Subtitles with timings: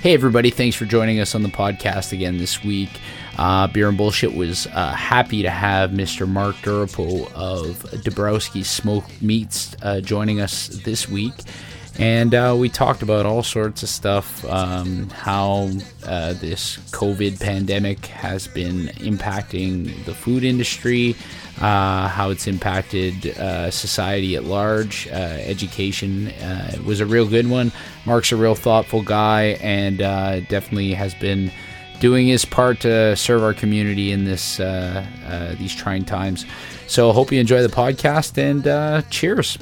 [0.00, 2.88] Hey, everybody, thanks for joining us on the podcast again this week.
[3.36, 6.28] Uh, Beer and Bullshit was uh, happy to have Mr.
[6.28, 11.34] Mark Durapo of Dabrowski Smoked Meats uh, joining us this week.
[11.98, 15.68] And uh, we talked about all sorts of stuff um, how
[16.04, 21.16] uh, this COVID pandemic has been impacting the food industry,
[21.60, 25.08] uh, how it's impacted uh, society at large.
[25.08, 27.72] Uh, education uh, was a real good one.
[28.04, 29.98] Mark's a real thoughtful guy and
[30.48, 31.50] definitely has been
[32.00, 34.58] doing his part to serve our community in this
[35.58, 36.46] these trying times.
[36.86, 39.58] So, I hope you enjoy the podcast and cheers.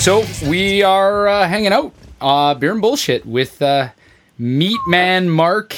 [0.00, 3.90] So we are uh, hanging out, uh, beer and bullshit with uh,
[4.38, 5.76] Meat Man Mark,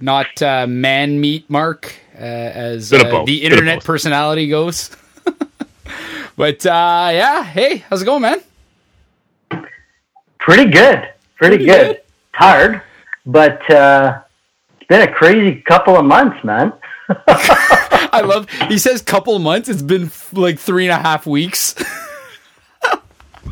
[0.00, 4.96] not uh, Man Meat Mark, uh, as uh, the internet personality goes.
[6.36, 8.40] but uh, yeah, hey, how's it going, man?
[10.38, 11.96] Pretty good, pretty, pretty good.
[11.96, 12.02] good.
[12.38, 12.82] Tired,
[13.26, 14.20] but uh,
[14.78, 16.72] it's been a crazy couple of months, man.
[17.26, 18.48] I love.
[18.68, 19.68] He says couple months.
[19.68, 21.74] It's been like three and a half weeks.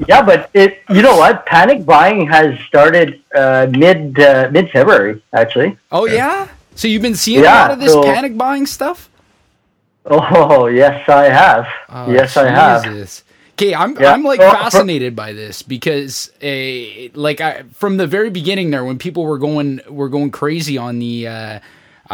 [0.08, 1.46] Yeah, but it you know what?
[1.46, 5.76] Panic buying has started uh, mid uh, mid February actually.
[5.92, 6.48] Oh yeah.
[6.74, 9.08] So you've been seeing yeah, a lot of this so, panic buying stuff.
[10.06, 11.66] Oh yes, I have.
[11.88, 12.36] Oh, yes, Jesus.
[12.36, 13.22] I have.
[13.54, 14.12] Okay, I'm yeah.
[14.12, 18.98] I'm like fascinated by this because uh, like I, from the very beginning there when
[18.98, 21.28] people were going were going crazy on the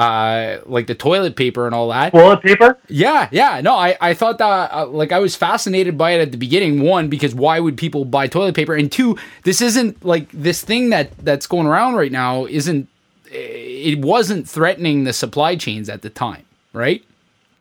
[0.01, 2.12] uh, like the toilet paper and all that.
[2.12, 2.79] Toilet paper?
[2.89, 3.61] Yeah, yeah.
[3.61, 6.80] No, I, I thought that, uh, like, I was fascinated by it at the beginning.
[6.80, 8.74] One, because why would people buy toilet paper?
[8.74, 12.89] And two, this isn't like this thing that that's going around right now isn't,
[13.30, 17.05] it wasn't threatening the supply chains at the time, right?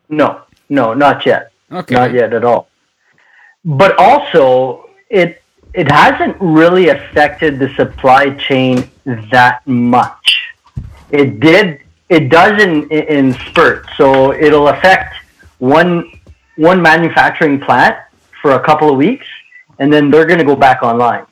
[0.07, 1.51] No, no, not yet.
[1.69, 1.93] Okay.
[1.93, 2.69] Not yet at all.
[3.65, 5.43] But also, it,
[5.73, 8.89] it hasn't really affected the supply chain
[9.29, 10.47] that much.
[11.11, 13.87] It did it does in in spurts.
[13.95, 15.15] So it'll affect
[15.59, 16.11] one
[16.55, 17.97] one manufacturing plant
[18.41, 19.27] for a couple of weeks,
[19.77, 21.25] and then they're going to go back online.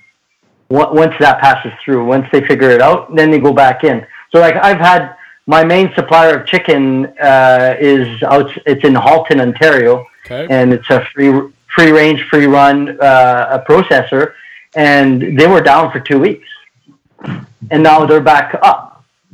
[0.70, 4.06] Once that passes through, once they figure it out, then they go back in.
[4.32, 5.16] So like I've had
[5.48, 8.52] my main supplier of chicken uh, is out.
[8.66, 10.46] It's in Halton, Ontario, okay.
[10.50, 11.32] and it's a free
[11.74, 14.34] free range, free run uh, a processor,
[14.76, 16.50] and they were down for two weeks,
[17.72, 18.87] and now they're back up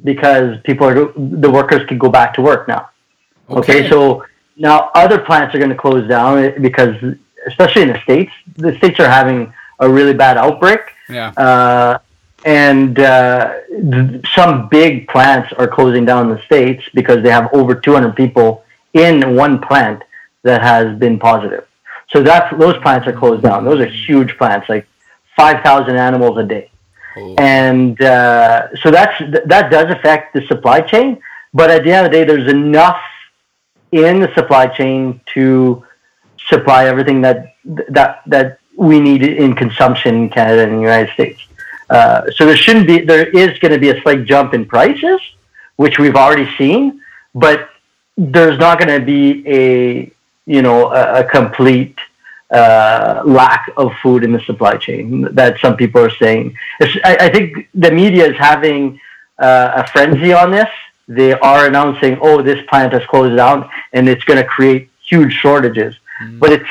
[0.04, 2.90] because people are the workers can go back to work now.
[3.50, 4.26] Okay, okay so
[4.56, 6.96] now other plants are going to close down because
[7.48, 10.82] especially in the states, the states are having a really bad outbreak.
[11.10, 11.30] Yeah.
[11.32, 12.00] Uh,
[12.46, 17.50] and uh, th- some big plants are closing down in the states because they have
[17.54, 20.04] over 200 people in one plant
[20.44, 21.66] that has been positive.
[22.10, 23.66] So that's those plants are closed down.
[23.66, 24.88] Those are huge plants, like
[25.36, 26.70] 5,000 animals a day.
[27.16, 27.36] Oh.
[27.38, 31.20] And uh, so that's that does affect the supply chain.
[31.54, 33.02] But at the end of the day, there's enough
[33.92, 35.86] in the supply chain to
[36.48, 37.56] supply everything that
[37.90, 41.42] that that we need in consumption in Canada and the United States.
[41.90, 45.22] Uh, so there shouldn't be there is going to be a slight jump in prices,
[45.76, 47.02] which we've already seen,
[47.36, 47.70] but
[48.18, 50.12] there's not going to be a
[50.46, 51.98] you know a, a complete
[52.54, 56.56] uh, lack of food in the supply chain that some people are saying.
[56.82, 59.00] I, I, think the media is having
[59.40, 60.70] uh, a frenzy on this.
[61.08, 65.34] They are announcing, "Oh, this plant has closed down, and it's going to create huge
[65.34, 66.40] shortages." Mm.
[66.40, 66.70] But it's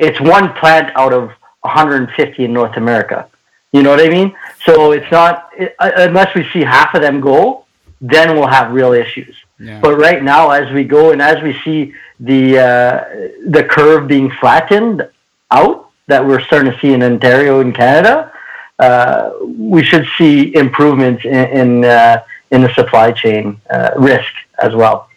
[0.00, 3.28] it's one plant out of 150 in North America.
[3.72, 4.36] You know what I mean?
[4.64, 7.64] So it's not it, uh, unless we see half of them go,
[8.00, 9.36] then we'll have real issues.
[9.58, 9.80] Yeah.
[9.80, 13.04] But right now, as we go and as we see the uh,
[13.46, 15.08] the curve being flattened
[15.52, 18.32] out that we're starting to see in Ontario and Canada,
[18.78, 24.32] uh, we should see improvements in in, uh, in the supply chain uh, risk
[24.62, 25.08] as well.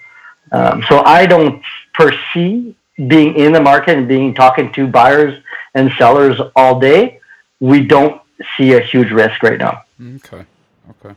[0.52, 2.76] Um, so I don't perceive
[3.08, 5.42] being in the market and being talking to buyers
[5.74, 7.20] and sellers all day.
[7.60, 8.22] We don't
[8.58, 9.84] see a huge risk right now.
[10.18, 10.46] Okay.
[10.92, 11.16] Okay.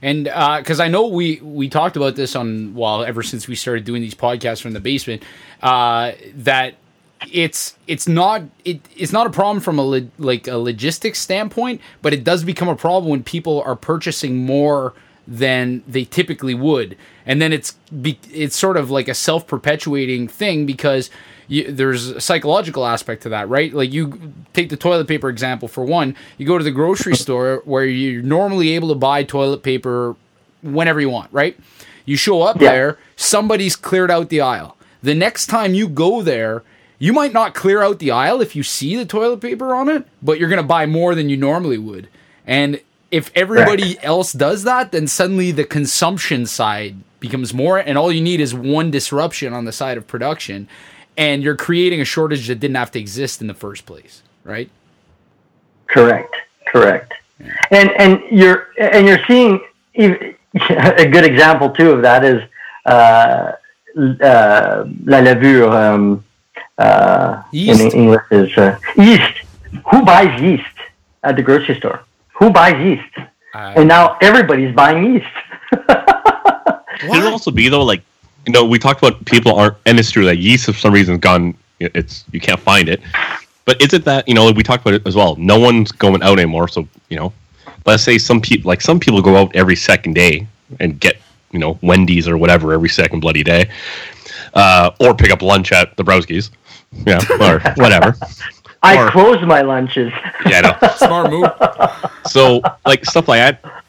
[0.00, 3.54] And because uh, I know we we talked about this on well ever since we
[3.54, 5.22] started doing these podcasts from the basement
[5.62, 6.74] uh, that
[7.30, 11.80] it's it's not it, it's not a problem from a lo- like a logistics standpoint,
[12.00, 14.94] but it does become a problem when people are purchasing more
[15.26, 17.72] than they typically would, and then it's
[18.02, 21.10] be, it's sort of like a self perpetuating thing because
[21.46, 23.72] you, there's a psychological aspect to that, right?
[23.72, 26.16] Like you take the toilet paper example for one.
[26.38, 30.16] You go to the grocery store where you're normally able to buy toilet paper
[30.62, 31.56] whenever you want, right?
[32.04, 32.72] You show up Yeah.
[32.72, 34.76] there, somebody's cleared out the aisle.
[35.04, 36.62] The next time you go there,
[37.02, 40.06] you might not clear out the aisle if you see the toilet paper on it,
[40.22, 42.08] but you're going to buy more than you normally would.
[42.46, 48.12] And if everybody else does that, then suddenly the consumption side becomes more, and all
[48.12, 50.68] you need is one disruption on the side of production,
[51.16, 54.70] and you're creating a shortage that didn't have to exist in the first place, right?
[55.88, 56.36] Correct.
[56.68, 57.14] Correct.
[57.72, 59.60] And and you're and you're seeing
[59.96, 62.40] a good example too of that is
[62.86, 63.54] uh,
[64.22, 65.68] uh, la levure.
[65.68, 66.24] Um,
[66.78, 69.34] uh, in English is uh, yeast.
[69.90, 70.64] Who buys yeast
[71.22, 72.00] at the grocery store?
[72.34, 73.14] Who buys yeast?
[73.54, 75.26] Uh, And now everybody's buying yeast.
[75.72, 78.02] Could it also be though, like
[78.46, 81.14] you know, we talked about people aren't, and it's true that yeast for some reason
[81.14, 81.54] has gone.
[81.80, 83.00] It's you can't find it.
[83.64, 85.36] But is it that you know we talked about it as well?
[85.36, 87.32] No one's going out anymore, so you know,
[87.86, 90.46] let's say some people like some people go out every second day
[90.80, 91.16] and get
[91.52, 93.68] you know Wendy's or whatever every second bloody day,
[94.54, 96.50] uh, or pick up lunch at Dabrowski's,
[97.06, 98.14] yeah, or whatever.
[98.84, 100.12] I Or- close my lunches.
[100.46, 100.88] Yeah, I know.
[100.96, 101.48] smart move.
[102.26, 103.82] so like stuff like that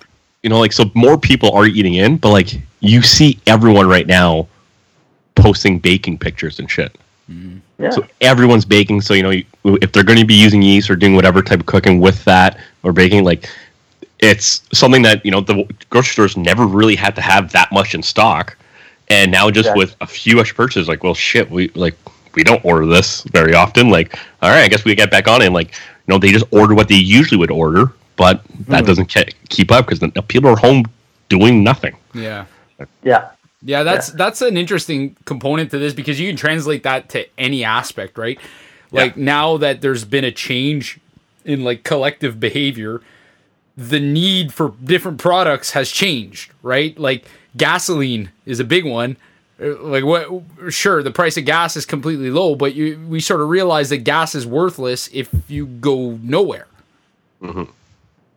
[0.43, 4.05] you know like so more people are eating in but like you see everyone right
[4.07, 4.45] now
[5.35, 6.95] posting baking pictures and shit
[7.31, 7.57] mm-hmm.
[7.81, 7.89] Yeah.
[7.89, 9.45] so everyone's baking so you know you-
[9.81, 12.59] if they're going to be using yeast or doing whatever type of cooking with that
[12.83, 13.49] or baking like
[14.19, 17.95] it's something that you know the grocery stores never really had to have that much
[17.95, 18.55] in stock
[19.09, 19.75] and now just Yeah.
[19.75, 21.97] with a few extra purchases like well shit we like
[22.35, 25.41] we don't order this very often like all right i guess we get back on
[25.41, 28.81] it and like you know they just order what they usually would order but that
[28.81, 28.85] hmm.
[28.85, 30.83] doesn't ke- keep up because people are home
[31.29, 32.45] doing nothing Yeah.
[33.03, 33.29] yeah.
[33.65, 37.63] Yeah, that's that's an interesting component to this because you can translate that to any
[37.63, 38.37] aspect, right?
[38.91, 40.99] Like now that there's been a change
[41.45, 43.01] in like collective behavior,
[43.77, 46.97] the need for different products has changed, right?
[46.99, 47.25] Like
[47.55, 49.17] gasoline is a big one.
[49.63, 50.27] Uh, Like what
[50.69, 53.99] sure, the price of gas is completely low, but you we sort of realize that
[53.99, 56.67] gas is worthless if you go nowhere.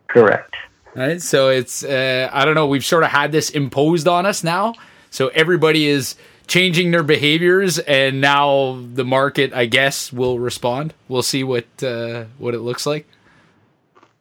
[0.07, 0.55] Correct.
[0.95, 1.21] Right.
[1.21, 2.67] So it's uh, I don't know.
[2.67, 4.73] We've sort of had this imposed on us now.
[5.09, 6.15] So everybody is
[6.47, 10.93] changing their behaviors, and now the market, I guess, will respond.
[11.07, 13.05] We'll see what uh, what it looks like.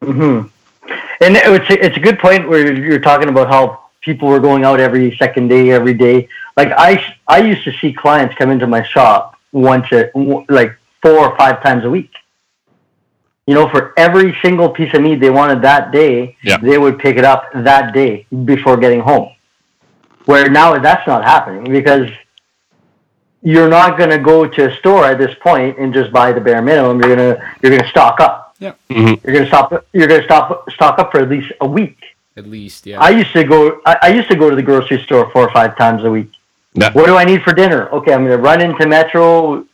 [0.03, 0.49] Hmm.
[1.21, 4.65] And it's a, it's a good point where you're talking about how people were going
[4.65, 6.29] out every second day, every day.
[6.57, 6.91] Like I,
[7.29, 10.11] I used to see clients come into my shop once a
[10.49, 10.73] like
[11.03, 12.13] four or five times a week.
[13.47, 16.57] You know, for every single piece of meat they wanted that day, Yeah.
[16.57, 19.29] they would pick it up that day before getting home.
[20.25, 22.09] Where now that's not happening because
[23.43, 26.41] you're not going to go to a store at this point and just buy the
[26.41, 27.01] bare minimum.
[27.01, 28.57] You're gonna you're gonna stock up.
[28.59, 28.73] Yeah.
[28.91, 29.15] Mm-hmm.
[29.25, 29.87] You're gonna stop.
[29.93, 31.99] You're gonna stop stock up for at least a week.
[32.37, 33.01] At least, yeah.
[33.01, 33.81] I used to go.
[33.87, 36.31] I, I used to go to the grocery store four or five times a week.
[36.75, 36.93] Yeah.
[36.93, 37.89] What do I need for dinner?
[37.91, 39.65] Okay, I'm gonna run into Metro,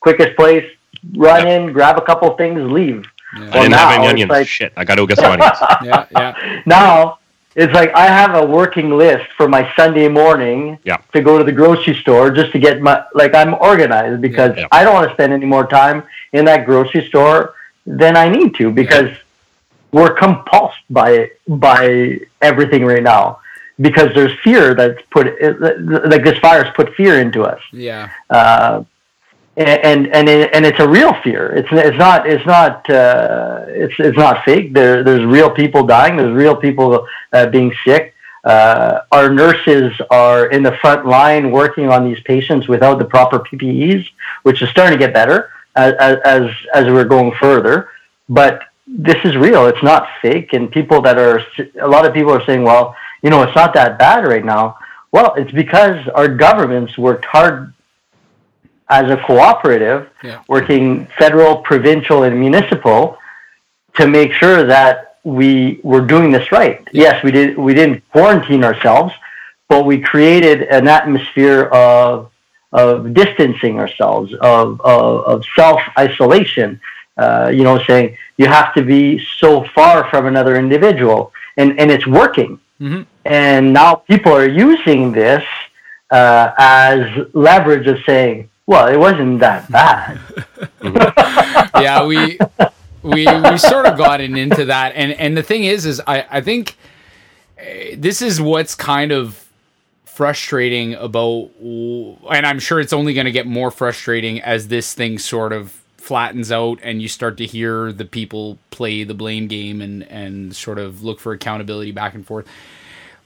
[0.00, 0.66] quickest place.
[1.14, 1.54] Run Yeah.
[1.56, 3.06] in, grab a couple things, leave.
[3.38, 3.44] yeah.
[3.44, 5.56] i didn't have now any it's onions like- shit i gotta go get some onions
[5.84, 6.62] yeah, yeah.
[6.66, 7.18] Now
[7.54, 10.98] it's like I have a working list for my Sunday morning Yeah.
[11.14, 14.66] to go to the grocery store just to get my like I'm organized because Yeah.
[14.72, 17.54] I don't want to spend any more time in that grocery store
[17.86, 19.10] than I need to because
[19.92, 23.40] we're compulsed by by everything right now
[23.80, 25.26] because there's fear that's put
[26.12, 28.10] like this virus put fear into us Yeah.
[28.28, 28.84] uh,
[29.56, 31.52] and and it, and it's a real fear.
[31.54, 34.72] It's it's not it's not uh, it's it's not fake.
[34.72, 36.16] There there's real people dying.
[36.16, 38.14] There's real people uh, being sick.
[38.44, 43.40] Uh, our nurses are in the front line working on these patients without the proper
[43.40, 44.06] PPEs,
[44.44, 45.92] which is starting to get better as
[46.24, 47.90] as as we're going further.
[48.30, 49.66] But this is real.
[49.66, 50.52] It's not fake.
[50.52, 51.42] And people that are
[51.80, 54.78] a lot of people are saying, well, you know, it's not that bad right now.
[55.12, 57.72] Well, it's because our governments worked hard
[58.88, 60.40] as a cooperative, Yeah.
[60.48, 63.18] working federal, provincial, and municipal,
[63.94, 66.80] to make sure that we were doing this right.
[66.92, 67.56] Yes, we did.
[67.58, 69.12] We didn't quarantine ourselves,
[69.68, 72.30] but we created an atmosphere of
[72.72, 76.80] of distancing ourselves, of of, of self isolation.
[77.20, 79.02] Uh, you know, saying you have to be
[79.42, 82.58] so far from another individual, and and it's working.
[82.80, 83.04] Mhm.
[83.26, 85.44] And now people are using this
[86.10, 86.98] uh, as
[87.34, 90.18] leverage of saying, Well, it wasn't that bad.
[91.80, 92.38] yeah, we
[93.02, 96.40] we we sort of gotten into that, and and the thing is, is I I
[96.40, 96.76] think
[97.58, 99.44] eh, this is what's kind of
[100.04, 105.18] frustrating about, and I'm sure it's only going to get more frustrating as this thing
[105.18, 105.79] sort of
[106.10, 110.56] flattens out and you start to hear the people play the blame game and and
[110.56, 112.48] sort of look for accountability back and forth.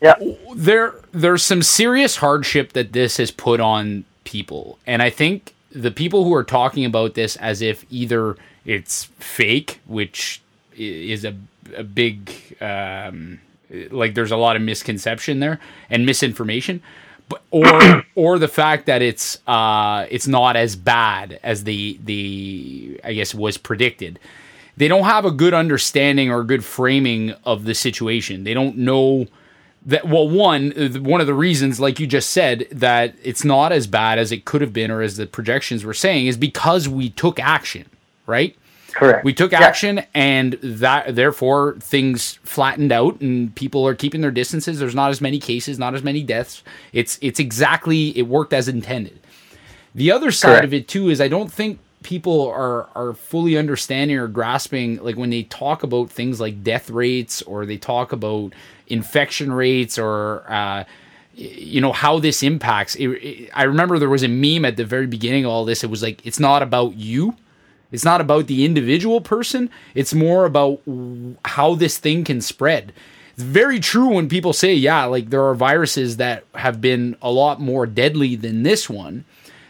[0.03, 0.17] Yeah.
[0.55, 4.79] There there's some serious hardship that this has put on people.
[4.87, 8.37] And I think the people who are talking about this as if either
[8.67, 10.43] it's fake, which
[10.77, 11.35] is a,
[11.75, 13.41] a big, um,
[13.91, 16.83] like there's a lot of misconception there and misinformation,
[17.51, 23.13] or or the fact that it's uh, it's not as bad as the the I
[23.15, 24.19] guess was predicted.
[24.77, 28.45] They don't have a good understanding or good framing of the situation.
[28.45, 29.29] They don't know
[29.87, 30.71] that well one
[31.03, 34.45] one of the reasons like you just said that it's not as bad as it
[34.45, 37.87] could have been or as the projections were saying is because we took action
[38.27, 38.57] right
[38.95, 39.25] correct.
[39.25, 40.07] We took action yeah.
[40.15, 44.79] and that therefore things flattened out and people are keeping their distances.
[44.79, 46.63] There's not as many cases not as many deaths.
[46.93, 49.21] It's it's exactly it worked as intended.
[49.95, 50.65] The other side correct.
[50.65, 55.17] of it too is i don't think people are are fully understanding or grasping like
[55.17, 58.53] when they talk about things like death rates or they talk about
[58.87, 60.85] infection rates or uh,
[61.37, 62.95] you know how this impacts.
[62.95, 65.83] It, it, i remember there was a meme at the very beginning of all this.
[65.83, 67.37] It was like it's not about you
[67.95, 70.81] it's not about the individual person it's more about
[71.45, 72.93] how this thing can spread
[73.33, 77.31] it's very true when people say yeah like there are viruses that have been a
[77.31, 79.25] lot more deadly than this one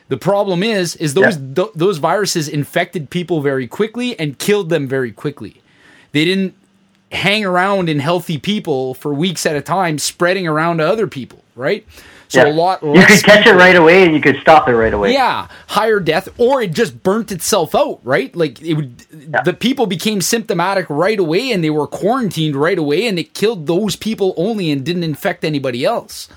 [0.08, 1.54] the problem is is those yeah.
[1.54, 5.60] th- those viruses infected people very quickly and killed them very quickly
[6.12, 6.54] they didn't
[7.14, 11.42] hang around in healthy people for weeks at a time, spreading around to other people,
[11.54, 11.86] right?
[12.34, 12.52] So yeah.
[12.52, 12.82] a lot.
[12.82, 15.12] You could catch people, it right away, and you could stop it right away.
[15.12, 18.34] Yeah, higher death, or it just burnt itself out, right?
[18.34, 19.06] Like it would.
[19.12, 19.42] Yeah.
[19.42, 23.68] The people became symptomatic right away, and they were quarantined right away, and it killed
[23.68, 26.28] those people only, and didn't infect anybody else.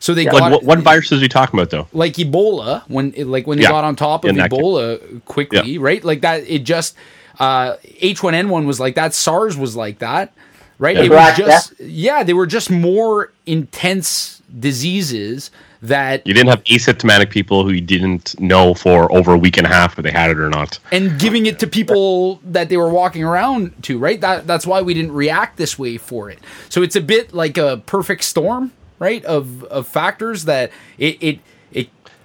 [0.00, 0.32] So they yeah.
[0.32, 1.88] got what, what viruses are you talking about though?
[1.92, 6.04] Like Ebola, when like when they got on top of Ebola quickly, right?
[6.04, 6.94] Like that, it just
[7.38, 9.14] uh, H1N1 was like that.
[9.14, 10.34] SARS was like that,
[10.78, 10.96] right?
[10.96, 11.02] Yeah.
[11.04, 15.50] It was just yeah, they were just more intense diseases
[15.82, 19.66] that you didn't have asymptomatic people who you didn't know for over a week and
[19.66, 22.76] a half if they had it or not, and giving it to people that they
[22.76, 24.20] were walking around to, right?
[24.20, 26.38] That that's why we didn't react this way for it.
[26.68, 29.24] So it's a bit like a perfect storm, right?
[29.24, 31.40] Of of factors that it it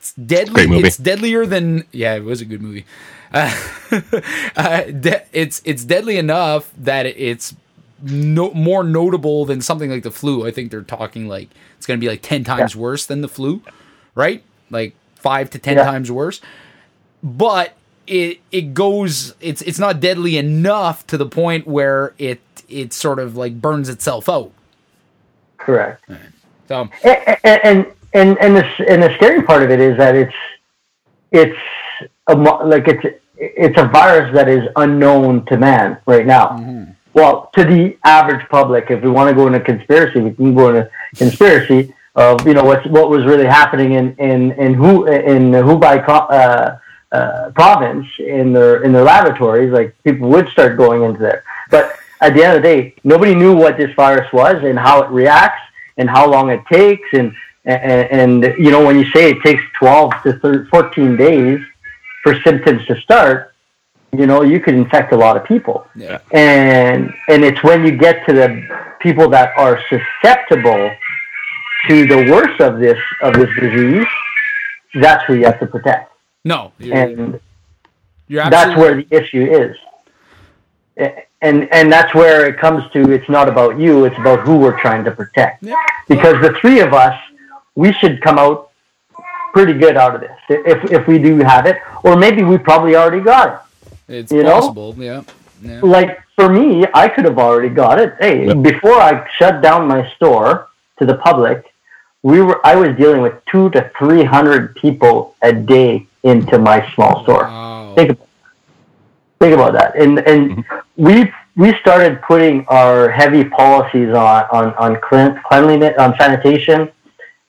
[0.08, 0.64] it's deadly.
[0.80, 2.86] It's deadlier than yeah, it was a good movie.
[3.34, 3.54] Uh,
[4.56, 7.54] uh, de- it's it's deadly enough that it's
[8.02, 10.46] no, more notable than something like the flu.
[10.48, 12.82] I think they're talking like it's going to be like ten times yeah.
[12.82, 13.62] worse than the flu,
[14.16, 14.44] right?
[14.70, 15.84] Like five to ten yeah.
[15.84, 16.42] times worse.
[17.24, 17.74] But
[18.06, 19.36] it it goes.
[19.42, 23.90] It's it's not deadly enough to the point where it it sort of like burns
[23.90, 24.52] itself out.
[25.58, 26.04] Correct.
[26.08, 26.20] Right.
[26.68, 30.36] So and and and and the and the scary part of it is that it's
[31.32, 31.58] it's
[32.28, 36.50] a, like it's it's a virus that is unknown to man right now.
[36.50, 36.77] Mm-hmm.
[37.18, 40.70] Well, to the average public, if we want to go into conspiracy, we can go
[40.70, 45.98] into conspiracy of you know what what was really happening in in in Wuhan Hubei
[46.08, 46.78] uh,
[47.12, 49.72] uh, province in their in their laboratories.
[49.72, 53.34] Like people would start going into there, but at the end of the day, nobody
[53.34, 55.64] knew what this virus was and how it reacts
[55.98, 57.34] and how long it takes and
[57.66, 61.60] and, and you know when you say it takes 12 to 13, 14 days
[62.22, 63.56] for symptoms to start,
[64.14, 65.88] you know, you could infect a lot of people.
[65.96, 66.20] Yeah.
[66.32, 70.92] And and it's when you get to the people that are susceptible
[71.88, 74.08] to the worst of this of this disease,
[74.96, 76.12] that's who you have to protect.
[76.46, 77.40] No, you're, and
[78.28, 79.76] you're that's where the issue is.
[81.42, 83.12] And and that's where it comes to.
[83.12, 84.06] It's not about you.
[84.06, 85.62] It's about who we're trying to protect.
[85.62, 85.76] Yeah.
[86.08, 87.16] Because the three of us,
[87.76, 88.72] we should come out
[89.54, 92.96] pretty good out of this if if we do have it, or maybe we probably
[92.96, 93.60] already got it.
[94.08, 95.04] It's you possible, know?
[95.04, 95.24] yeah.
[95.62, 95.80] yeah.
[95.82, 98.16] Like for me, I could have already got it.
[98.20, 98.62] Hey, yep.
[98.62, 101.74] before I shut down my store to the public,
[102.24, 106.90] we were I was dealing with two to three hundred people a day into my
[106.94, 107.44] small store.
[107.44, 107.94] Wow.
[107.96, 108.28] Think about,
[109.40, 111.04] think about that, and and mm-hmm.
[111.04, 116.92] we we started putting our heavy policies on on on cleanliness on sanitation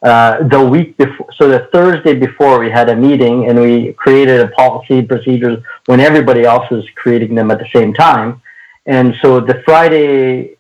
[0.03, 4.41] uh, the week before, so the Thursday before, we had a meeting and we created
[4.41, 8.41] a policy procedures when everybody else was creating them at the same time.
[8.87, 10.57] And so the Friday,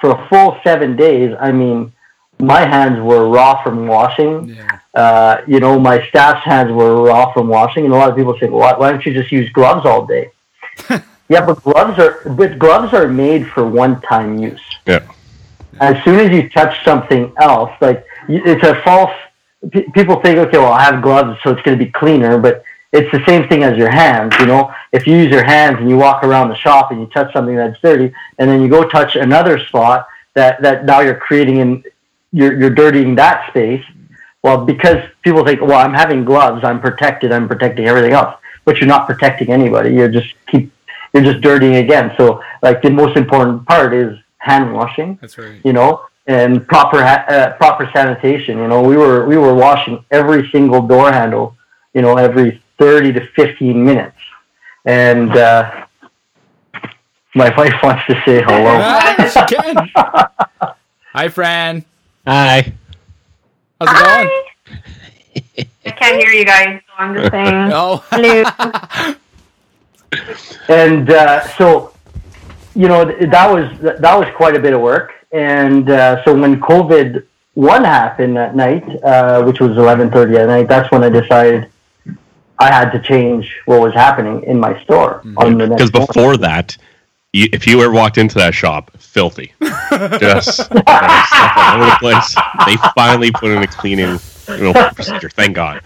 [0.00, 1.92] for a full seven days, I mean,
[2.38, 4.50] my hands were raw from washing.
[4.50, 4.78] Yeah.
[4.94, 8.38] uh, you know, my staff's hands were raw from washing, and a lot of people
[8.38, 10.30] say, well, why don't you just use gloves all day?
[11.28, 14.62] yeah, but gloves are but gloves are made for one-time use.
[14.86, 15.06] Yeah.
[15.80, 19.12] As soon as you touch something else, like it's a false.
[19.70, 22.64] P- people think, okay, well, I have gloves, so it's going to be cleaner, but
[22.92, 24.34] it's the same thing as your hands.
[24.40, 27.06] You know, if you use your hands and you walk around the shop and you
[27.06, 31.16] touch something that's dirty, and then you go touch another spot that that now you're
[31.16, 31.84] creating in,
[32.32, 33.84] you're you're dirtying that space.
[34.42, 38.34] Well, because people think, well, I'm having gloves, I'm protected, I'm protecting everything else,
[38.64, 39.94] but you're not protecting anybody.
[39.94, 40.72] You're just keep
[41.12, 42.12] you're just dirtying again.
[42.16, 45.18] So, like the most important part is hand washing.
[45.20, 45.60] That's right.
[45.64, 48.58] You know, and proper uh, proper sanitation.
[48.58, 51.56] You know, we were we were washing every single door handle.
[51.94, 54.16] You know, every thirty to fifteen minutes,
[54.84, 55.86] and uh,
[57.34, 58.78] my wife wants to say hello.
[59.28, 59.92] She.
[61.12, 61.84] Hi, Fran.
[62.26, 62.72] Hi.
[63.80, 65.66] How's it going?
[65.86, 68.44] I can't hear you guys, so I'm just saying Oh, hello.
[70.68, 71.92] and uh, so
[72.74, 76.38] you know th- that was that was quite a bit of work and uh, so
[76.38, 81.08] when covid one happened that night uh, which was 11.30 at night that's when i
[81.08, 81.68] decided
[82.58, 86.06] i had to change what was happening in my store on the next Because morning.
[86.08, 86.76] before that,
[87.32, 89.52] you, if you ever walked into that shop, filthy,
[90.18, 92.34] just stuff all over the place.
[92.66, 94.18] They finally put in a cleaning
[94.58, 95.28] you procedure.
[95.30, 95.82] Thank God.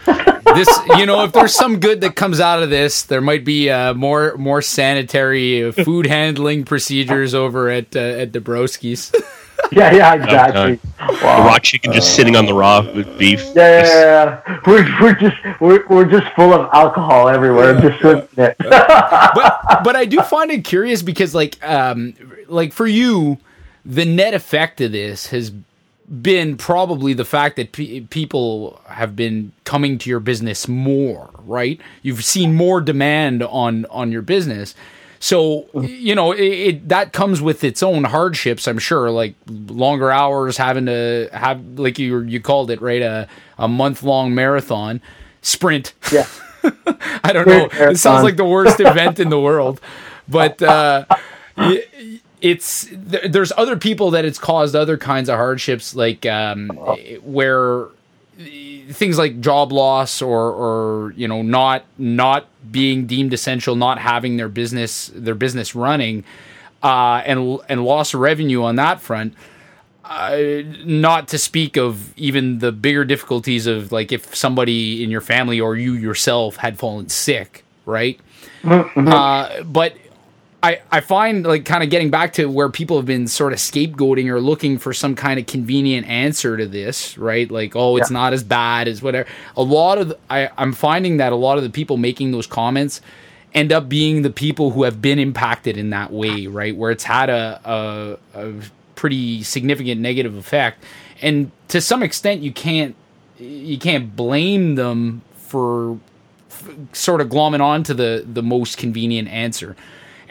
[0.54, 3.70] this you know if there's some good that comes out of this there might be
[3.70, 9.12] uh, more more sanitary uh, food handling procedures over at uh, at Dabrowski's.
[9.72, 13.40] yeah yeah exactly The raw chicken just sitting on the raw with beef.
[13.54, 14.60] yeah, yeah, yeah, yeah.
[14.66, 18.56] We're, we're just we're, we're just full of alcohol everywhere just sitting there.
[18.58, 22.14] but but I do find it curious because like um
[22.48, 23.38] like for you
[23.84, 25.52] the net effect of this has
[26.22, 31.80] been probably the fact that pe- people have been coming to your business more, right?
[32.02, 34.74] You've seen more demand on on your business.
[35.20, 40.10] So, you know, it, it that comes with its own hardships, I'm sure, like longer
[40.10, 45.00] hours having to have like you you called it, right, a a month-long marathon
[45.40, 45.94] sprint.
[46.12, 46.26] yeah
[47.24, 47.68] I don't know.
[47.72, 49.80] It sounds like the worst event in the world,
[50.28, 51.04] but uh,
[52.44, 56.68] it's th- there's other people that it's caused other kinds of hardships, like um,
[57.22, 57.86] where
[58.90, 64.36] things like job loss or or you know not not being deemed essential, not having
[64.36, 66.22] their business their business running,
[66.82, 69.32] uh, and and loss of revenue on that front.
[70.04, 75.22] Uh, not to speak of even the bigger difficulties of like if somebody in your
[75.22, 78.20] family or you yourself had fallen sick, right?
[79.06, 79.96] Uh, but
[80.64, 83.58] I, I find like kind of getting back to where people have been sort of
[83.58, 87.50] scapegoating or looking for some kind of convenient answer to this, right?
[87.50, 88.14] Like, oh, it's Yeah.
[88.14, 89.28] not as bad as whatever.
[89.58, 92.46] A lot of the, I, I'm finding that a lot of the people making those
[92.46, 93.02] comments
[93.52, 96.74] end up being the people who have been impacted in that way, right?
[96.74, 98.52] Where it's had a, a, a
[98.94, 100.82] pretty significant negative effect,
[101.20, 102.94] and to some extent, you can't
[103.38, 105.98] you can't blame them for
[106.94, 109.76] sort of glomming on to the the most convenient answer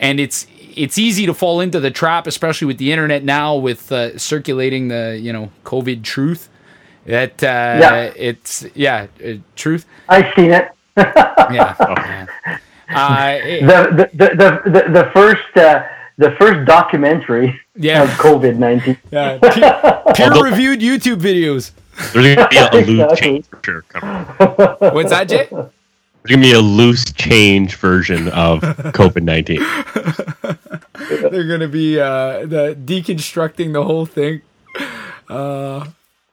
[0.03, 3.91] and it's it's easy to fall into the trap especially with the internet now with
[3.91, 6.49] uh, circulating the you know covid truth
[7.05, 7.47] that uh
[7.83, 8.13] Yeah.
[8.15, 10.65] it's yeah uh, truth i've seen it
[10.97, 12.25] yeah, yeah.
[12.89, 15.83] Uh, it- the, the, the, the, the first uh,
[16.17, 18.03] the first documentary Yeah.
[18.03, 18.97] of COVID nineteen.
[19.11, 19.37] yeah.
[20.15, 21.71] peer reviewed youtube videos
[22.13, 23.15] There's gonna be a, a loose Exactly.
[23.21, 23.81] change for sure.
[23.89, 24.25] coming.
[24.95, 25.47] what's that jay
[26.23, 28.61] There's gonna be a loose change version of
[28.93, 29.61] COVID nineteen.
[31.31, 34.41] they're gonna be uh the deconstructing the whole thing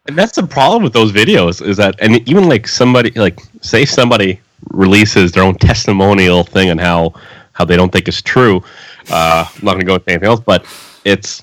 [0.07, 3.85] And that's the problem with those videos is that, and even like somebody, like say
[3.85, 7.15] somebody releases their own testimonial thing on how
[7.53, 8.63] how they don't think it's true.
[9.11, 10.67] Uh, I'm not going to go into anything else, but
[11.05, 11.43] it's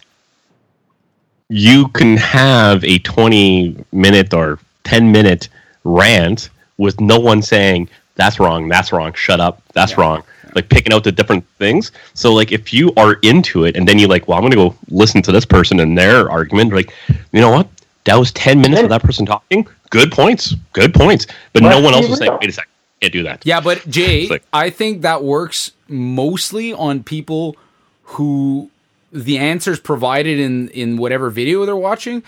[1.49, 5.49] you can have a 20 minute or 10 minute
[5.83, 10.23] rant with no one saying that's wrong, that's wrong, shut up, that's wrong.
[10.55, 11.91] Like picking out the different things.
[12.13, 14.75] So like if you are into it and then you like, well, I'm gonna go
[14.89, 16.93] listen to this person and their argument, like,
[17.31, 17.67] you know what?
[18.05, 19.67] That was 10 minutes of that person talking.
[19.89, 20.55] Good points.
[20.73, 21.27] Good points.
[21.53, 23.45] But no one else be is saying, wait a second, can't do that.
[23.45, 27.55] Yeah, but Jay, like- I think that works mostly on people
[28.03, 28.69] who
[29.11, 32.23] the answers provided in in whatever video they're watching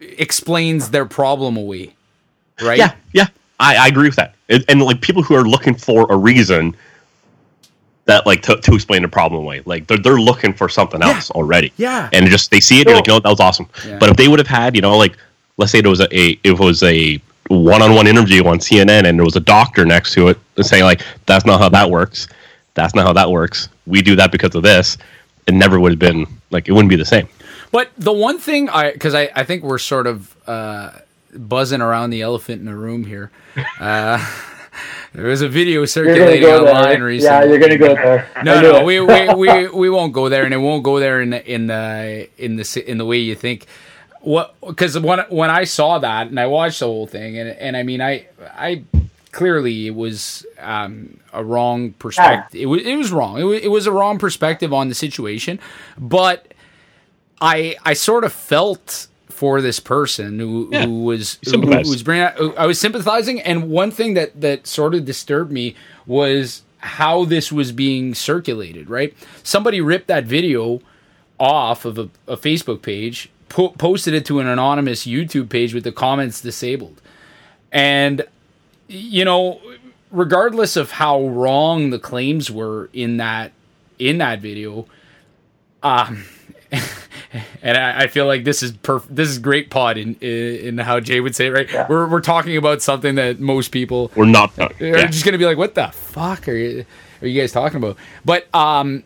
[0.00, 1.94] explains their problem away.
[2.60, 2.78] Right?
[2.78, 3.26] Yeah, yeah,
[3.58, 4.34] I, I agree with that.
[4.48, 6.76] And, and like people who are looking for a reason
[8.04, 11.30] that like to, to explain the problem away, like they're they're looking for something else
[11.32, 11.72] already.
[11.76, 12.08] Yeah.
[12.12, 13.68] and just they see it, they're like, you know, that was awesome.
[13.86, 13.98] Yeah.
[13.98, 15.16] But if they would have had, you know, like
[15.56, 19.24] let's say it was a, a it was a one-on-one interview on CNN, and there
[19.24, 22.28] was a doctor next to it saying like, "That's not how that works.
[22.74, 23.68] That's not how that works.
[23.86, 24.98] We do that because of this."
[25.46, 27.28] It never would have been like it wouldn't be the same.
[27.70, 30.90] But the one thing I, because I, I think we're sort of uh,
[31.36, 33.30] buzzing around the elephant in the room here.
[33.80, 34.24] Uh,
[35.12, 37.04] there was a video circulating online there.
[37.04, 37.36] recently.
[37.36, 38.28] Yeah, you're gonna go there.
[38.44, 41.30] No, no, we, we, we, we won't go there, and it won't go there in
[41.30, 43.66] the in the in the in the way you think.
[44.20, 44.54] What?
[44.66, 47.82] Because when when I saw that and I watched the whole thing, and and I
[47.82, 48.82] mean, I I
[49.32, 52.60] clearly it was um, a wrong perspective.
[52.60, 53.38] It was it was wrong.
[53.38, 55.60] It was, it was a wrong perspective on the situation,
[55.98, 56.52] but
[57.40, 62.02] I I sort of felt for this person who, Yeah, who was who, who was
[62.02, 63.40] bringing out, I was sympathizing.
[63.42, 65.74] And one thing that that sort of disturbed me
[66.06, 69.14] was how this was being circulated right?
[69.42, 70.80] Somebody ripped that video
[71.38, 75.84] off of a, a Facebook page po- posted it to an anonymous YouTube page with
[75.84, 77.02] the comments disabled.
[77.70, 78.24] And
[78.88, 79.60] you know
[80.10, 83.52] regardless of how wrong the claims were in that
[83.98, 84.86] in that video
[85.82, 86.24] um
[87.62, 90.78] and I, I feel like this is perf- this is great pod in, in in
[90.78, 91.86] how Jay would say it, right Yeah.
[91.88, 94.58] we're, we're talking about something that most people We're not.
[94.58, 95.06] Are yeah.
[95.06, 96.84] just gonna be like what the fuck are you
[97.22, 99.02] are you guys talking about but um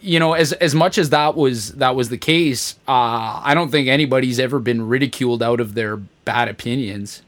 [0.00, 3.70] you know as as much as that was that was the case uh i don't
[3.70, 7.22] think anybody's ever been ridiculed out of their bad opinions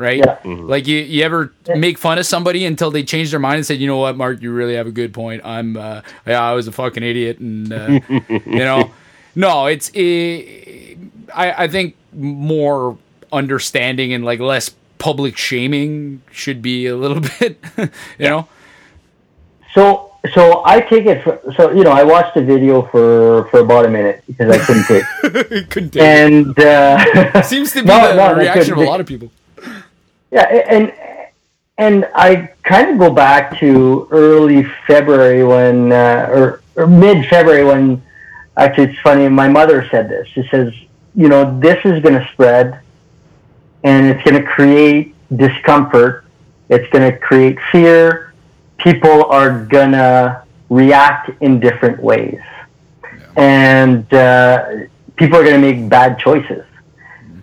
[0.00, 0.18] right?
[0.18, 0.38] Yeah.
[0.44, 3.78] like you you ever make fun of somebody until they change their mind and said
[3.78, 5.42] you know what mark you really have a good point.
[5.44, 8.90] I'm uh yeah i was a fucking idiot and uh, you know?
[9.34, 10.94] No it's eh,
[11.34, 12.96] i i think more
[13.32, 17.58] understanding and like less public shaming should be a little bit
[18.18, 18.48] you know?
[19.74, 21.22] So, so I take it.
[21.22, 24.58] For, so you know, I watched the video for for about a minute because I
[24.64, 25.04] couldn't take.
[25.70, 29.06] couldn't take and uh, seems to be No, the no, reaction of a lot of
[29.06, 29.30] people
[30.30, 30.92] yeah, and
[31.78, 37.64] and I kind of go back to early February when, uh, or, or mid February
[37.64, 38.02] when.
[38.56, 39.28] Actually, it's funny.
[39.28, 40.28] My mother said this.
[40.28, 40.74] She says,
[41.14, 42.80] "You know, this is going to spread,
[43.82, 46.24] and it's going to create discomfort.
[46.68, 48.34] It's going to create fear.
[48.78, 52.40] People are going to react in different ways,
[53.36, 56.64] and uh, people are going to make bad choices.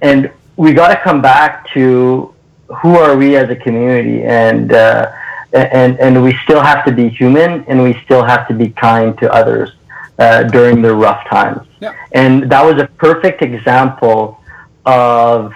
[0.01, 2.33] And we got to come back to
[2.81, 5.11] who are we as a community, and uh,
[5.53, 9.17] and and we still have to be human, and we still have to be kind
[9.19, 9.71] to others
[10.19, 11.67] uh, during the rough times.
[11.79, 11.93] Yeah.
[12.13, 14.39] And that was a perfect example
[14.85, 15.53] of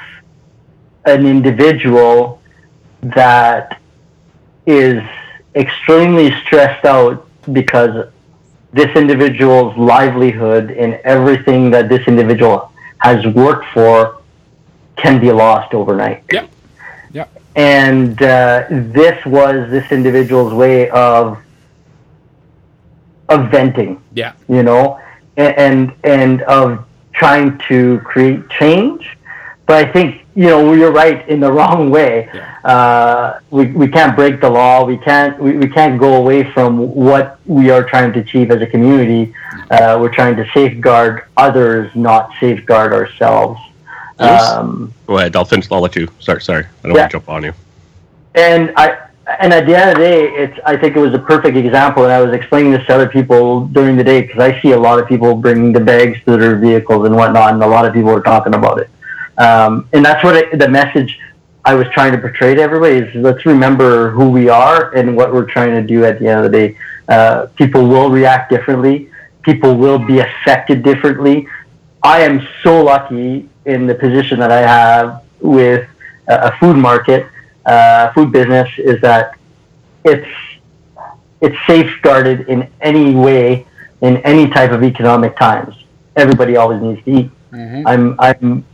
[1.06, 2.42] an individual
[3.02, 3.80] that
[4.66, 5.02] is
[5.56, 8.08] extremely stressed out because
[8.72, 14.22] this individual's livelihood and everything that this individual has worked for
[14.96, 16.24] can be lost overnight.
[16.32, 16.46] yeah
[17.56, 21.38] And uh, this was this individual's way of
[23.30, 25.00] of venting yeah you know,
[25.38, 29.18] and and, of trying to create change.
[29.66, 32.30] But I think you know you're right in the wrong way.
[32.34, 32.58] Yeah.
[32.64, 34.84] Uh, we, we can't break the law.
[34.84, 38.62] We can't we, we can't go away from what we are trying to achieve as
[38.62, 39.34] a community.
[39.72, 43.60] Uh, we're trying to safeguard others, not safeguard ourselves.
[44.22, 45.36] Um, Go ahead.
[45.36, 45.68] I'll finish.
[45.72, 46.44] I'll let you start.
[46.44, 47.02] Sorry, I don't Yeah.
[47.02, 47.54] want to jump on you.
[48.36, 48.98] and I
[49.40, 52.04] and at the end of the day, it's I think it was a perfect example,
[52.04, 54.80] and I was explaining this to other people during the day because I see a
[54.80, 57.94] lot of people bringing the bags to their vehicles and whatnot, and a lot of
[57.94, 58.90] people are talking about it.
[59.38, 61.20] Um, and that's what it, the message
[61.64, 65.34] I was trying to portray to everybody is: let's remember who we are and what
[65.34, 66.04] we're trying to do.
[66.06, 69.10] At the end of the day, uh, people will react differently.
[69.44, 71.48] People will be affected differently.
[72.04, 75.88] I am so lucky in the position that I have with
[76.28, 77.28] a a food market,
[77.66, 79.36] uh, food business, is that
[80.04, 80.28] it's
[81.42, 83.66] it's safeguarded in any way
[84.02, 85.76] in any type of economic times.
[86.16, 87.32] Everybody always needs to eat.
[87.52, 87.84] Mhm.
[87.86, 88.66] I'm I'm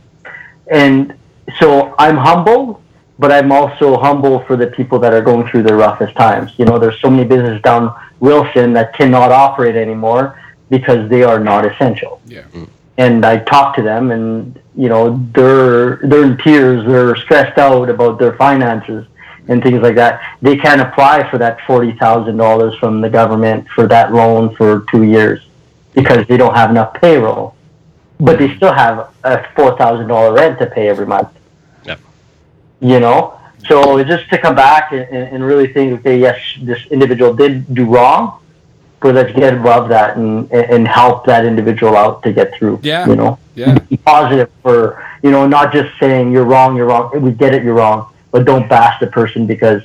[0.70, 1.14] and
[1.58, 2.82] so I'm humble,
[3.18, 6.52] but I'm also humble for the people that are going through the roughest times.
[6.58, 10.38] You know, there's so many businesses down Wilson that cannot operate anymore
[10.70, 12.42] because they are not essential yeah
[12.98, 17.88] and I talk to them, and you know they're they're in tears, they're stressed out
[17.88, 19.06] about their finances
[19.46, 20.20] and things like that.
[20.42, 24.84] They can't apply for that forty thousand dollars from the government for that loan for
[24.90, 25.46] two years
[25.94, 27.54] because they don't have enough payroll,
[28.20, 31.28] but they still have a four thousand dollar rent to pay every month.
[31.84, 32.00] Yep.
[32.80, 36.84] You know, so just to come back and, and and really think, okay, yes, this
[36.86, 38.40] individual did do wrong,
[39.00, 42.80] but let's get above that and and help that individual out to get through.
[42.82, 43.06] Yeah.
[43.06, 47.10] You know, yeah be positive for you know, not just saying you're wrong, you're wrong.
[47.20, 49.82] We get it, you're wrong, but don't bash the person because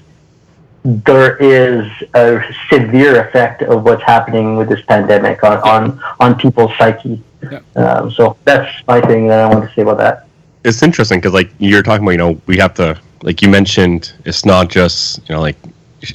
[0.84, 6.72] there is a severe effect of what's happening with this pandemic on on, on people's
[6.78, 7.22] psyche.
[7.42, 7.60] Yeah.
[7.76, 10.28] Um, so that's my thing that I want to say about that.
[10.64, 14.14] It's interesting because like you're talking about, you know, we have to like you mentioned,
[14.26, 15.58] it's not just you know like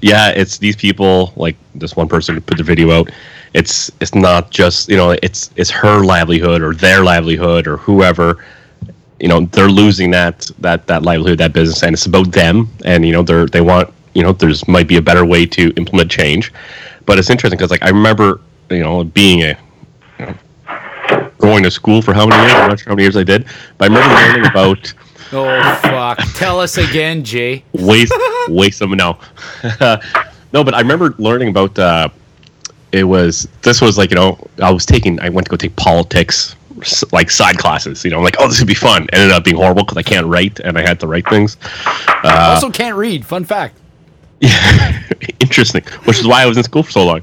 [0.02, 3.10] yeah, it's these people like this one person put the video out.
[3.54, 8.44] It's it's not just you know it's it's her livelihood or their livelihood or whoever.
[9.20, 12.68] You know they're losing that that that livelihood that business and it's about them.
[12.84, 15.72] And you know they're they want you know there's might be a better way to
[15.76, 16.52] implement change.
[17.06, 19.58] But it's interesting because like i remember you know being a
[20.18, 20.34] you know,
[21.38, 22.54] going to school for how many years?
[22.60, 23.44] I'm not sure how many years i did
[23.78, 24.92] but i remember learning about
[25.32, 26.18] Oh fuck!
[26.34, 27.64] Tell us again, Jay.
[27.72, 28.12] waste
[28.48, 29.18] waste them no
[29.80, 32.08] no but i remember learning about uh
[32.92, 35.76] it was this was like you know i was taking i went to go take
[35.76, 36.56] politics
[37.12, 39.56] like side classes you know I'm like oh this would be fun ended up being
[39.56, 41.58] horrible because i can't write and i had to write things
[42.24, 43.24] uh, also, can't read.
[43.26, 43.76] Fun fact.
[44.40, 45.02] Yeah,
[45.40, 47.20] interesting which is why i was in school for so long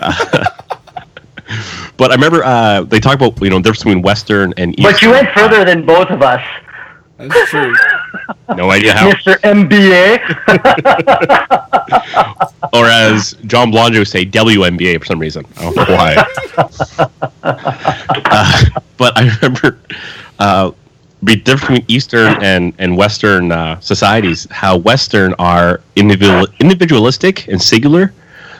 [0.00, 0.46] Uh,
[1.98, 4.92] but i remember uh, they talk about you know the difference between western and eastern
[4.92, 6.40] But you went further than both of us,
[7.18, 7.74] That's true.
[8.56, 9.36] no idea how Mr.
[9.40, 10.18] MBA.
[12.72, 15.44] or as John Blonjo would say, WNBA for some reason.
[15.56, 16.16] I don't know why.
[17.44, 18.64] uh,
[18.96, 19.78] but I remember
[20.38, 20.72] uh,
[21.22, 27.60] the difference between Eastern and, and Western uh, societies, how Western are individual, individualistic and
[27.60, 28.12] singular,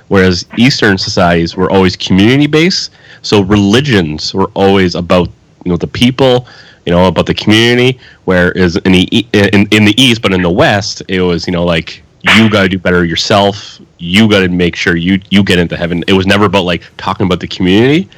[0.08, 2.92] whereas Eastern societies were always community based.
[3.22, 5.28] So religions were always about
[5.64, 6.46] you know the people,
[6.86, 7.98] you know about the community.
[8.24, 11.64] Whereas in the in, in the East, but in the West, it was you know
[11.64, 13.80] like you got to do better yourself.
[13.98, 16.04] You got to make sure you you get into heaven.
[16.08, 18.08] It was never about like talking about the community,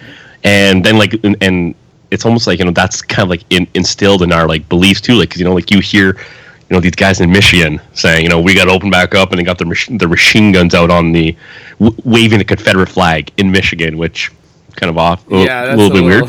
[0.45, 1.75] and then like and, and
[2.11, 5.01] it's almost like you know that's kind of like in, instilled in our like beliefs
[5.01, 5.15] too.
[5.15, 8.29] Like 'cause, you know like you hear you know these guys in Michigan saying you
[8.31, 10.75] know we got to open back up and they got their mach- their machine guns
[10.75, 11.37] out on the
[11.81, 14.31] w- waving the Confederate flag in Michigan, which
[14.77, 16.25] kind of off a Yeah, little a bit weird.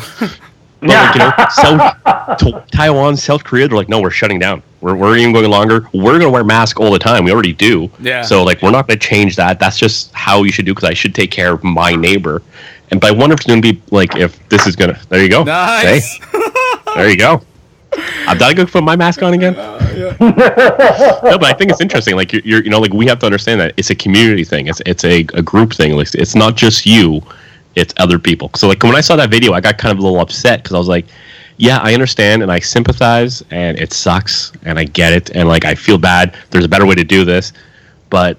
[0.86, 4.38] Little- But like, you know, South, to- Taiwan, South Korea, they're like, no, we're shutting
[4.38, 4.62] down.
[4.80, 5.88] We're, we're even going longer.
[5.92, 7.24] We're going to wear masks all the time.
[7.24, 7.90] We already do.
[8.00, 8.22] Yeah.
[8.22, 9.58] So like, we're not going to change that.
[9.58, 12.42] That's just how you should do because I should take care of my neighbor.
[12.90, 15.08] And by I wonder if it's going to be like if this is going to.
[15.08, 15.42] There you go.
[15.42, 16.18] Nice.
[16.18, 16.20] See?
[16.94, 17.42] there you go.
[18.28, 19.56] I've got to go put my mask on again.
[19.56, 19.78] Uh,
[20.20, 22.14] no, but I think it's interesting.
[22.16, 24.66] Like you're, you're, you know, like we have to understand that it's a community thing.
[24.68, 25.92] It's it's a, a group thing.
[25.96, 27.22] Like it's not just you,
[27.76, 28.50] it's other people.
[28.56, 30.74] So like when I saw that video, I got kind of a little upset because
[30.74, 31.06] I was like,
[31.58, 35.64] yeah, I understand and I sympathize, and it sucks, and I get it, and like
[35.64, 36.36] I feel bad.
[36.50, 37.52] There's a better way to do this,
[38.10, 38.36] but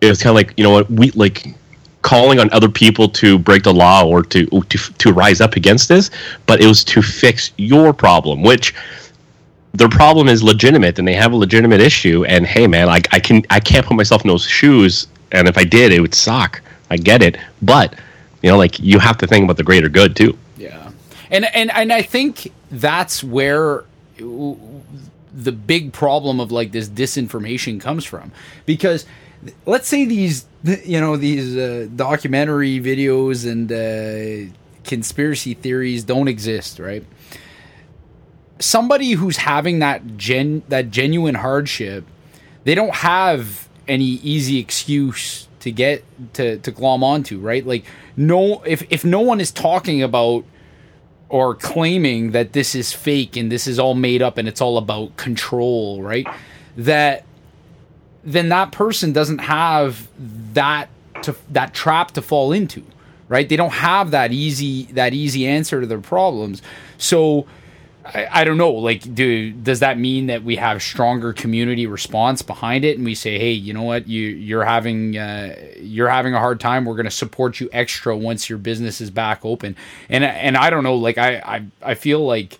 [0.00, 1.54] it was kind of like you know what we like
[2.02, 5.88] calling on other people to break the law or to to to rise up against
[5.88, 6.10] this,
[6.46, 8.74] but it was to fix your problem, which
[9.74, 13.20] their problem is legitimate and they have a legitimate issue and hey man I, I
[13.20, 16.60] can i can't put myself in those shoes and if i did it would suck
[16.90, 17.94] i get it but
[18.42, 20.36] you know like you have to think about the greater good too.
[20.56, 20.90] Yeah,
[21.30, 23.84] and and and I think that's where
[24.18, 28.32] the big problem of like this disinformation comes from,
[28.66, 29.06] because
[29.66, 30.46] let's say these
[30.84, 34.52] you know these uh, documentary videos and uh,
[34.84, 37.04] conspiracy theories don't exist, right?
[38.58, 42.04] Somebody who's having that gen that genuine hardship,
[42.64, 47.64] they don't have any easy excuse to get to to glom onto, right?
[47.66, 47.84] Like
[48.16, 50.44] no if if no one is talking about
[51.28, 54.76] or claiming that this is fake and this is all made up and it's all
[54.76, 56.26] about control, right?
[56.76, 57.24] That
[58.24, 60.08] then that person doesn't have
[60.54, 60.88] that
[61.22, 62.84] to that trap to fall into,
[63.28, 63.48] right?
[63.48, 66.62] They don't have that easy that easy answer to their problems.
[66.98, 67.46] So
[68.14, 68.72] I, I don't know.
[68.72, 73.14] Like, do does that mean that we have stronger community response behind it, and we
[73.14, 76.84] say, hey, you know what, you you're having uh, you're having a hard time.
[76.84, 79.76] We're going to support you extra once your business is back open.
[80.08, 80.96] And and I don't know.
[80.96, 82.58] Like, I I, I feel like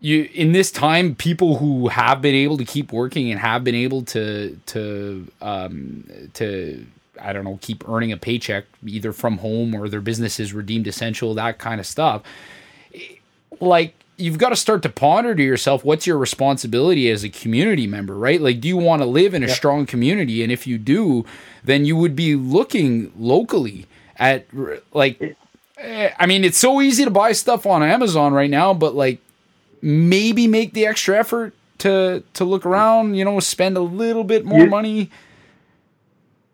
[0.00, 3.74] you in this time, people who have been able to keep working and have been
[3.74, 6.86] able to to um, to
[7.20, 10.86] I don't know keep earning a paycheck either from home or their business is redeemed
[10.86, 12.22] essential, that kind of stuff.
[13.60, 17.86] Like you've got to start to ponder to yourself what's your responsibility as a community
[17.86, 18.40] member, right?
[18.40, 20.42] Like, do you want to live in a strong community?
[20.42, 21.24] And if you do,
[21.64, 24.46] then you would be looking locally at,
[24.94, 25.36] like,
[25.78, 29.18] eh, I mean, it's so easy to buy stuff on Amazon right now, but like,
[29.82, 33.14] maybe make the extra effort to to look around.
[33.16, 35.10] You know, spend a little bit more You- money.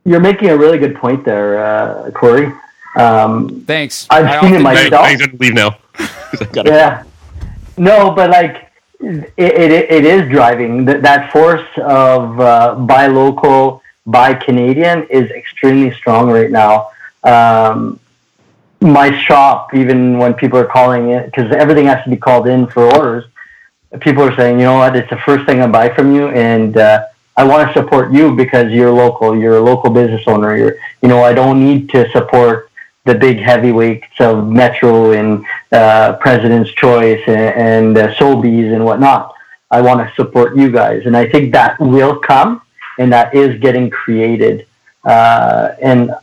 [0.04, 2.52] You're making a really good point there, uh, Corey.
[2.96, 4.08] Um, Thanks.
[4.10, 4.94] I've I seen it myself.
[4.94, 7.02] I, I gotta leave now 'Cause I gotta- yeah.
[7.76, 13.82] No, but like it, it, it is driving that, that force of uh, buy local,
[14.06, 16.90] buy Canadian is extremely strong right now.
[17.24, 17.98] Um,
[18.80, 22.66] my shop, even when people are calling it, because everything has to be called in
[22.66, 23.24] for orders,
[24.00, 26.76] people are saying, you know what, it's the first thing I buy from you, and
[26.76, 27.06] uh,
[27.36, 30.56] I want to support you because you're local, you're a local business owner.
[30.56, 32.71] You're, you know, I don't need to support
[33.04, 39.34] the big heavyweights of Metro and uh, President's Choice and, and uh, Sobeys and whatnot.
[39.70, 42.62] I want to support you guys, and I think that will come,
[42.98, 44.66] and that is getting created.
[45.04, 46.14] Uh, and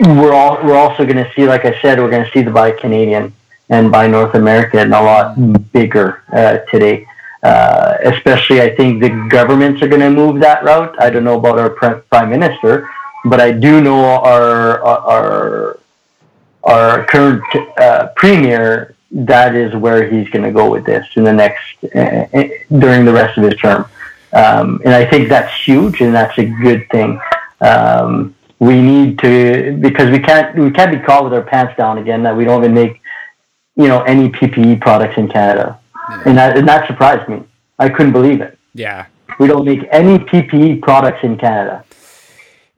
[0.00, 2.50] we're all we're also going to see, like I said, we're going to see the
[2.50, 3.32] buy Canadian
[3.68, 7.06] and buy North American a lot bigger uh, today.
[7.42, 11.00] Uh, especially, I think the governments are going to move that route.
[11.00, 12.90] I don't know about our prime minister,
[13.24, 15.80] but I do know our our
[16.64, 17.42] our current
[17.78, 18.94] uh, premier.
[19.10, 21.62] That is where he's going to go with this in the next
[21.94, 23.86] uh, uh, during the rest of his term,
[24.34, 27.18] um, and I think that's huge and that's a good thing.
[27.60, 31.98] Um, we need to because we can't we can't be caught with our pants down
[31.98, 33.00] again that we don't even make
[33.76, 35.78] you know any PPE products in Canada,
[36.10, 36.22] yeah.
[36.26, 37.42] and that and that surprised me.
[37.78, 38.58] I couldn't believe it.
[38.74, 39.06] Yeah,
[39.38, 41.84] we don't make any PPE products in Canada.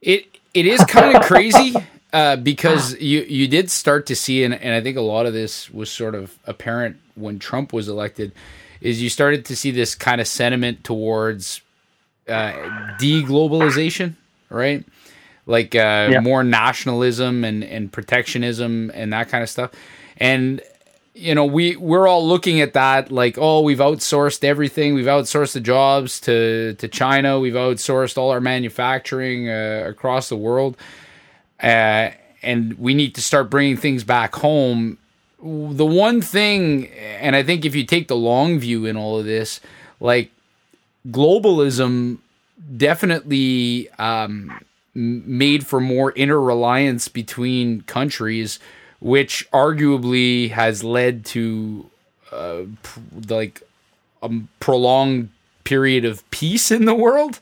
[0.01, 1.75] It it is kind of crazy
[2.13, 5.33] uh, because you you did start to see, and, and I think a lot of
[5.33, 8.31] this was sort of apparent when Trump was elected,
[8.81, 11.61] is you started to see this kind of sentiment towards
[12.27, 12.51] uh,
[12.99, 14.15] deglobalization,
[14.49, 14.85] right?
[15.45, 16.19] like uh, yeah.
[16.19, 19.71] more nationalism and, and protectionism and that kind of stuff.
[20.17, 20.61] And
[21.13, 24.93] you know, we we're all looking at that like, oh, we've outsourced everything.
[24.93, 27.39] We've outsourced the jobs to to China.
[27.39, 30.77] We've outsourced all our manufacturing uh, across the world,
[31.61, 34.97] uh, and we need to start bringing things back home.
[35.39, 39.25] The one thing, and I think if you take the long view in all of
[39.25, 39.59] this,
[39.99, 40.31] like
[41.09, 42.19] globalism
[42.77, 48.59] definitely um, made for more interreliance between countries,
[49.01, 51.89] which arguably has led to
[52.31, 53.61] uh, pr- like
[54.21, 55.29] a prolonged
[55.63, 57.39] period of peace in the world,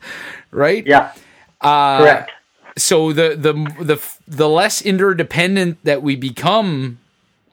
[0.50, 0.84] right?
[0.86, 1.12] Yeah,
[1.60, 2.32] uh, correct.
[2.76, 3.52] So the the
[3.84, 6.98] the the less interdependent that we become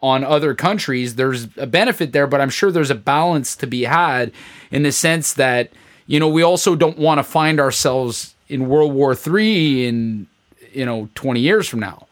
[0.02, 3.84] on other countries, there's a benefit there, but I'm sure there's a balance to be
[3.84, 4.32] had
[4.72, 5.72] in the sense that
[6.06, 10.28] you know we also don't want to find ourselves in World War Three in
[10.72, 12.08] you know twenty years from now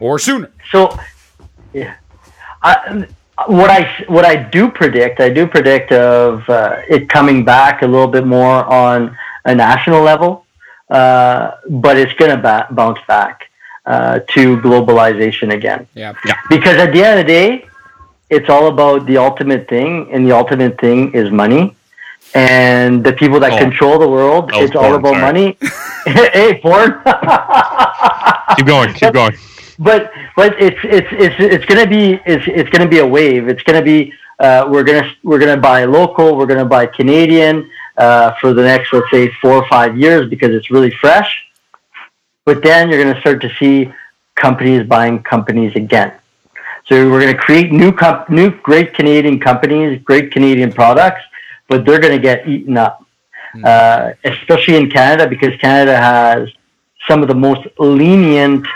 [0.00, 0.50] or sooner.
[0.70, 0.96] So,
[1.72, 1.96] yeah,
[2.62, 3.06] I,
[3.46, 7.86] what I what I do predict, I do predict of uh, it coming back a
[7.86, 10.44] little bit more on a national level,
[10.90, 13.50] uh, but it's going to ba- bounce back
[13.86, 15.86] uh, to globalization again.
[15.94, 16.34] Yeah, yeah.
[16.48, 17.66] Because at the end of the day,
[18.28, 21.74] it's all about the ultimate thing, and the ultimate thing is money
[22.34, 23.58] and the people that oh.
[23.58, 24.50] control the world.
[24.52, 25.22] Oh, it's porn, all about sorry.
[25.22, 25.56] money.
[26.04, 26.90] hey, porn.
[28.56, 28.92] keep going.
[28.94, 29.34] Keep going.
[29.78, 33.48] But but it's it's it's it's gonna be it's it's gonna be a wave.
[33.48, 36.36] It's gonna be uh, we're gonna we're gonna buy local.
[36.36, 40.52] We're gonna buy Canadian uh, for the next let's say four or five years because
[40.52, 41.44] it's really fresh.
[42.44, 43.92] But then you're gonna start to see
[44.34, 46.12] companies buying companies again.
[46.88, 51.20] So we're going to create new comp- new great Canadian companies, great Canadian products,
[51.68, 53.04] but they're going to get eaten up,
[53.54, 53.62] mm.
[53.62, 56.48] uh, especially in Canada because Canada has
[57.06, 58.66] some of the most lenient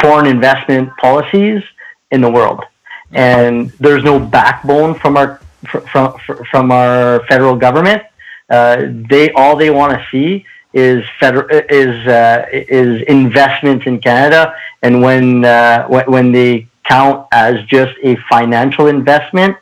[0.00, 1.62] foreign investment policies
[2.10, 2.64] in the world,
[3.12, 6.16] and there's no backbone from our from
[6.50, 8.02] from our federal government.
[8.48, 14.54] Uh, they all they want to see is federal is uh, is investments in Canada,
[14.82, 19.56] and when uh, when they count as just a financial investment,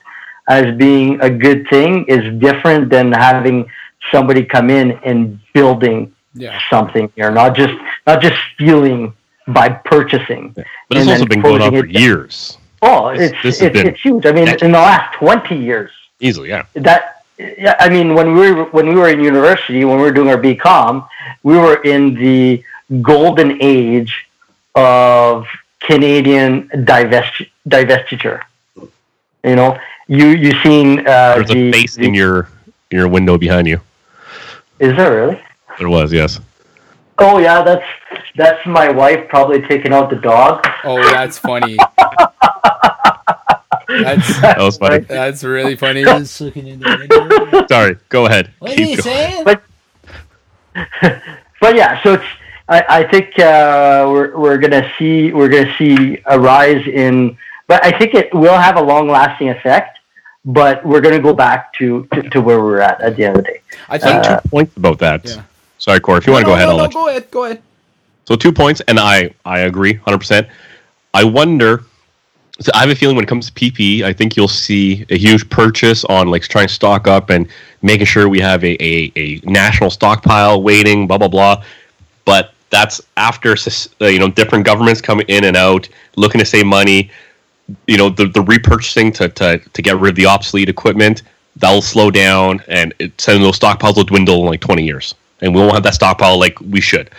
[0.49, 3.67] as being a good thing is different than having
[4.13, 6.61] somebody come in and building yeah.
[6.71, 7.75] something here, not just
[8.07, 9.15] not just stealing
[9.49, 10.55] by purchasing.
[10.57, 10.65] Yeah.
[10.89, 12.59] But it's also been going on for years.
[12.83, 14.27] Oh, it's this, it's, it's huge.
[14.27, 16.67] I mean, in the last twenty years, easily, yeah.
[16.75, 20.13] That yeah, I mean, when we were when we were in university, when we were
[20.13, 21.09] doing our BCom,
[21.43, 22.63] we were in the
[23.01, 24.27] golden age
[24.75, 25.47] of
[25.81, 28.43] Canadian divest, divestiture.
[28.77, 32.49] You know, you you seen uh, there's the, a face the, in your
[32.91, 33.81] your window behind you.
[34.79, 35.44] Is there really?
[35.79, 36.41] There was, yes.
[37.19, 37.87] Oh yeah, that's
[38.37, 40.67] that's my wife probably taking out the dog.
[40.83, 41.77] Oh, that's funny.
[43.89, 44.99] that's, that was funny.
[44.99, 46.03] That's really funny.
[47.69, 48.51] Sorry, go ahead.
[48.59, 49.03] What Keep are you going.
[49.03, 49.45] saying?
[49.45, 49.63] But,
[51.61, 52.25] but yeah, so it's.
[52.67, 57.37] I, I think uh, we're we're gonna see we're gonna see a rise in,
[57.69, 59.99] but I think it will have a long lasting effect
[60.45, 63.39] but we're going to go back to, to, to where we're at at the end
[63.39, 63.63] of the day.
[63.89, 65.25] I think uh, two points about that.
[65.25, 65.43] Yeah.
[65.85, 66.17] Sorry, Corey.
[66.17, 67.31] If you no, want to go no, ahead, no, I'll no, go ahead.
[67.31, 67.63] Go ahead.
[68.25, 70.49] So two points, and I I agree, hundred percent.
[71.13, 71.85] I wonder.
[72.59, 75.19] So I have a feeling when it comes to PP, I think you'll see a
[75.19, 77.49] huge purchase on like trying to stock up and
[77.83, 81.63] making sure we have a, a, a national stockpile waiting, blah blah blah.
[82.25, 83.53] But that's after
[84.01, 87.11] uh, you know different governments coming in and out, looking to save money.
[87.87, 91.25] You know the the repurchasing to to to get rid of the obsolete equipment
[91.57, 95.15] that'll slow down, and it, those stockpiles will dwindle in like twenty years,
[95.45, 97.11] and we won't have that stockpile like we should.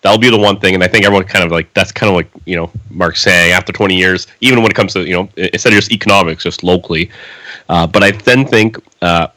[0.00, 2.16] That'll be the one thing, and I think everyone kind of like that's kind of
[2.16, 5.28] like you know Mark's saying after twenty years, even when it comes to you know
[5.36, 7.10] instead of just economics, just locally.
[7.68, 9.28] Uh, but I then think uh,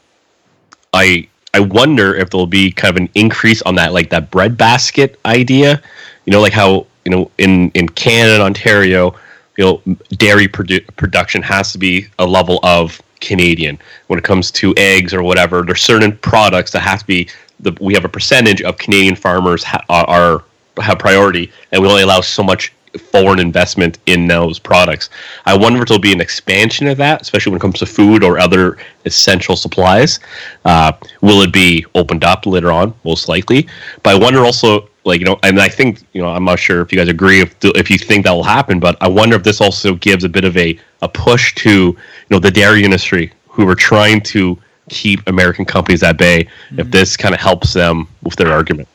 [0.92, 4.56] I I wonder if there'll be kind of an increase on that, like that bread
[4.56, 5.80] basket idea.
[6.24, 9.14] You know, like how you know in in Canada, Ontario,
[9.56, 13.78] you know, dairy produ- production has to be a level of Canadian
[14.08, 15.62] when it comes to eggs or whatever.
[15.62, 17.28] There's certain products that have to be
[17.60, 20.44] the we have a percentage of Canadian farmers ha- are
[20.82, 25.10] have priority, and we only allow so much foreign investment in those products.
[25.44, 28.24] I wonder if there'll be an expansion of that, especially when it comes to food
[28.24, 30.20] or other essential supplies.
[30.64, 32.94] Uh, will it be opened up later on?
[33.04, 33.68] Most likely.
[34.02, 36.80] But I wonder also, like you know, and I think you know, I'm not sure
[36.80, 39.42] if you guys agree if if you think that will happen, but I wonder if
[39.42, 41.96] this also gives a bit of a a push to you
[42.30, 44.58] know the dairy industry who are trying to
[44.88, 46.44] keep American companies at bay.
[46.44, 46.80] Mm-hmm.
[46.80, 48.88] If this kind of helps them with their argument.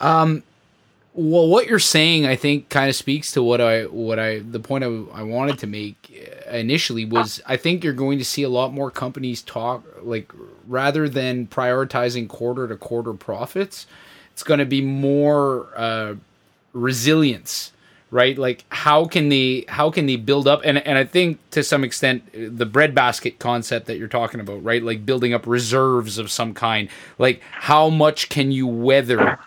[0.00, 0.42] Um,
[1.14, 4.60] well, what you're saying, I think, kind of speaks to what I what I the
[4.60, 6.10] point I, I wanted to make
[6.50, 10.30] initially was I think you're going to see a lot more companies talk like
[10.66, 13.86] rather than prioritizing quarter to quarter profits,
[14.32, 16.16] it's going to be more uh,
[16.74, 17.72] resilience,
[18.10, 18.38] right?
[18.38, 21.84] Like how can they how can they build up and and I think to some
[21.84, 24.82] extent the breadbasket concept that you're talking about, right?
[24.82, 26.88] Like building up reserves of some kind.
[27.18, 29.38] Like how much can you weather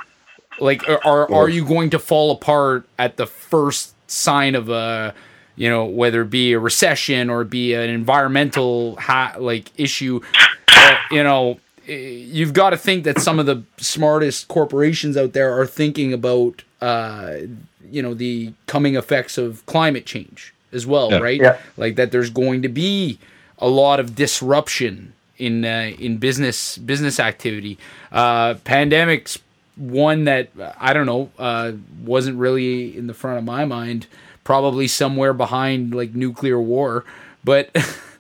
[0.62, 5.14] like, are are you going to fall apart at the first sign of a,
[5.56, 10.22] you know, whether it be a recession or be an environmental ha- like issue?
[10.68, 15.58] Uh, you know, you've got to think that some of the smartest corporations out there
[15.60, 17.38] are thinking about, uh,
[17.92, 21.18] you know, the coming effects of climate change as well, yeah.
[21.18, 21.42] right?
[21.42, 21.58] Yeah.
[21.78, 23.20] Like that, there's going to be
[23.58, 27.78] a lot of disruption in uh, in business business activity.
[28.12, 29.40] Uh, pandemics
[29.80, 31.72] one that I don't know uh,
[32.04, 34.08] wasn't really in the front of my mind.
[34.44, 37.06] Probably somewhere behind like nuclear war,
[37.44, 37.70] but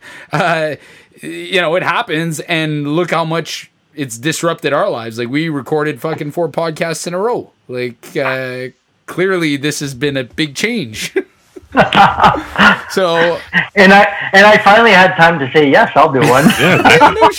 [0.32, 0.76] uh,
[1.22, 5.18] you know it happens, and look how much it's disrupted our lives.
[5.18, 7.52] Like we recorded fucking four podcasts in a row.
[7.68, 8.68] Like uh,
[9.10, 11.12] clearly, this has been a big change.
[12.90, 13.40] so
[13.76, 16.46] and I and I finally had time to say yes, I'll do one.
[16.60, 16.78] yeah,
[17.14, 17.30] no,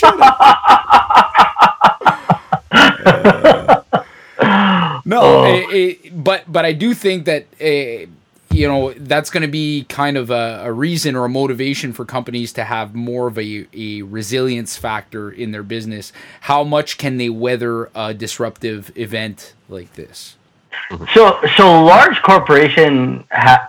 [5.05, 5.45] no, oh.
[5.45, 8.07] it, it, but but I do think that uh,
[8.51, 12.05] you know that's going to be kind of a, a, reason or a motivation for
[12.05, 16.13] companies to have more of a, a resilience factor in their business.
[16.41, 20.37] How much can they weather a disruptive event like this?
[21.13, 23.67] So so large corporation ha-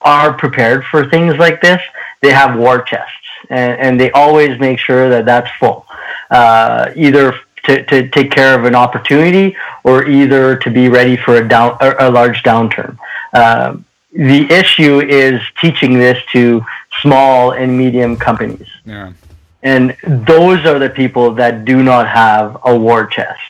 [0.00, 1.80] are prepared for things like this.
[2.20, 5.86] They have war chests, and, and they always make sure that that's full,
[6.30, 7.34] uh, either
[7.64, 11.76] to, to take care of an opportunity or either to be ready for a down
[11.80, 12.98] a large downturn.
[13.32, 13.76] Uh,
[14.12, 16.64] the issue is teaching this to
[17.02, 18.68] small and medium companies.
[18.84, 19.12] Yeah.
[19.62, 23.40] And those are the people that do not have a war chest.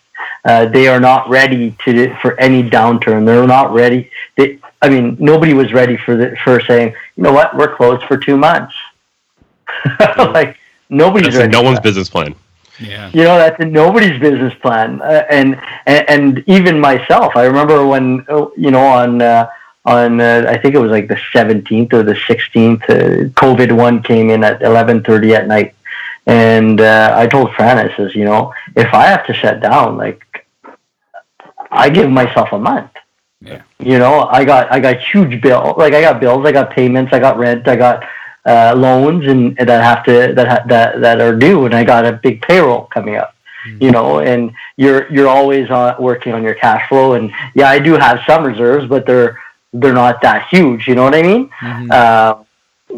[0.45, 3.24] Uh, they are not ready to for any downturn.
[3.24, 4.11] They're not ready.
[4.36, 8.05] They, I mean, nobody was ready for the, for saying, you know what, we're closed
[8.05, 8.74] for two months.
[10.18, 10.59] like
[10.90, 11.53] nobody's That's ready.
[11.53, 12.34] No one's business plan.
[12.80, 13.11] Yeah.
[13.14, 15.01] You know, that's nobody's business plan.
[15.01, 19.49] Uh, and, and, and even myself, I remember when, uh, you know, on, uh,
[19.84, 24.03] on, uh, I think it was like the 17th or the 16th, uh, COVID one
[24.03, 25.74] came in at 1130 at night.
[26.26, 30.24] And, uh, I told Francis, you know, if I have to shut down, like,
[31.75, 32.91] I give myself a month.
[33.41, 33.62] Yeah.
[33.79, 35.75] You know, I got, I got huge bill.
[35.77, 38.05] Like I got bills, I got payments, I got rent, I got,
[38.47, 42.05] uh, loans and, and that have to that that that are due, and I got
[42.05, 43.35] a big payroll coming up.
[43.66, 43.83] Mm-hmm.
[43.83, 47.79] You know, and you're you're always on, working on your cash flow, and yeah, I
[47.79, 49.41] do have some reserves, but they're
[49.72, 50.87] they're not that huge.
[50.87, 51.49] You know what I mean?
[51.49, 51.91] Mm-hmm.
[51.91, 52.45] Uh,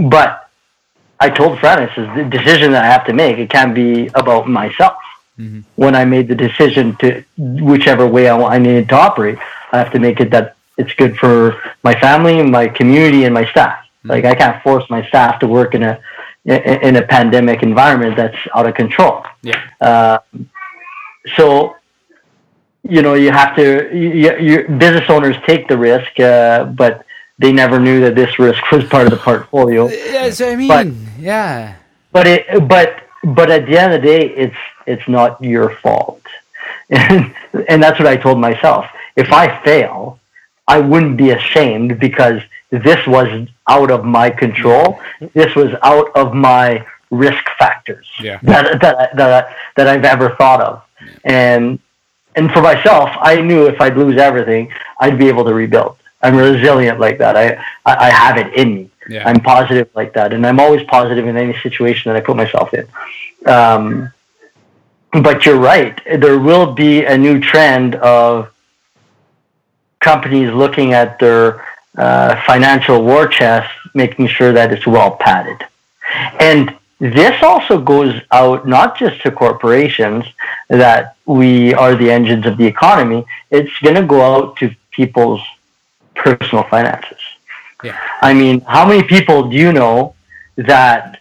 [0.09, 0.51] but
[1.21, 3.39] I told Francis is the decision that I have to make.
[3.39, 4.97] It can't be about myself.
[5.39, 5.61] Mm-hmm.
[5.77, 9.39] When I made the decision to whichever way I, I needed to operate,
[9.73, 13.47] I have to make it that it's good for my family, my community, and my
[13.47, 13.87] staff.
[14.05, 16.01] Like I can't force my staff to work in a
[16.45, 19.25] in, a pandemic environment that's out of control.
[19.43, 19.61] Yeah.
[19.81, 20.19] Uh,
[21.35, 21.77] so,
[22.85, 27.05] you know, you have to, you, you, business owners take the risk, uh, but
[27.39, 29.89] they never knew that this risk was part of the portfolio.
[29.89, 30.87] Yes, I mean, But-
[31.19, 31.75] yeah.
[32.13, 33.03] But it, but,
[33.35, 34.57] but at the end of the day, it's,
[34.87, 36.23] it's not your fault.
[36.91, 37.35] And,
[37.69, 38.87] and that's what I told myself.
[39.17, 40.21] If I fail,
[40.69, 45.01] I wouldn't be ashamed because this was out of my control.
[45.35, 48.39] This was out of my risk factors Yeah.
[48.43, 50.83] that that that, that I've ever thought of.
[51.25, 51.79] And
[52.37, 55.97] and for myself, I knew if I'd lose everything, I'd be able to rebuild.
[56.23, 57.37] I'm resilient like that.
[57.37, 57.55] I
[57.85, 58.86] I, I have it in me.
[59.09, 59.29] Yeah.
[59.29, 62.75] I'm positive like that, and I'm always positive in any situation that I put myself
[62.75, 62.87] in.
[63.47, 64.13] Um,
[65.13, 66.01] but you're right.
[66.05, 68.53] There will be a new trend of
[70.01, 71.65] companies looking at their
[71.97, 75.65] uh, financial war chest, making sure that it's well padded.
[76.41, 80.25] And this also goes out not just to corporations
[80.69, 83.25] that we are the engines of the economy.
[83.51, 85.43] It's going to go out to people's
[86.15, 87.19] personal finances.
[87.83, 87.99] Yeah.
[88.23, 90.15] I mean, how many people do you know
[90.57, 91.21] that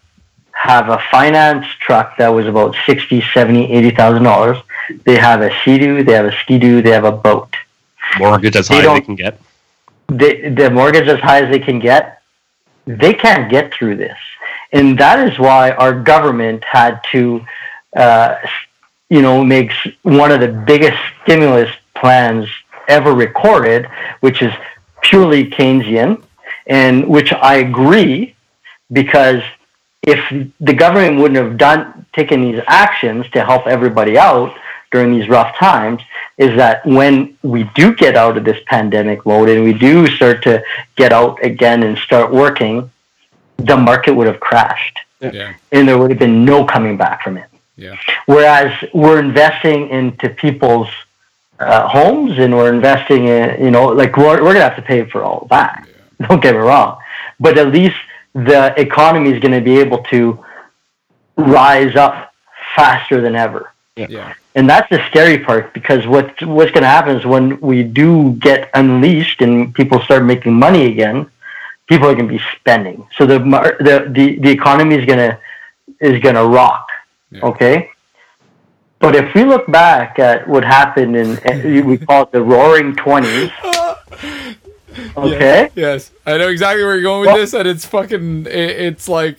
[0.51, 4.57] have a finance truck that was about 60, 70, 80,000 dollars?
[5.03, 7.53] They have a sea-doo, they have a ski-doo, they have a boat.
[8.19, 9.41] Mortgage as They high as they can get.
[10.07, 12.21] They, the mortgage as high as they can get,
[12.85, 14.17] they can't get through this.
[14.71, 17.45] And that is why our government had to,
[17.95, 18.35] uh,
[19.09, 19.71] you know, make
[20.03, 22.47] one of the biggest stimulus plans
[22.87, 23.87] ever recorded,
[24.19, 24.53] which is
[25.01, 26.21] purely Keynesian,
[26.67, 28.35] and which I agree
[28.91, 29.41] because
[30.03, 30.19] if
[30.59, 34.55] the government wouldn't have done taken these actions to help everybody out
[34.91, 36.01] during these rough times,
[36.37, 40.43] is that when we do get out of this pandemic mode and we do start
[40.43, 40.63] to
[40.95, 42.89] get out again and start working,
[43.57, 45.53] the market would have crashed Yeah.
[45.71, 47.47] and there would have been no coming back from it.
[47.77, 47.95] Yeah.
[48.25, 50.89] Whereas we're investing into people's
[51.59, 54.81] uh, homes and we're investing in, you know, like we're, we're going to have to
[54.81, 55.87] pay for all of that.
[56.29, 56.99] Don't get me wrong.
[57.39, 57.97] But at least
[58.33, 60.43] the economy is going to be able to
[61.37, 62.33] rise up
[62.75, 63.71] faster than ever.
[63.95, 64.33] Yeah.
[64.55, 68.33] And that's the scary part because what what's going to happen is when we do
[68.33, 71.29] get unleashed and people start making money again,
[71.87, 73.07] people are going to be spending.
[73.17, 75.39] So the the the, the economy is going to
[76.01, 76.89] is going to rock.
[77.31, 77.45] Yeah.
[77.45, 77.89] Okay.
[78.99, 82.95] But if we look back at what happened in, in we call it the Roaring
[82.95, 83.51] Twenties.
[85.17, 85.69] Okay.
[85.75, 88.45] Yes, I know exactly where you're going with Well- this, and it's fucking.
[88.47, 89.37] It, it's like,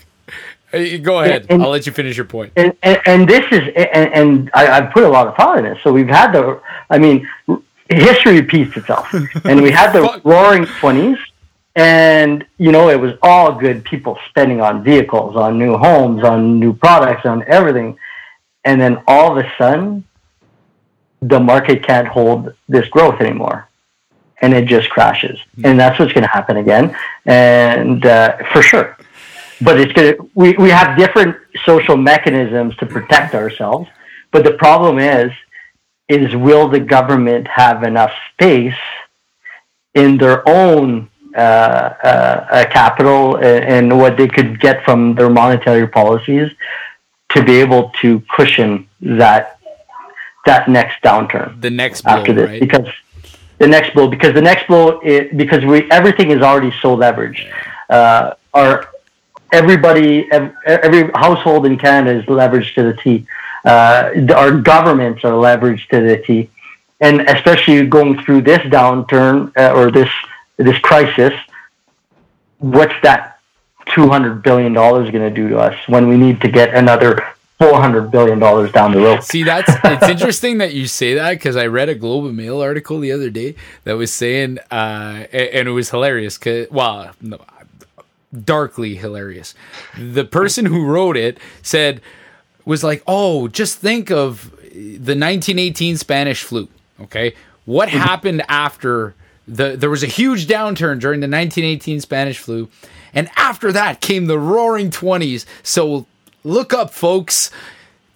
[0.72, 1.46] Hey, go ahead.
[1.48, 2.52] and- I'll let you finish your point.
[2.56, 5.64] and, and, and this is and, and I, I've put a lot of thought in
[5.64, 5.78] this.
[5.82, 7.28] So we've had the, I mean,
[7.88, 9.12] history repeats itself,
[9.44, 11.18] and we had the Roaring Twenties,
[11.76, 16.58] and you know it was all good people spending on vehicles, on new homes, on
[16.58, 17.96] new products, on everything,
[18.64, 20.04] and then all of a sudden,
[21.22, 23.65] the market can't hold this growth anymore.
[24.42, 28.96] And it just crashes, and that's what's going to happen again, and uh, for sure.
[29.62, 33.88] But it's gonna we, we have different social mechanisms to protect ourselves.
[34.32, 35.32] But the problem is
[36.08, 38.74] is will the government have enough space
[39.94, 45.30] in their own uh, uh, uh, capital and, and what they could get from their
[45.30, 46.50] monetary policies
[47.30, 49.58] to be able to cushion that
[50.44, 52.48] that next downturn The next blow, after this?
[52.48, 52.60] right?
[52.60, 52.86] because
[53.58, 55.00] the next blow because the next blow
[55.36, 57.50] because we everything is already so leveraged.
[57.88, 58.88] Uh, our
[59.52, 63.26] everybody every household in Canada is leveraged to the T.
[63.64, 66.50] Uh, our governments are leveraged to the T,
[67.00, 70.10] and especially going through this downturn uh, or this
[70.56, 71.32] this crisis,
[72.58, 73.38] what's that
[73.86, 77.26] two hundred billion dollars going to do to us when we need to get another
[77.58, 79.22] four hundred billion dollars down the road?
[79.22, 82.60] See, that's it's interesting that you say that because I read a Globe and Mail
[82.60, 83.54] article the other day
[83.84, 86.38] that was saying, uh, and it was hilarious.
[86.38, 87.40] Cause, well, no,
[88.44, 89.54] darkly hilarious.
[89.98, 92.00] The person who wrote it said
[92.64, 96.68] was like, "Oh, just think of the 1918 Spanish flu.
[97.00, 97.34] Okay,
[97.64, 99.14] what happened after
[99.48, 102.68] the there was a huge downturn during the 1918 Spanish flu,
[103.14, 105.46] and after that came the Roaring Twenties.
[105.62, 106.06] So
[106.46, 107.50] look up, folks.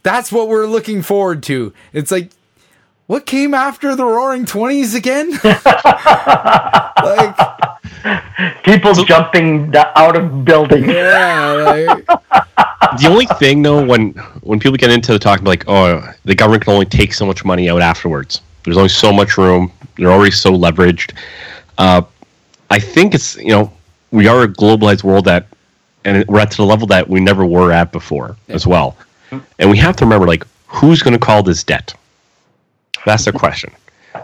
[0.03, 1.73] That's what we're looking forward to.
[1.93, 2.31] It's like."
[3.07, 5.31] What came after the Roaring Twenties again?
[5.45, 7.37] like,
[8.63, 10.87] People jumping da- out of buildings.
[10.87, 12.07] yeah, like,
[13.01, 14.11] the only thing though when
[14.43, 17.45] when people get into the talk like oh the government can only take so much
[17.45, 21.13] money out afterwards there's only so much room they're already so leveraged
[21.79, 22.01] uh,
[22.71, 23.71] i think it's you know
[24.13, 25.47] we are a globalized world that
[26.05, 28.97] and we're at to the level that we never were at before as well.
[29.59, 31.95] And we have to remember, like, who's going to call this debt?
[33.07, 33.71] That's the question.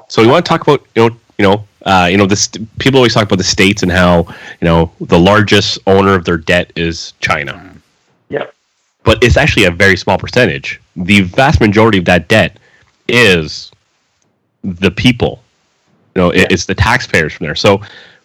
[0.09, 2.49] So we want to talk about, you know, you know, uh, you know, this.
[2.79, 4.27] People always talk about the states and how,
[4.61, 7.75] you know, the largest owner of their debt is China,
[8.31, 8.53] Yep.
[9.05, 10.81] but it's actually a very small percentage.
[10.97, 12.59] The vast majority of that debt
[13.07, 13.71] is
[14.65, 15.43] the people.
[16.17, 16.47] You know, it- Yeah.
[16.51, 17.55] it's the taxpayers from there.
[17.55, 17.81] So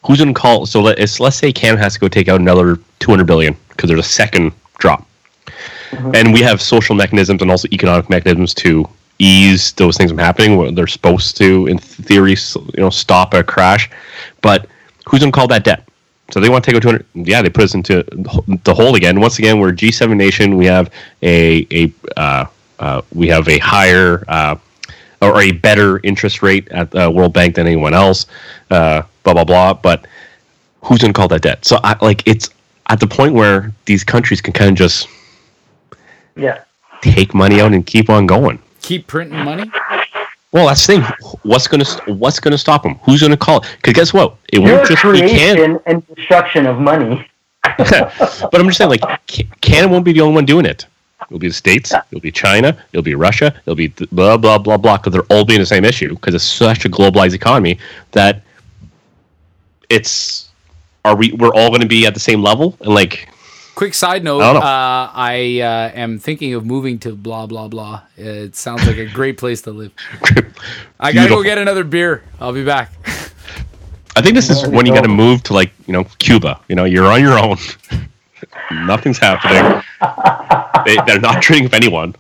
[0.06, 0.66] who's going to call?
[0.66, 3.90] So let, it's, let's say Canada has to go take out another 200 billion because
[3.90, 5.06] there's a second drop,
[6.14, 8.88] and we have social mechanisms and also economic mechanisms to
[9.20, 10.58] ease those things from happening.
[10.58, 13.90] Where they're supposed to, in theory, you know, stop a crash.
[14.42, 14.68] But
[15.08, 15.88] who's going to call that debt?
[16.32, 17.06] So they want to take out 200.
[17.14, 18.04] Yeah, they put us into
[18.64, 19.20] the hole again.
[19.20, 20.56] Once again, we're a G7 nation.
[20.58, 20.92] We have
[21.22, 22.46] a a uh,
[22.80, 24.56] uh, we have a higher uh,
[25.22, 28.26] or a better interest rate at the World Bank than anyone else.
[28.70, 29.74] Uh, blah blah blah.
[29.74, 30.08] But
[30.84, 31.66] who's going to call that debt?
[31.66, 32.50] So I like it's
[32.88, 35.08] at the point where these countries can kind of just
[36.36, 36.60] Yeah.
[37.02, 38.60] take money out and keep on going.
[38.82, 39.70] Keep printing money.
[40.52, 41.04] Well, that's the thing.
[41.44, 42.96] What's gonna What's gonna stop them?
[43.04, 43.68] Who's gonna call it?
[43.78, 44.36] Because guess what?
[44.52, 45.30] It Your won't just be Canada.
[45.32, 47.26] creation and destruction of money.
[47.64, 49.04] but I'm just saying, like,
[49.62, 50.86] Canada won't be the only one doing it.
[51.30, 51.94] It'll be the states.
[52.12, 52.76] It'll be China.
[52.92, 53.54] It'll be Russia.
[53.66, 54.98] It'll be th- blah blah blah blah.
[54.98, 56.10] Because they're all being the same issue.
[56.16, 57.78] Because it's such a globalized economy
[58.12, 58.42] that
[59.90, 60.50] it's
[61.06, 63.28] are we we're all going to be at the same level and like
[63.74, 65.12] Quick side note: I uh.
[65.14, 68.04] I uh, am thinking of moving to blah blah blah.
[68.18, 69.94] It sounds like a great place to live.
[71.00, 72.24] I gotta go get another beer.
[72.40, 72.92] I'll be back.
[74.16, 76.60] I think this is when you got to move to like you know Cuba.
[76.68, 77.58] You know, you're on your own.
[78.72, 79.82] Nothing's happening.
[80.86, 82.14] they, they're not trading with anyone.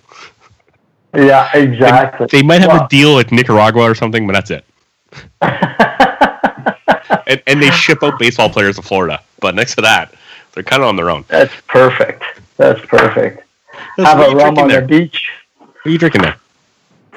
[1.13, 2.27] Yeah, exactly.
[2.31, 4.65] They might have Well, a deal with Nicaragua or something, but that's it.
[7.27, 9.21] And, and they ship out baseball players to Florida.
[9.39, 10.13] But next to that,
[10.53, 11.25] they're kind of on their own.
[11.27, 12.23] That's perfect.
[12.57, 13.43] That's perfect.
[13.95, 14.81] What Have a rum on there?
[14.81, 15.31] the beach.
[15.57, 16.35] What are you drinking there?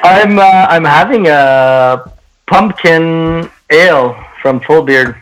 [0.03, 2.11] I'm uh, I'm having a
[2.47, 5.17] pumpkin ale from Full Beard.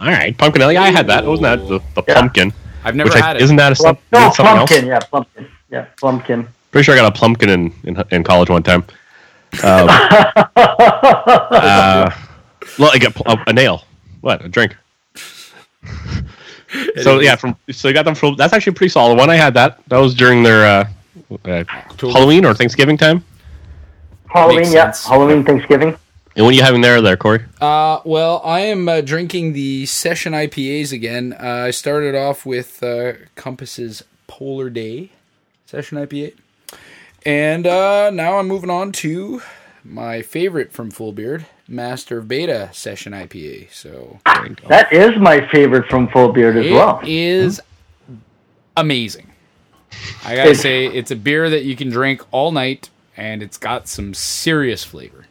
[0.00, 0.72] All right, pumpkin ale.
[0.72, 1.24] Yeah, I had that.
[1.24, 2.14] Wasn't that the, the Yeah.
[2.20, 2.52] pumpkin?
[2.84, 3.42] I've never Which I, had it.
[3.42, 4.70] isn't that a some, no, isn't something else?
[4.70, 4.86] pumpkin.
[4.88, 5.46] Yeah, pumpkin.
[5.70, 6.48] Yeah, pumpkin.
[6.70, 8.84] Pretty sure I got a pumpkin in in, in college one time.
[9.62, 9.88] Um,
[10.56, 12.10] uh,
[12.78, 13.84] well, I got a, a nail.
[14.24, 14.74] What a drink.
[17.02, 18.36] so yeah, from so you got them from.
[18.36, 19.28] That's actually a pretty solid one.
[19.28, 19.86] I had that.
[19.88, 20.88] That was during their uh,
[21.44, 21.64] uh,
[22.00, 23.22] Halloween or Thanksgiving time.
[24.30, 24.94] Halloween, Makes yeah.
[25.06, 25.88] Halloween, Thanksgiving.
[26.36, 27.44] And what are you having there, there, Corey?
[27.60, 31.34] Uh, well, I am uh, drinking the session IPAs again.
[31.34, 35.10] Uh, I started off with uh, Compass's Polar Day
[35.66, 36.34] session IPA,
[37.26, 39.42] and uh, now I'm moving on to
[39.84, 43.72] my favorite from Full Beard, Master of Beta session IPA.
[43.72, 44.18] So
[44.68, 47.00] That is my favorite from Full Beard as it well.
[47.04, 47.60] is
[48.76, 49.30] amazing.
[50.24, 53.86] I gotta say, it's a beer that you can drink all night, and it's got
[53.88, 55.26] some serious flavor.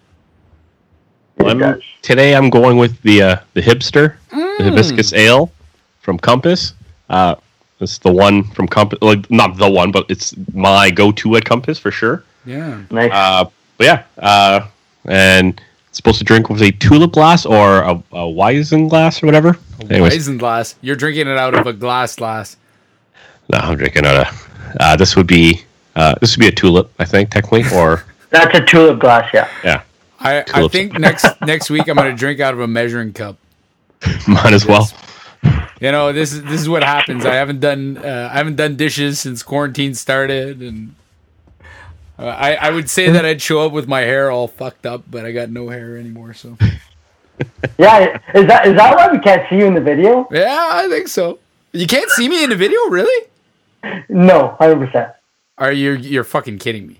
[1.39, 4.57] I'm, today I'm going with the uh, the hipster, Mm.
[4.57, 5.51] the hibiscus ale
[5.99, 6.73] from Compass.
[7.09, 7.35] Uh,
[7.81, 11.77] it's the one from Compass, like not the one, but it's my go-to at Compass
[11.77, 12.23] for sure.
[12.45, 12.81] Yeah.
[12.91, 13.11] Nice.
[13.11, 13.45] Uh,
[13.77, 14.67] but yeah, uh,
[15.05, 19.27] and it's supposed to drink with a tulip glass or a, a Weizen glass or
[19.27, 19.57] whatever.
[19.89, 20.75] Anyways, Isinglass.
[20.81, 22.57] You're drinking it out of a glass glass.
[23.51, 24.49] no, I'm drinking out of.
[24.79, 25.63] Uh, this would be
[25.95, 29.49] uh, this would be a tulip, I think, technically, or That's a tulip glass, yeah.
[29.63, 29.83] yeah,
[30.19, 33.37] I, I think next next week I'm gonna drink out of a measuring cup.
[34.27, 34.89] Might as well.
[35.79, 37.25] You know, this is this is what happens.
[37.25, 40.95] I haven't done uh, I haven't done dishes since quarantine started, and
[42.19, 45.03] uh, I I would say that I'd show up with my hair all fucked up,
[45.09, 46.33] but I got no hair anymore.
[46.33, 46.57] So
[47.77, 50.27] Yeah, is that is that why we can't see you in the video?
[50.31, 51.39] yeah, I think so.
[51.71, 53.27] You can't see me in the video, really?
[54.09, 55.11] No, hundred percent.
[55.57, 56.99] Are you you're fucking kidding me?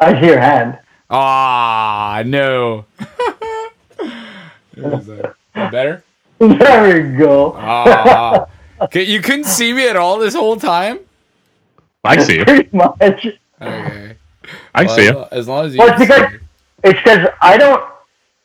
[0.00, 0.78] I see your hand.
[1.10, 2.84] Ah, no.
[4.76, 6.04] Is that better?
[6.38, 7.54] There we go.
[7.56, 8.46] Ah,
[8.92, 11.00] you couldn't see me at all this whole time.
[12.08, 12.44] I see you.
[12.44, 13.26] Pretty much.
[13.60, 14.16] Okay.
[14.74, 15.24] I can see you.
[15.30, 15.78] As long as you.
[15.80, 16.42] Well, can it's because see me.
[16.84, 17.84] it's because I don't.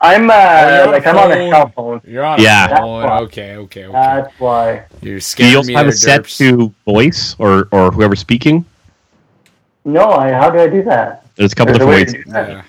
[0.01, 1.49] I'm uh you're on like a I'm on a phone.
[1.51, 2.01] cell phone.
[2.05, 2.65] You're on Yeah.
[2.65, 3.03] a phone.
[3.03, 3.19] why.
[3.21, 3.91] Okay, okay, okay.
[3.93, 4.85] That's why.
[5.01, 8.65] You're Do scaring you also have a it set to voice or or whoever's speaking?
[9.85, 11.25] No, I, how do I do that?
[11.35, 12.13] There's a couple There's different ways.
[12.13, 12.49] to do that.
[12.49, 12.63] Yeah.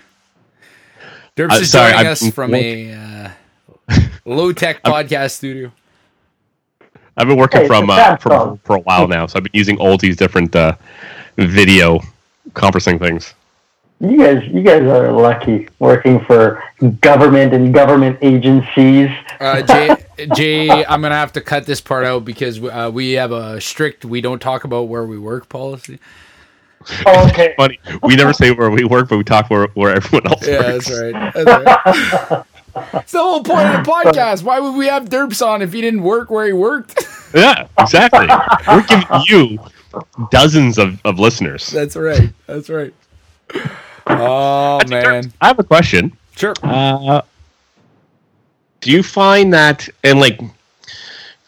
[1.36, 3.34] Derps Uh, is sorry, joining I've us been from working- a
[3.88, 5.72] uh, low tech podcast studio.
[7.16, 9.78] I've been working Hey, from uh, for, for a while now, so I've been using
[9.78, 10.74] all these different uh,
[11.36, 12.00] video
[12.52, 13.34] conferencing things.
[14.00, 16.62] You guys, you guys are lucky working for
[17.00, 19.08] government and government agencies.
[19.40, 19.96] Uh, Jay,
[20.34, 24.04] Jay, I'm gonna have to cut this part out because uh, we have a strict
[24.04, 26.00] "we don't talk about where we work" policy.
[27.06, 27.54] Oh, okay.
[27.56, 30.72] Funny, we never say where we work, but we talk where, where everyone else Yeah,
[30.72, 30.86] works.
[30.86, 31.32] that's right.
[31.34, 32.44] That's right.
[32.76, 34.42] It's the whole point of the podcast.
[34.42, 37.06] Why would we have Derps on if he didn't work where he worked?
[37.34, 38.28] Yeah, exactly.
[38.68, 39.58] We're giving you
[40.30, 41.66] dozens of, of listeners.
[41.66, 42.30] That's right.
[42.46, 42.94] That's right.
[44.06, 46.16] Oh man, I have a question.
[46.36, 46.54] sure.
[46.62, 47.22] Uh,
[48.82, 50.40] do you find that, and like,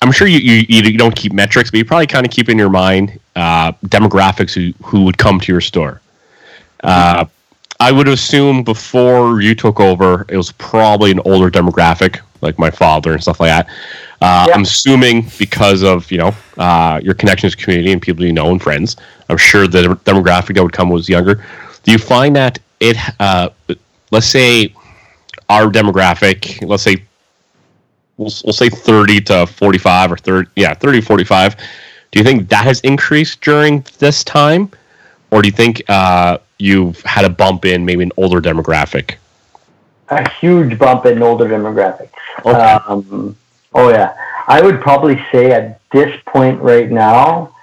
[0.02, 2.58] I'm sure you, you, you don't keep metrics, but you probably kind of keep in
[2.58, 6.00] your mind uh, demographics who, who would come to your store.
[6.82, 7.26] Uh,
[7.80, 12.70] I would assume before you took over, it was probably an older demographic, like my
[12.70, 13.66] father and stuff like that.
[14.20, 14.54] Uh, Yeah.
[14.54, 18.50] I'm assuming because of you know uh, your connections to community and people you know
[18.50, 18.96] and friends.
[19.28, 21.44] I'm sure the demographic that would come was younger.
[21.82, 23.50] Do you find that it, uh,
[24.10, 24.72] let's say,
[25.48, 26.96] our demographic, let's say,
[28.16, 31.56] we'll, we'll say 30 to 45 or 30, yeah, 30 to 45.
[31.56, 34.70] Do you think that has increased during this time?
[35.30, 39.16] Or do you think uh, you've had a bump in maybe an older demographic?
[40.08, 42.10] a huge bump in older demographics.
[42.44, 42.50] Okay.
[42.50, 43.36] Um,
[43.74, 47.54] oh yeah, I would probably say at this point right now,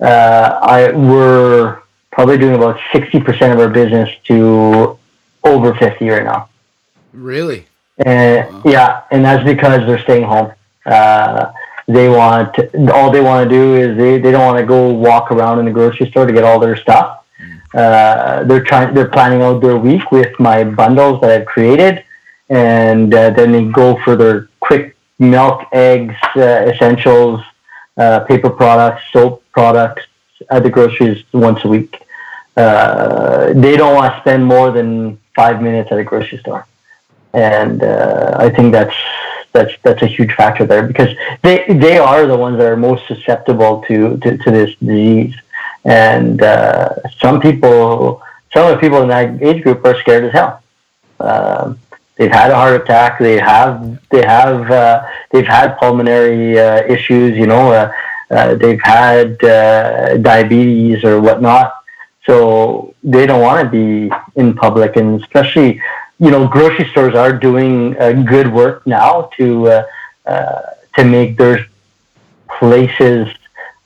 [0.00, 1.80] uh, I we're
[2.10, 4.98] probably doing about sixty percent of our business to
[5.44, 6.48] over fifty right now.
[7.12, 7.66] Really?
[7.98, 10.52] And yeah, and that's because they're staying home.
[10.86, 11.52] Uh,
[11.86, 12.56] they want
[12.90, 15.64] all they want to do is they, they don't want to go walk around in
[15.66, 17.19] the grocery store to get all their stuff.
[17.74, 22.04] Uh, they're trying they're planning out their week with my bundles that I've created,
[22.48, 27.40] and uh, then they go for their quick milk, eggs, uh, essentials,
[27.96, 30.02] uh, paper products, soap products
[30.50, 32.02] at the groceries once a week.
[32.56, 36.66] Uh, they don't want to spend more than five minutes at a grocery store.
[37.32, 38.96] And uh, I think that's
[39.52, 41.10] that's that's a huge factor there because
[41.42, 45.34] they they are the ones that are most susceptible to to, to this disease,
[45.84, 48.22] and uh, some people
[48.52, 50.62] some of the people in that age group are scared as hell.
[51.20, 51.78] Um,
[52.16, 53.18] they've had a heart attack.
[53.18, 57.36] They have they have uh, they've had pulmonary uh, issues.
[57.36, 57.92] You know, uh,
[58.30, 61.74] uh, they've had uh, diabetes or whatnot.
[62.26, 65.80] So they don't want to be in public, and especially
[66.20, 69.84] you know, grocery stores are doing uh, good work now to uh,
[70.26, 70.60] uh,
[70.96, 71.66] to make their
[72.58, 73.26] places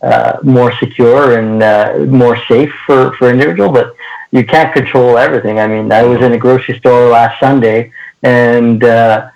[0.04, 3.70] uh, more secure and uh, more safe for for individual.
[3.78, 3.96] But
[4.30, 5.58] you can't control everything.
[5.58, 7.92] I mean, I was in a grocery store last Sunday,
[8.22, 9.30] and uh,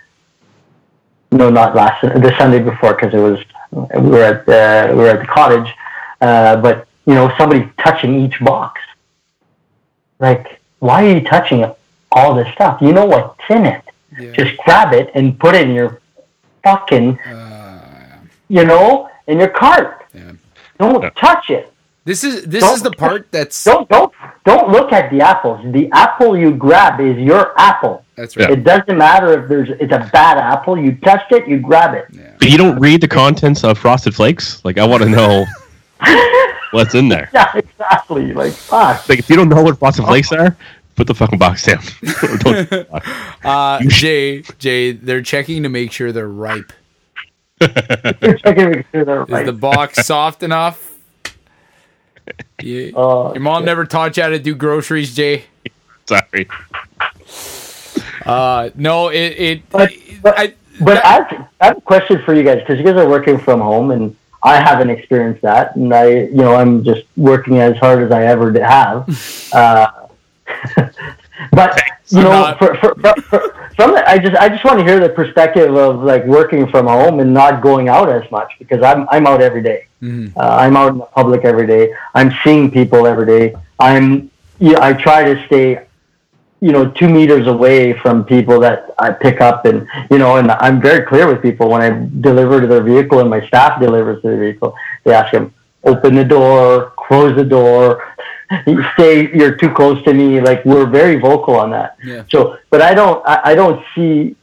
[1.31, 3.39] no, not last the Sunday before because it was
[3.71, 4.63] we were at the,
[4.97, 5.71] we were at the cottage,
[6.21, 8.81] uh, but you know, somebody touching each box.
[10.21, 11.65] Like, why are you touching
[12.13, 12.81] all this stuff.
[12.81, 13.85] You know what's in it.
[14.19, 14.33] Yeah.
[14.33, 16.01] Just grab it and put it in your
[16.65, 20.07] fucking, Uh, you know, in your cart.
[20.15, 20.33] Yeah.
[20.79, 21.11] Don't Yeah.
[21.17, 21.73] touch it.
[22.05, 24.13] this is this Don't- is the part that's Don't don't
[24.47, 25.61] don't look at the apples.
[25.73, 28.03] The apple you grab is your apple.
[28.17, 28.51] that's right.
[28.51, 30.79] It doesn't matter if there's it's a bad apple.
[30.79, 32.07] You touched it, you grab it.
[32.13, 32.31] Yeah.
[32.39, 34.65] But you don't read the contents of Frosted Flakes?
[34.65, 35.45] Like, I want to know
[36.71, 37.29] what's in there.
[37.35, 38.33] Yeah, exactly.
[38.33, 39.09] Like fuck.
[39.09, 40.57] Like, if you don't know what Frosted Flakes are,
[40.97, 41.83] put the fucking box down.
[42.39, 42.73] Don't-
[43.45, 46.73] Uh, Jay, Jay, they're checking to make sure they're ripe.
[47.61, 50.95] You're checking to make sure they're Is the box soft enough?
[52.61, 55.45] You, Uh, your mom never taught you how to do groceries, Jay.
[56.07, 56.47] Sorry.
[58.27, 59.71] Uh, no, it it.
[59.71, 59.93] But-
[60.23, 62.97] but- I, But I have, I have a question for you guys because you guys
[62.97, 67.05] are working from home, and I haven't experienced that, and I, you know, I'm just
[67.17, 69.09] working as hard as I ever have.
[69.53, 69.91] Uh,
[71.53, 72.59] but you know, not.
[72.59, 75.75] for, for, for, for, from the, I just I just want to hear the perspective
[75.77, 79.41] of like working from home and not going out as much because I'm I'm out
[79.41, 79.87] every day.
[80.03, 80.37] Mhm.
[80.37, 81.95] Uh, I'm out in the public every day.
[82.15, 83.55] I'm seeing people every day.
[83.79, 85.85] I'm yeah, I try to stay
[86.61, 90.51] you know two meters away from people that I pick up and you know and
[90.51, 94.23] I'm very clear with people when I deliver to their vehicle and my staff delivers
[94.23, 94.75] to their vehicle
[95.05, 98.03] they ask them open the door close the door
[98.67, 102.25] you stay you're too close to me like we're very vocal on that Yeah.
[102.31, 104.37] so but I don't I, I don't see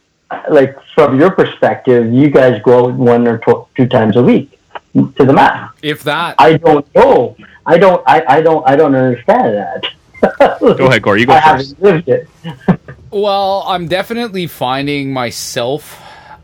[0.50, 4.58] like from your perspective you guys go out one or tw- two times a week
[4.94, 7.36] to the mat if that, I don't know
[7.66, 9.84] I don't I, I don't I don't understand that
[10.60, 11.18] Go ahead, Gore.
[11.18, 11.76] You go I first.
[11.76, 12.28] haven't lived it
[13.10, 16.00] well, I'm definitely finding myself,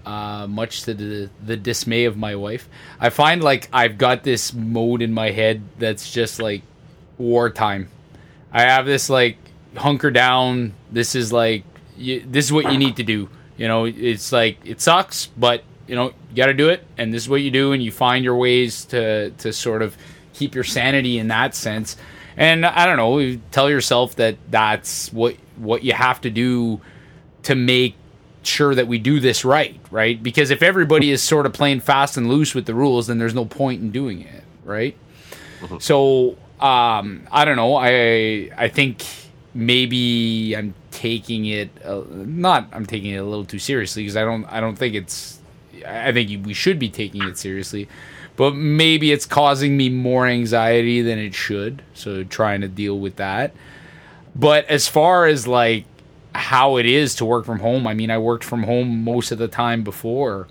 [0.06, 2.68] uh, much to the the dismay of my wife.
[3.00, 6.62] I find like I've got this mode in my head that's just like
[7.18, 7.88] wartime.
[8.52, 9.38] I have this like
[9.76, 10.74] hunker down.
[10.90, 11.64] This is like
[11.96, 13.28] you, this is what you need to do.
[13.56, 17.12] You know, it's like it sucks, but you know you got to do it, and
[17.12, 19.96] this is what you do, and you find your ways to to sort of
[20.32, 21.96] keep your sanity in that sense.
[22.36, 26.80] And I don't know, tell yourself that that's what what you have to do
[27.44, 27.94] to make
[28.42, 30.20] sure that we do this right, right?
[30.20, 33.34] Because if everybody is sort of playing fast and loose with the rules, then there's
[33.34, 34.96] no point in doing it, right?
[35.60, 35.78] Mm-hmm.
[35.78, 37.76] So um, I don't know.
[37.76, 39.04] I I think
[39.54, 42.68] maybe I'm taking it uh, not.
[42.72, 44.44] I'm taking it a little too seriously because I don't.
[44.44, 45.40] I don't think it's.
[45.86, 47.88] I think we should be taking it seriously,
[48.36, 51.82] but maybe it's causing me more anxiety than it should.
[51.94, 53.52] So trying to deal with that.
[54.36, 55.84] But as far as like
[56.34, 59.38] how it is to work from home, I mean, I worked from home most of
[59.38, 60.46] the time before.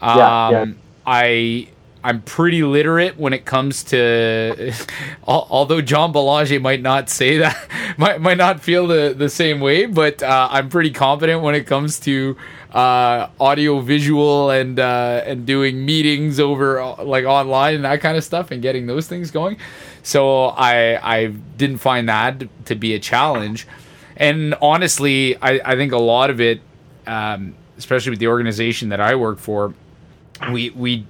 [0.00, 0.72] Um, yeah, yeah.
[1.06, 1.68] I
[2.02, 4.72] I'm pretty literate when it comes to.
[5.26, 7.68] although John Belanger might not say that,
[7.98, 11.66] might might not feel the the same way, but uh, I'm pretty confident when it
[11.66, 12.36] comes to
[12.72, 18.24] uh, audio, visual, and uh, and doing meetings over like online and that kind of
[18.24, 19.56] stuff, and getting those things going.
[20.02, 23.66] So I I didn't find that to be a challenge,
[24.16, 26.60] and honestly, I I think a lot of it,
[27.08, 29.74] um, especially with the organization that I work for,
[30.52, 31.04] we we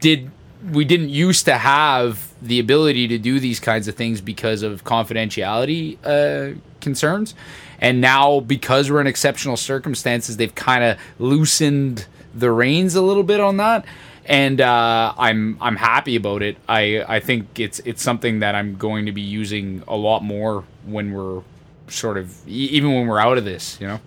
[0.00, 0.30] did
[0.72, 4.84] we didn't used to have the ability to do these kinds of things because of
[4.84, 7.34] confidentiality uh, concerns,
[7.80, 13.22] and now because we're in exceptional circumstances, they've kind of loosened the reins a little
[13.22, 13.84] bit on that,
[14.24, 16.56] and uh, I'm I'm happy about it.
[16.68, 20.64] I I think it's it's something that I'm going to be using a lot more
[20.84, 21.42] when we're
[21.88, 24.00] sort of even when we're out of this, you know.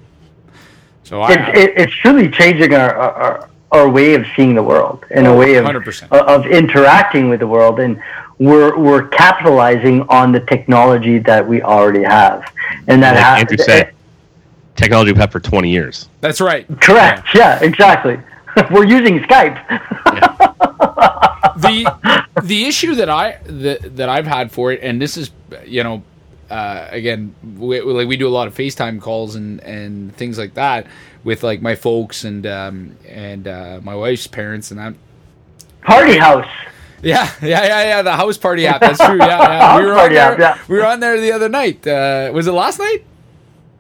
[1.04, 5.28] So I, it's, it's truly changing our, our our way of seeing the world and
[5.28, 6.12] oh, a way of 100%.
[6.12, 7.80] of interacting with the world.
[7.80, 8.02] And
[8.40, 12.52] we're we're capitalizing on the technology that we already have.
[12.88, 13.94] And that like ha- Andrew said
[14.76, 16.08] technology we've had for 20 years.
[16.22, 16.66] That's right.
[16.82, 17.28] Correct.
[17.36, 18.18] Yeah, yeah exactly.
[18.72, 19.56] We're using skype.
[19.70, 20.36] Yeah.
[21.58, 25.32] the the issue that i that, that i've had for it and this is
[25.66, 26.02] you know
[26.50, 30.56] uh, again, we, like we do a lot of FaceTime calls and and things like
[30.56, 30.88] that
[31.24, 34.94] with like my folks and um, and uh, my wife's parents and that.
[35.82, 36.48] Party house.
[37.02, 38.02] Yeah, yeah, yeah, yeah.
[38.02, 38.82] The Houseparty app.
[38.82, 39.18] That's true.
[39.18, 39.78] Yeah, yeah.
[39.80, 40.34] We were on there.
[40.34, 40.60] App, yeah.
[40.68, 41.88] We were on there the other night.
[41.88, 43.06] Uh, was it last night?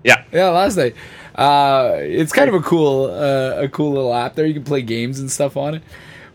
[0.04, 0.24] Yeah.
[0.32, 0.96] Yeah, last night.
[1.36, 4.46] Uh, it's kind of a cool, uh, a cool little app there.
[4.46, 5.84] You can play games and stuff on it.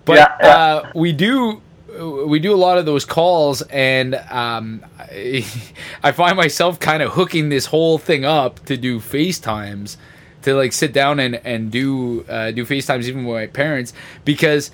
[0.05, 0.49] But yeah, yeah.
[0.49, 1.63] Uh, we do
[2.27, 5.47] we do a lot of those calls, and um, I,
[6.03, 9.97] I, find myself kind of hooking this whole thing up to do FaceTimes,
[10.45, 13.93] to like sit down and and do uh, do FaceTimes even with my parents
[14.25, 14.71] because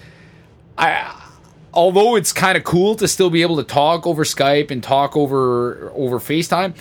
[0.76, 1.26] I.
[1.72, 5.16] Although it's kind of cool to still be able to talk over Skype and talk
[5.16, 6.74] over over FaceTime,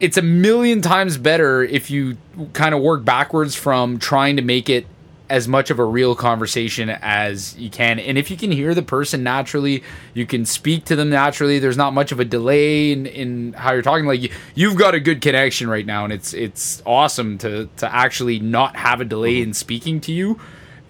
[0.00, 2.16] it's a million times better if you
[2.52, 4.84] kind of work backwards from trying to make it
[5.30, 7.98] as much of a real conversation as you can.
[7.98, 11.58] And if you can hear the person naturally, you can speak to them naturally.
[11.60, 14.06] There's not much of a delay in, in how you're talking.
[14.06, 14.20] Like
[14.54, 18.40] you, have got a good connection right now, and it's it's awesome to to actually
[18.40, 19.50] not have a delay mm-hmm.
[19.50, 20.38] in speaking to you.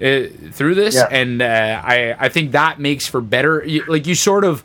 [0.01, 1.07] Uh, through this, yeah.
[1.11, 3.63] and uh, I I think that makes for better.
[3.87, 4.65] Like you sort of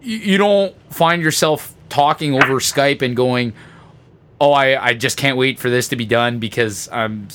[0.00, 3.52] you, you don't find yourself talking over Skype and going,
[4.40, 7.28] oh, I, I just can't wait for this to be done because I'm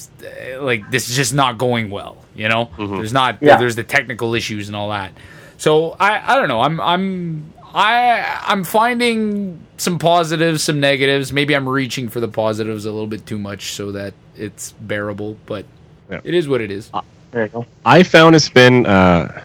[0.59, 2.17] like this is just not going well.
[2.35, 2.95] You know, mm-hmm.
[2.95, 3.57] there's not yeah.
[3.57, 5.11] there's the technical issues and all that.
[5.57, 6.61] So I I don't know.
[6.61, 11.33] I'm I'm I I'm finding some positives, some negatives.
[11.33, 15.37] Maybe I'm reaching for the positives a little bit too much so that it's bearable,
[15.45, 15.65] but
[16.09, 16.21] yeah.
[16.23, 16.89] it is what it is.
[16.93, 17.65] Uh, there you go.
[17.85, 19.43] I found it's been uh,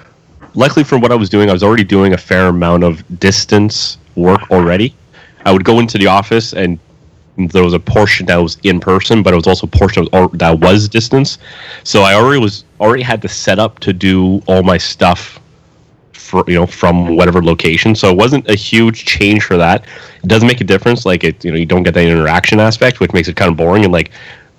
[0.55, 1.49] luckily from what I was doing.
[1.51, 4.95] I was already doing a fair amount of distance work already.
[5.45, 6.79] I would go into the office and
[7.37, 10.59] there was a portion that was in person, but it was also a portion that
[10.61, 11.39] was distance.
[11.85, 15.41] So I already was already had the setup to do all my stuff
[16.13, 17.95] for you know from whatever location.
[17.95, 19.85] So it wasn't a huge change for that.
[20.23, 21.07] It does make a difference.
[21.07, 23.57] Like it, you know, you don't get that interaction aspect, which makes it kind of
[23.57, 23.85] boring.
[23.85, 24.11] And like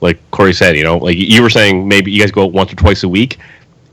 [0.01, 2.75] like Corey said, you know, like you were saying, maybe you guys go once or
[2.75, 3.39] twice a week,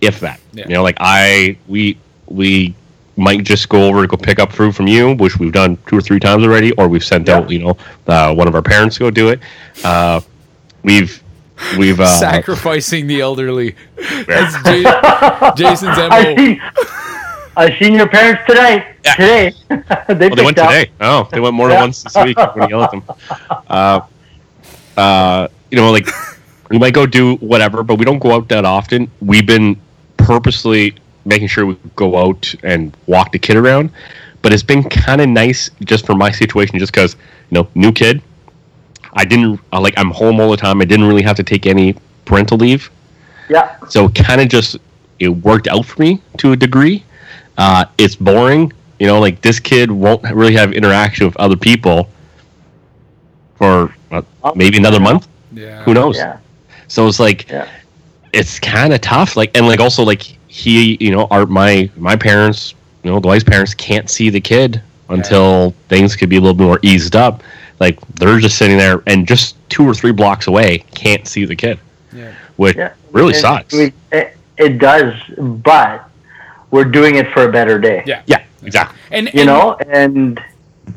[0.00, 0.40] if that.
[0.52, 0.68] Yeah.
[0.68, 2.74] You know, like I we we
[3.16, 5.98] might just go over to go pick up fruit from you, which we've done two
[5.98, 7.36] or three times already, or we've sent yeah.
[7.36, 9.40] out, you know, uh, one of our parents to go do it.
[9.84, 10.20] Uh,
[10.82, 11.22] we've
[11.78, 13.76] we've uh, sacrificing the elderly.
[14.26, 14.82] That's J-
[15.56, 16.08] Jason's mo.
[16.10, 16.62] I seen,
[17.56, 18.94] I seen your parents today.
[19.04, 19.14] Yeah.
[19.14, 20.70] Today, they, oh, they went up.
[20.70, 20.90] today.
[21.00, 22.36] Oh, they went more than once this week.
[22.36, 23.02] When you yell at them,
[23.68, 24.00] uh,
[24.96, 26.08] uh, you know, like
[26.70, 29.10] we might go do whatever, but we don't go out that often.
[29.20, 29.80] We've been
[30.16, 33.90] purposely making sure we go out and walk the kid around.
[34.42, 37.14] But it's been kind of nice just for my situation, just because
[37.50, 38.22] you know, new kid,
[39.14, 40.80] I didn't uh, like I'm home all the time.
[40.80, 41.94] I didn't really have to take any
[42.24, 42.90] parental leave,
[43.48, 43.76] Yeah.
[43.88, 44.76] so kind of just
[45.20, 47.04] it worked out for me to a degree.
[47.56, 49.20] Uh, it's boring, you know.
[49.20, 52.08] Like this kid won't really have interaction with other people
[53.56, 54.22] for uh,
[54.54, 55.28] maybe another month.
[55.52, 55.82] Yeah.
[55.84, 56.16] Who knows?
[56.16, 56.38] Yeah.
[56.88, 57.68] So it's like Yeah.
[58.32, 59.36] it's kind of tough.
[59.36, 63.26] Like and like also like he, you know, our my my parents, you know, the
[63.26, 67.16] wife's parents can't see the kid until things could be a little bit more eased
[67.16, 67.42] up.
[67.80, 71.56] Like they're just sitting there and just two or three blocks away can't see the
[71.56, 71.80] kid,
[72.12, 72.32] Yeah.
[72.56, 72.92] which Yeah.
[73.10, 73.74] really And sucks.
[73.74, 76.08] we- it, it does, but
[76.70, 78.04] we're doing it for a better day.
[78.06, 78.22] Yeah.
[78.26, 78.96] yeah, exactly.
[79.10, 80.40] And, You and know, and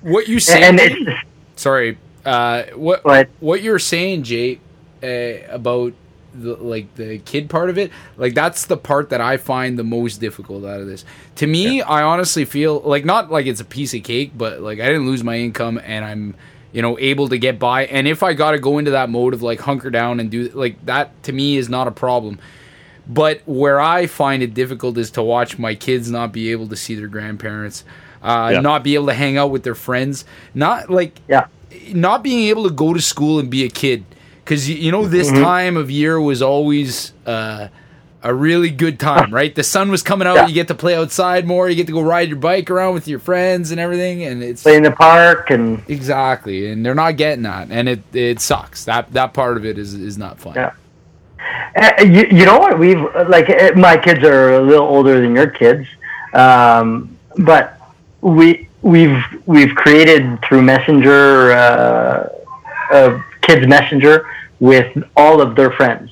[0.01, 0.61] what you say?
[0.61, 1.19] and it's
[1.55, 1.97] sorry.
[2.23, 4.59] Uh, what but what you're saying, Jay,
[5.01, 5.93] uh, about
[6.41, 9.83] the like the kid part of it, like that's the part that I find the
[9.83, 11.03] most difficult out of this.
[11.37, 14.79] To me, I honestly feel like not like it's a piece of cake, but like
[14.79, 16.35] I didn't lose my income and I'm
[16.71, 17.85] you know able to get by.
[17.87, 20.49] And if I got to go into that mode of like hunker down and do
[20.49, 22.39] like that, to me is not a problem.
[23.09, 26.75] But where I find it difficult is to watch my kids not be able to
[26.75, 27.85] see their grandparents,
[28.21, 28.59] uh, Yeah.
[28.59, 31.45] not be able to hang out with their friends, not like yeah,
[31.93, 34.03] not being able to go to school and be a kid
[34.47, 35.43] because you, know this Mm-hmm.
[35.43, 37.67] time of year was always uh,
[38.23, 40.47] a really good time right the sun was coming out Yeah.
[40.47, 43.07] you get to play outside more you get to go ride your bike around with
[43.07, 47.17] your friends and everything and it's play in the park and exactly and they're not
[47.17, 50.53] getting that and it it sucks that that part of it is is not fun
[50.55, 50.71] Yeah.
[51.75, 55.35] Uh, you, you know what we've like uh, my kids are a little older than
[55.35, 55.87] your kids
[56.33, 57.79] um, but
[58.21, 62.29] we we've we've created through messenger uh,
[62.91, 64.25] uh, kids messenger
[64.59, 66.09] with all of their friends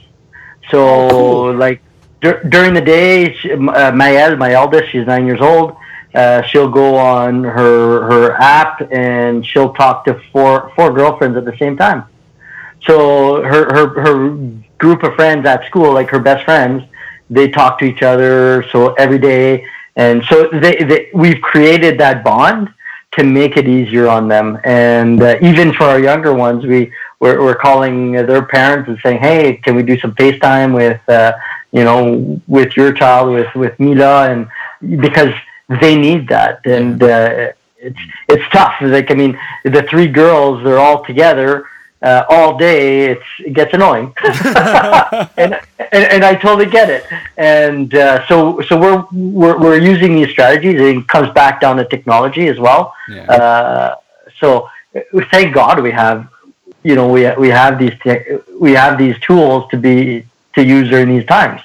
[0.72, 1.54] so cool.
[1.56, 1.82] like
[2.22, 3.58] dur- during the day she, uh,
[3.92, 5.76] Maëlle, my eldest she's nine years old
[6.14, 11.46] uh, she'll go on her her app and she'll talk to four four girlfriends at
[11.46, 12.06] the same time
[12.86, 14.38] so her, her her
[14.78, 16.84] group of friends at school, like her best friends,
[17.30, 18.64] they talk to each other.
[18.72, 19.66] So every day,
[19.96, 22.70] and so they, they we've created that bond
[23.14, 24.60] to make it easier on them.
[24.64, 26.92] And uh, even for our younger ones, we
[27.26, 31.34] we're, we're calling their parents and saying, "Hey, can we do some FaceTime with uh,
[31.72, 34.48] you know with your child with with Mila?" And
[35.02, 35.34] because
[35.82, 38.76] they need that, and uh, it's it's tough.
[38.82, 41.66] Like I mean, the three girls, they're all together
[42.02, 44.14] uh, all day, it's, it gets annoying.
[44.24, 47.04] and, and and I totally get it.
[47.38, 50.80] And uh, so so we're, we're we're using these strategies.
[50.80, 52.94] It comes back down to technology as well.
[53.10, 53.24] Yeah.
[53.24, 53.96] Uh,
[54.40, 54.70] so
[55.32, 56.28] thank God we have
[56.86, 58.26] you know we we have these te-
[58.66, 60.26] we have these tools to be
[60.56, 61.62] to use during these times.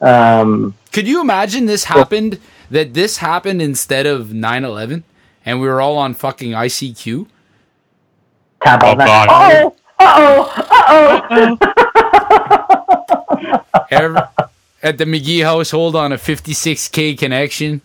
[0.00, 2.38] Um, could you imagine this happened
[2.70, 5.02] that this happened instead of 9-11
[5.44, 7.26] and we were all on fucking icq
[8.64, 9.06] tap Oh, that.
[9.06, 9.28] God.
[9.30, 10.38] Oh, uh oh,
[11.30, 11.58] uh
[13.70, 13.84] oh.
[13.90, 14.20] Every,
[14.82, 17.80] at the McGee household on a 56k connection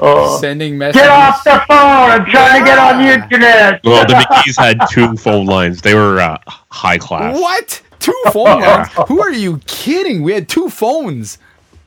[0.00, 0.38] oh.
[0.40, 2.10] sending messages Get off the phone!
[2.10, 3.80] I'm trying to get on the internet.
[3.84, 5.82] Well, the McGee's had two phone lines.
[5.82, 7.34] They were uh, high class.
[7.34, 7.82] What?
[8.00, 8.88] Two phone lines?
[9.08, 10.22] Who are you kidding?
[10.22, 11.38] We had two phones.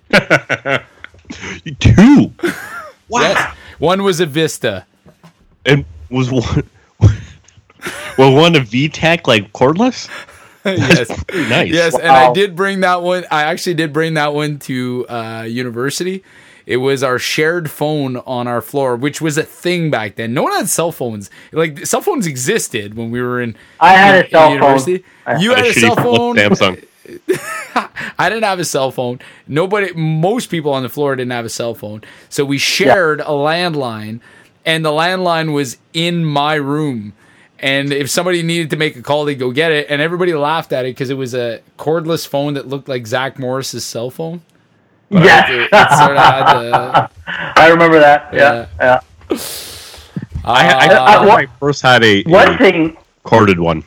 [1.80, 2.32] Two.
[3.10, 3.22] Wow.
[3.22, 3.56] Yes.
[3.80, 4.86] One was a Vista.
[5.66, 6.64] And was one
[8.18, 10.10] well one a VTech like cordless?
[10.66, 11.10] yes.
[11.34, 11.72] Nice.
[11.72, 13.26] Yes, and I did bring that one.
[13.32, 16.24] I actually did bring that one to uh, university.
[16.68, 20.34] It was our shared phone on our floor, which was a thing back then.
[20.34, 21.32] No one had cell phones.
[21.52, 23.56] Like cell phones existed when we were in.
[23.80, 25.40] I had in- a in cell phone.
[25.42, 26.36] You Had had a a cell phone.
[26.36, 26.84] Samsung.
[28.20, 29.20] I didn't have a cell phone.
[29.48, 32.04] Nobody, most people on the floor didn't have a cell phone.
[32.30, 34.20] So we shared a landline,
[34.66, 37.14] and the landline was in my room.
[37.60, 39.88] And if somebody needed to make a call, they'd go get it.
[39.90, 43.40] And everybody laughed at it because it was a cordless phone that looked like Zach
[43.40, 44.42] Morris's cell phone.
[45.10, 47.10] It, Yes, it sort of had.
[47.56, 48.30] I remember that.
[48.34, 49.00] Yeah, yeah.
[50.44, 53.84] I, I, Uh, I, what- I first had a, One a thing, corded one.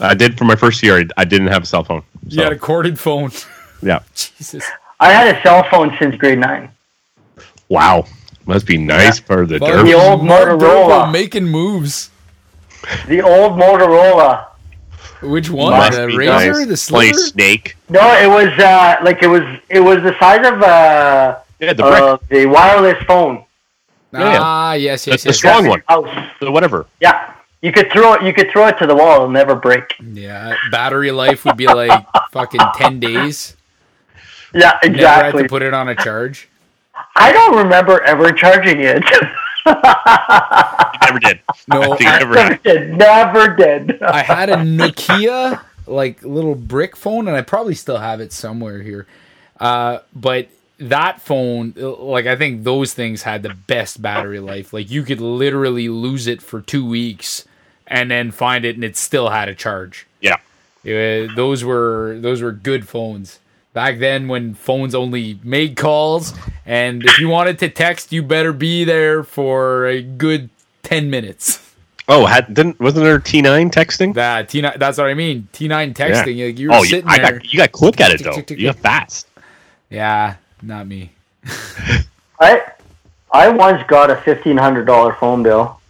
[0.00, 0.98] I did for my first year.
[0.98, 2.02] I, I didn't have a cell phone.
[2.28, 3.30] So, you had a corded phone.
[3.82, 4.00] yeah.
[4.14, 4.64] Jesus.
[5.00, 6.70] I had a cell phone since grade nine.
[7.68, 8.04] Wow.
[8.46, 9.84] Must be nice for the Fuck.
[9.84, 11.12] The old Mark Motorola.
[11.12, 12.10] Making moves.
[13.06, 14.47] The old Motorola.
[15.22, 15.72] Which one?
[15.72, 16.86] Must the RAZR, nice.
[16.86, 17.18] the Play sliver?
[17.18, 17.76] Snake.
[17.88, 21.84] No, it was uh, like it was it was the size of uh, Yeah, the
[21.84, 23.44] uh, the wireless phone.
[24.12, 24.38] Yeah.
[24.40, 25.36] Ah, yes, The, yes, the yes.
[25.36, 25.82] strong one.
[25.88, 26.08] House.
[26.40, 26.86] The whatever.
[27.00, 28.22] Yeah, you could throw it.
[28.22, 29.94] You could throw it to the wall; it'll never break.
[30.00, 33.56] Yeah, battery life would be like fucking ten days.
[34.54, 34.90] Yeah, exactly.
[34.90, 35.42] Never had exactly.
[35.42, 36.48] to put it on a charge.
[37.16, 39.04] I don't remember ever charging it.
[39.68, 41.40] You never did.
[41.68, 42.62] No, I I- never Never had.
[42.62, 42.94] did.
[42.96, 44.02] Never did.
[44.02, 48.82] I had a Nokia like little brick phone, and I probably still have it somewhere
[48.82, 49.06] here.
[49.58, 50.48] Uh, but
[50.78, 54.72] that phone, like I think those things had the best battery life.
[54.72, 57.44] Like you could literally lose it for two weeks
[57.86, 60.06] and then find it, and it still had a charge.
[60.20, 60.36] Yeah.
[60.84, 63.40] Those were those were good phones
[63.78, 66.34] back then when phones only made calls,
[66.66, 70.50] and if you wanted to text, you better be there for a good
[70.82, 71.64] ten minutes.
[72.08, 74.14] Oh, had didn't wasn't there T nine texting?
[74.14, 74.72] That T nine.
[74.78, 75.46] That's what I mean.
[75.52, 76.44] T nine texting.
[76.44, 77.32] Like you were oh, sitting I there.
[77.34, 78.32] got you got quick at it though.
[78.32, 79.28] tick, tick, You got fast.
[79.90, 81.12] Yeah, not me.
[82.40, 82.64] I
[83.30, 85.80] I once got a fifteen hundred dollar phone bill.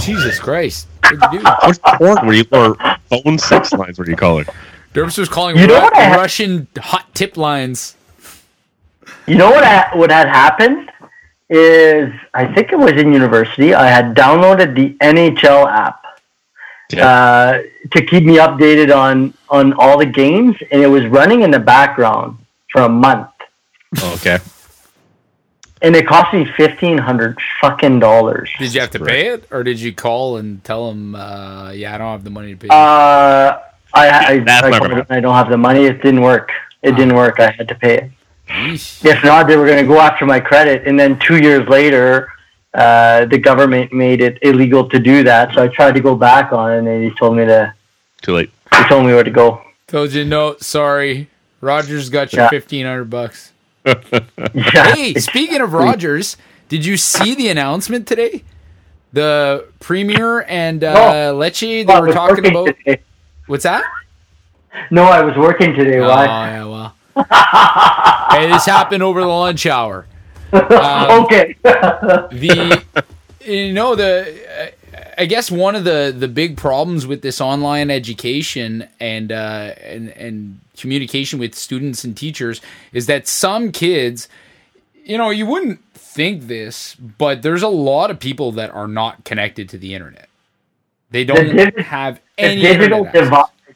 [0.00, 0.86] Jesus Christ.
[1.02, 1.44] What'd you do?
[1.62, 2.26] What's porn?
[2.26, 2.76] Were you or
[3.08, 3.98] phone sex lines?
[3.98, 4.48] What do you call it?
[4.94, 7.94] Derps was calling You know Ru- what ha- Russian hot tip lines.
[9.26, 10.90] You know what I, what had happened
[11.50, 13.74] is I think it was in university.
[13.74, 16.04] I had downloaded the NHL app
[16.98, 17.58] uh,
[17.92, 21.58] to keep me updated on on all the games, and it was running in the
[21.58, 22.38] background
[22.70, 23.28] for a month,
[24.02, 24.38] Oh, okay.
[25.82, 28.50] and it cost me fifteen hundred fucking dollars.
[28.58, 29.08] Did you have to Right.
[29.08, 32.30] pay it, or did you call and tell them, uh, "Yeah, I don't have the
[32.30, 32.68] money to pay"?
[32.70, 33.58] Uh,
[33.94, 35.84] I I, That's I, never told I don't have the money.
[35.86, 36.50] It didn't work.
[36.82, 37.40] It didn't work.
[37.40, 38.10] I had to pay it.
[38.48, 39.04] Yeesh.
[39.04, 40.86] If not, they were going to go after my credit.
[40.86, 42.28] And then two years later,
[42.74, 45.54] uh, the government made it illegal to do that.
[45.54, 47.74] So I tried to go back on it, and they told me to.
[48.22, 48.50] Too late.
[48.72, 49.62] They told me where to go.
[49.86, 50.56] Told you no.
[50.60, 51.28] Sorry,
[51.60, 52.48] Rogers got your Yeah.
[52.50, 53.52] fifteen hundred bucks.
[53.86, 54.94] Yeah.
[54.94, 56.36] Hey, speaking of Rogers,
[56.68, 58.44] did you see the announcement today?
[59.12, 60.92] The premier and uh,
[61.32, 61.38] No.
[61.38, 62.66] Lecce they No, I were talking about.
[62.84, 63.00] Today.
[63.48, 63.82] What's that?
[64.90, 65.98] No, I was working today.
[65.98, 66.26] Oh Why?
[66.26, 66.94] yeah, well.
[68.30, 70.06] hey, this happened over the lunch hour.
[70.50, 71.56] Um, okay.
[71.62, 72.82] the
[73.44, 74.72] you know the
[75.18, 80.08] I guess one of the the big problems with this online education and uh, and
[80.10, 84.28] and communication with students and teachers is that some kids,
[85.04, 89.24] you know, you wouldn't think this, but there's a lot of people that are not
[89.24, 90.27] connected to the internet.
[91.10, 93.24] They don't digi- have the any digital internet access.
[93.24, 93.74] divide.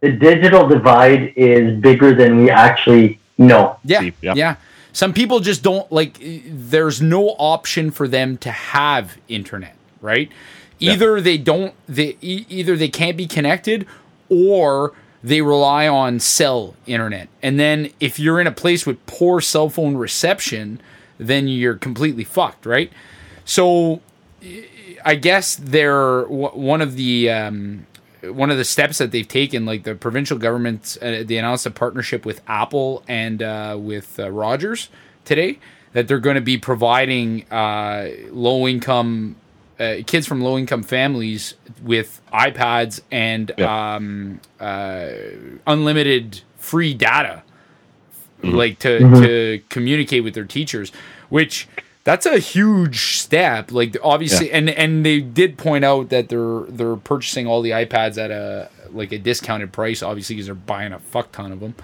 [0.00, 3.78] The digital divide is bigger than we actually know.
[3.84, 4.34] Yeah, yeah.
[4.36, 4.56] yeah.
[4.92, 6.18] Some people just don't like.
[6.20, 10.30] There's no option for them to have internet, right?
[10.78, 11.74] Either they don't.
[11.88, 13.86] They e- either they can't be connected,
[14.28, 14.92] or
[15.22, 17.28] they rely on cell internet.
[17.42, 20.80] And then if you're in a place with poor cell phone reception,
[21.18, 22.92] then you're completely fucked, right?
[23.46, 24.00] So
[25.04, 27.86] I guess they're w- one of the um,
[28.22, 29.66] one of the steps that they've taken.
[29.66, 34.30] Like the provincial government, uh, they announced a partnership with Apple and uh, with uh,
[34.30, 34.88] Rogers
[35.24, 35.58] today
[35.92, 39.36] that they're going to be providing uh, low income
[39.78, 43.94] uh, kids from low income families with iPads and Yeah.
[43.96, 45.08] um, uh,
[45.66, 47.42] unlimited free data
[48.42, 48.56] Mm-hmm.
[48.56, 50.92] like to to communicate with their teachers
[51.30, 51.66] which
[52.04, 56.96] that's a huge step like obviously and and they did point out that they're they're
[56.96, 60.98] purchasing all the iPads at a like a discounted price obviously because they're buying a
[60.98, 61.74] fuck ton of them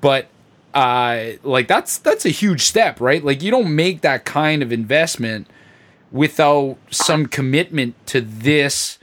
[0.00, 0.28] but
[0.74, 3.24] uh like that's that's a huge step right?
[3.24, 5.46] Like you don't make that kind of investment
[6.12, 8.98] without some commitment to this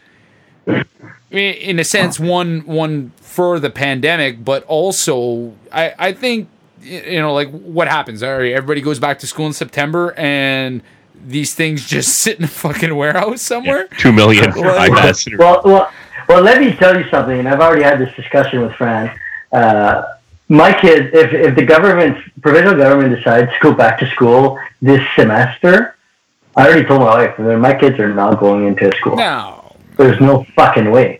[1.31, 6.47] in a sense one one for the pandemic but also i i think
[6.83, 10.81] you know like what happens all right everybody goes back to school in september and
[11.25, 15.37] these things just sit in a fucking warehouse somewhere Two million Well, iPads.
[15.37, 15.91] Well, well,
[16.27, 16.41] well.
[16.43, 19.17] Let me tell you something, and I've already had this discussion with Fran.
[19.51, 20.03] Uh,
[20.49, 25.01] my kids, if if the government, provincial government, decides to go back to school this
[25.15, 25.95] semester,
[26.57, 29.15] I already told my wife my kids are not going into school.
[29.15, 31.19] no There's no fucking way.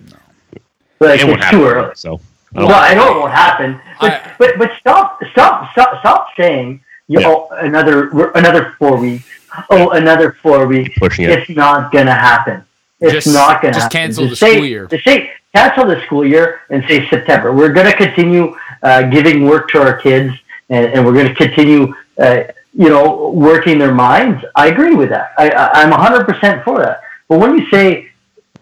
[1.00, 1.78] Like It won't it's too happen.
[1.78, 1.96] early.
[1.96, 2.20] So
[2.56, 3.80] No, I know it won't happen.
[4.00, 7.28] But I- but, but stop stop stop stop saying you Yeah.
[7.30, 9.26] oh another another four weeks.
[9.70, 10.98] Oh another four weeks.
[10.98, 11.32] pushing it.
[11.32, 12.64] It's not gonna happen.
[13.00, 13.98] It's Just- not gonna just happen.
[14.00, 14.88] cancel the say, school year.
[14.88, 17.52] Just say cancel the school year and say September.
[17.54, 20.34] We're gonna continue uh, giving work to our kids
[20.70, 22.44] and, and we're gonna continue uh,
[22.76, 24.44] you know working their minds.
[24.56, 25.34] I agree with that.
[25.38, 27.02] I, I I'm 100 percent for that.
[27.28, 28.10] But when you say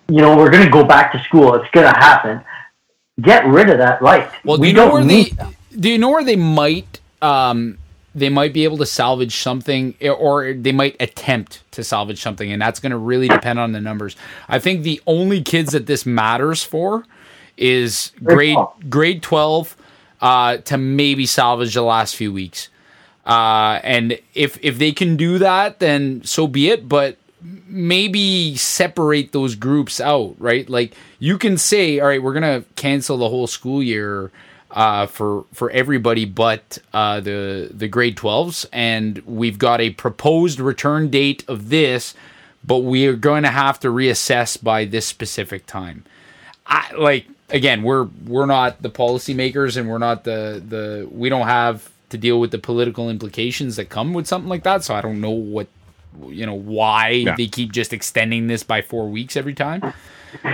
[0.10, 2.42] you know we're gonna go back to school, it's gonna happen.
[3.20, 4.32] Get rid of that right.
[4.44, 5.46] well do we you know don't where need they
[5.78, 7.78] do you know where they might um
[8.14, 12.62] they might be able to salvage something or they might attempt to salvage something and
[12.62, 14.16] that's going to really depend on the numbers.
[14.50, 17.06] I think the only kids that this matters for
[17.58, 18.58] is grade
[18.90, 19.78] grade 12
[20.22, 22.70] uh, to maybe salvage the last few weeks.
[23.26, 29.32] Uh, and if if they can do that then so be it but maybe separate
[29.32, 30.70] those groups out, right?
[30.70, 34.32] Like you can say, all right, we're gonna cancel the whole school year
[34.72, 40.60] uh, for for everybody but uh, the the grade 12s, and we've got a proposed
[40.60, 42.14] return date of this,
[42.64, 46.06] but we are going to have to reassess by this specific time.
[46.66, 51.48] I like again, we're we're not the policymakers, and we're not the the we don't
[51.48, 54.84] have to deal with the political implications that come with something like that.
[54.84, 55.68] So I don't know what
[56.28, 57.36] you know why yeah.
[57.36, 59.94] they keep just extending this by four weeks every time,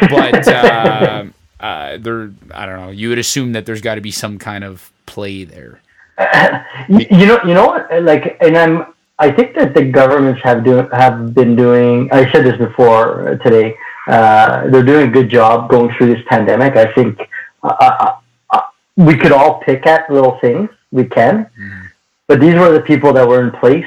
[0.09, 0.47] but.
[0.57, 1.25] Uh,
[1.59, 2.89] uh, there, I don't know.
[2.91, 5.81] You would assume that there's got to be some kind of play there.
[6.19, 7.87] Uh, you know, you know what?
[8.01, 8.87] Like, and I'm.
[9.19, 12.11] I think that the governments have do have been doing.
[12.11, 13.75] I said this before today.
[14.07, 16.75] Uh, they're doing a good job going through this pandemic.
[16.75, 17.19] I think
[17.61, 18.15] uh, uh,
[18.49, 18.61] uh
[18.95, 20.71] we could all pick at little things.
[20.91, 21.87] We can, mm.
[22.25, 23.85] but these were the people that were in place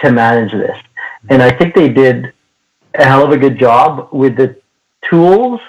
[0.00, 0.78] to manage this,
[1.28, 2.32] and I think they did
[2.94, 4.56] a hell of a good job with the
[5.08, 5.60] tools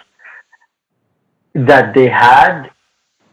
[1.53, 2.71] that they had,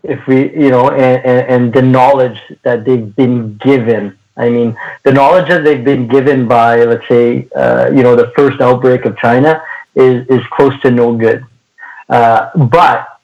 [0.03, 4.19] if we, you know, and, and, and the knowledge that they've been given.
[4.37, 8.33] I mean, the knowledge that they've been given by, let's say, uh, you know, the
[8.37, 9.63] first outbreak of China
[9.95, 11.45] is, is close to no good.
[12.09, 13.21] Uh, but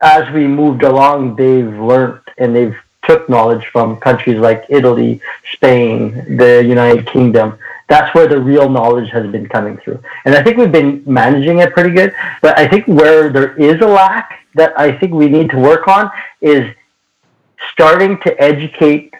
[0.00, 2.76] as we moved along, they've learned and they've
[3.08, 5.20] took knowledge from countries like Italy,
[5.52, 7.58] Spain, the United Kingdom,
[7.88, 9.98] that's where the real knowledge has been coming through.
[10.26, 12.14] And I think we've been managing it pretty good.
[12.42, 15.88] But I think where there is a lack that I think we need to work
[15.88, 16.10] on
[16.42, 16.64] is
[17.72, 19.14] starting to educate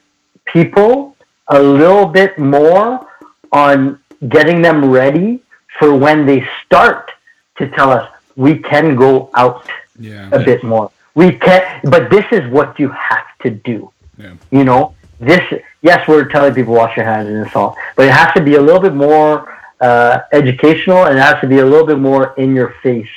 [0.44, 1.16] people
[1.48, 3.08] a little bit more
[3.52, 3.98] on
[4.28, 5.40] getting them ready
[5.78, 7.10] for when they start
[7.56, 8.04] to tell us
[8.36, 9.66] we can go out
[9.98, 10.28] yeah.
[10.32, 10.90] a bit more.
[11.14, 13.90] We can, but this is what you have to do.
[14.16, 14.34] Yeah.
[14.50, 15.42] You know, this
[15.82, 18.60] yes, we're telling people wash your hands and all, but it has to be a
[18.60, 22.54] little bit more uh, educational and it has to be a little bit more in
[22.54, 23.08] your face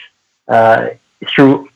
[0.47, 0.89] uh,
[1.27, 1.69] through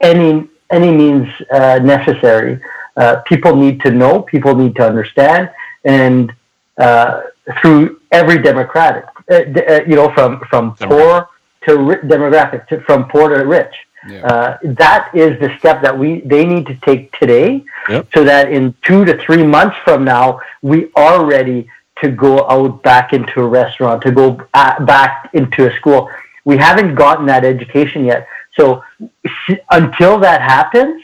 [0.00, 2.60] any any means uh, necessary.
[2.96, 5.50] Uh, people need to know, people need to understand,
[5.84, 6.32] and
[6.78, 7.22] uh,
[7.60, 11.28] through every democratic, uh, you know, from from poor
[11.66, 13.74] to ri- demographic, to, from poor to rich.
[14.08, 14.26] Yeah.
[14.26, 18.08] Uh, that is the step that we they need to take today, yep.
[18.14, 21.68] so that in two to three months from now we are ready
[22.00, 26.10] to go out back into a restaurant, to go back into a school.
[26.46, 28.82] We haven't gotten that education yet, so
[29.70, 31.02] until that happens,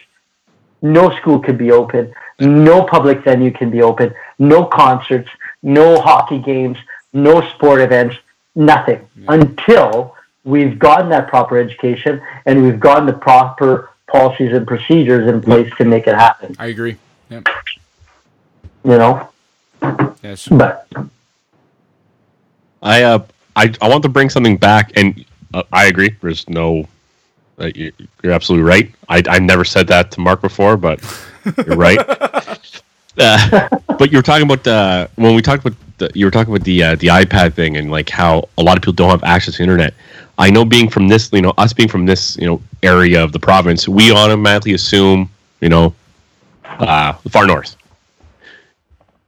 [0.81, 5.29] no school could be open, no public venue can be open, no concerts,
[5.63, 6.79] no hockey games,
[7.13, 8.17] no sport events,
[8.55, 9.27] nothing yeah.
[9.29, 10.16] until
[10.47, 15.71] we've gotten that proper education and we've gotten the proper policies and procedures in place
[15.77, 16.57] to make it happen.
[16.59, 16.97] I agree.
[17.29, 17.49] Yep.
[18.85, 19.29] You know.
[20.23, 20.49] Yes.
[20.49, 20.89] But
[22.83, 23.19] I uh
[23.57, 26.15] I I want to bring something back, and uh, I agree.
[26.23, 26.89] There's no.
[27.59, 27.91] Uh, you,
[28.23, 28.95] are absolutely right.
[29.09, 31.01] I I never said that to Mark before, but
[31.67, 31.99] you're right.
[33.19, 33.69] Uh,
[33.99, 36.65] but you were talking about uh, when we talked about the, you were talking about
[36.65, 39.57] the uh, the iPad thing and like how a lot of people don't have access
[39.57, 39.95] to internet.
[40.39, 43.33] I know being from this, you know, us being from this, you know, area of
[43.33, 45.31] the province, we automatically assume,
[45.61, 45.95] you know,
[46.65, 47.77] uh, far north.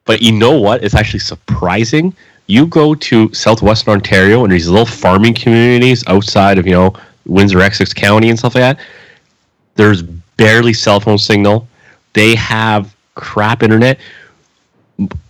[0.04, 0.84] But you know what?
[0.84, 2.14] It's actually surprising.
[2.46, 6.94] You go to southwestern Ontario and these little farming communities outside of, you know,
[7.26, 8.86] Windsor Essex County and stuff like that.
[9.74, 11.68] There's barely cell phone signal.
[12.14, 13.98] They have crap internet.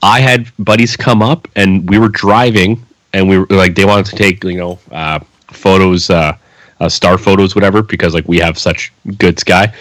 [0.02, 4.06] I had buddies come up and we were driving and we were like they wanted
[4.06, 5.18] to take you know uh,
[5.50, 6.36] photos, uh,
[6.80, 9.72] uh, star photos, whatever, because like we have such good sky.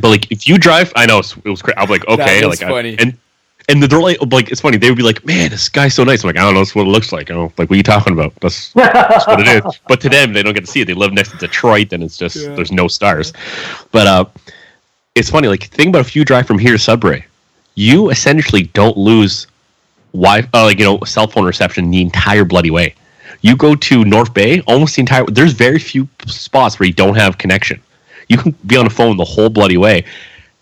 [0.00, 1.76] But like if you drive, I know it was, crazy.
[1.76, 3.16] I'm like okay, like I, and
[3.68, 4.78] and they're like, like it's funny.
[4.78, 6.74] They would be like, "Man, this guy's so nice." I'm like, I don't know, that's
[6.74, 7.30] what it looks like.
[7.30, 8.34] I don't like what are you talking about.
[8.36, 9.78] That's, that's what it is.
[9.86, 10.86] But to them, they don't get to see it.
[10.86, 12.54] They live next to Detroit, and it's just yeah.
[12.54, 13.32] there's no stars.
[13.92, 14.24] But uh,
[15.14, 15.48] it's funny.
[15.48, 17.24] Like think about if you drive from here to Sudbury,
[17.74, 19.46] you essentially don't lose
[20.12, 22.94] Wi, uh, like you know, cell phone reception the entire bloody way.
[23.40, 25.24] You go to North Bay, almost the entire.
[25.26, 27.80] There's very few spots where you don't have connection.
[28.28, 30.04] You can be on the phone the whole bloody way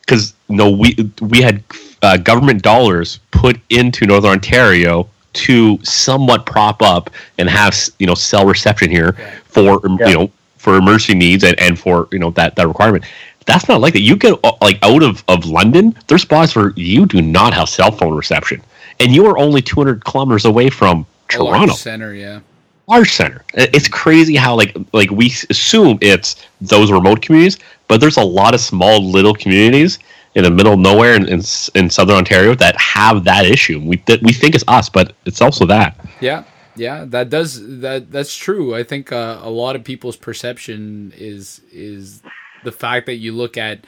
[0.01, 1.63] because you no, know, we we had
[2.03, 8.15] uh, government dollars put into Northern Ontario to somewhat prop up and have you know
[8.15, 9.13] cell reception here
[9.45, 10.09] for yeah.
[10.09, 13.05] you know for emergency needs and, and for you know that that requirement.
[13.47, 14.01] That's not like that.
[14.01, 17.69] You get uh, like out of, of London, there's spots where you do not have
[17.69, 18.61] cell phone reception,
[18.99, 22.13] and you are only 200 kilometers away from Toronto center.
[22.13, 22.41] Yeah,
[22.89, 23.45] large center.
[23.55, 27.59] It's crazy how like like we assume it's those remote communities,
[27.89, 29.99] but there's a lot of small little communities
[30.35, 31.43] in the middle of nowhere in, in,
[31.75, 33.81] in southern Ontario that have that issue.
[33.81, 35.99] We th- we think it's us, but it's also that.
[36.21, 36.45] Yeah,
[36.77, 38.13] yeah, that does that.
[38.13, 38.75] That's true.
[38.75, 42.23] I think uh, a lot of people's perception is is
[42.65, 43.81] the fact that you look at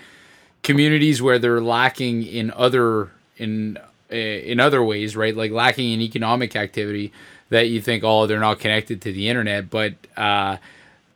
[0.62, 3.78] communities where they're lacking in other in
[4.10, 5.36] eh, in other ways, right?
[5.36, 7.12] Like lacking in economic activity,
[7.50, 9.70] that you think, oh, they're not connected to the internet.
[9.70, 10.56] But uh,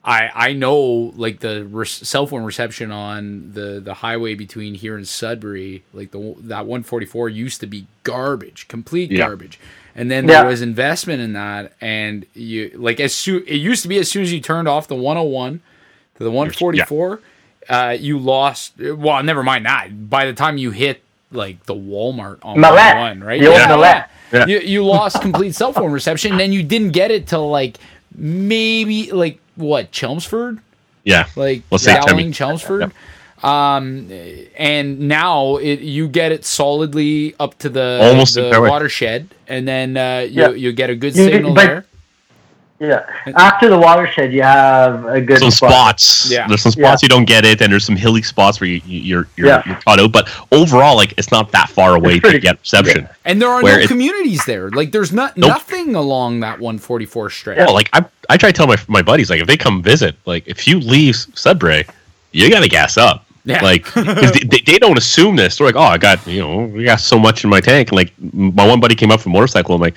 [0.04, 4.96] I I know like the re- cell phone reception on the the highway between here
[4.96, 9.26] and Sudbury, like the that 144 used to be garbage, complete Yeah.
[9.26, 9.58] garbage.
[9.94, 10.40] And then Yeah.
[10.40, 14.10] there was investment in that, and you like as soon it used to be as
[14.10, 15.60] soon as you turned off the 101
[16.18, 17.20] to the 144,
[17.68, 18.72] uh, you lost.
[18.78, 20.08] Well, never mind that.
[20.10, 22.74] By the time you hit like the Walmart on Millet.
[22.96, 23.40] 101, right?
[23.40, 24.04] The old Millet.
[24.32, 24.46] Yeah.
[24.46, 27.78] You you lost complete cell phone reception, and then you didn't get it till like
[28.16, 30.58] maybe like what Chelmsford,
[31.04, 31.26] Yeah.
[31.36, 32.06] like Well, St.
[32.06, 32.32] Dowling.
[32.32, 32.92] Chelmsford.
[33.42, 34.08] Um,
[34.56, 39.96] and now it you get it solidly up to the Almost the watershed, and then
[39.96, 40.50] uh, you Yeah.
[40.50, 41.84] you get a good You- signal there.
[42.82, 43.06] Yeah.
[43.36, 45.70] After the watershed, you have a good Some spot.
[46.00, 46.30] spots.
[46.30, 46.48] Yeah.
[46.48, 48.98] There's some spots you don't get it, and there's some hilly spots where you, you,
[49.00, 49.62] you're you're, Yeah.
[49.64, 50.10] you're caught out.
[50.10, 53.08] But overall, like it's not that far away to get reception.
[53.24, 54.68] And there are Where no it- communities there.
[54.70, 55.48] Like there's not Nope.
[55.50, 57.58] nothing along that 144 stretch.
[57.58, 60.16] Yeah, like I I try to tell my my buddies like if they come visit,
[60.26, 61.84] like if you leave Sudbury,
[62.32, 63.26] you gotta gas up.
[63.44, 63.62] Yeah.
[63.62, 65.58] Like 'cause they, they, they don't assume this.
[65.58, 67.90] They're like, oh, I got you know, we got so much in my tank.
[67.90, 69.74] And like my one buddy came up from motorcycle.
[69.76, 69.94] I'm like,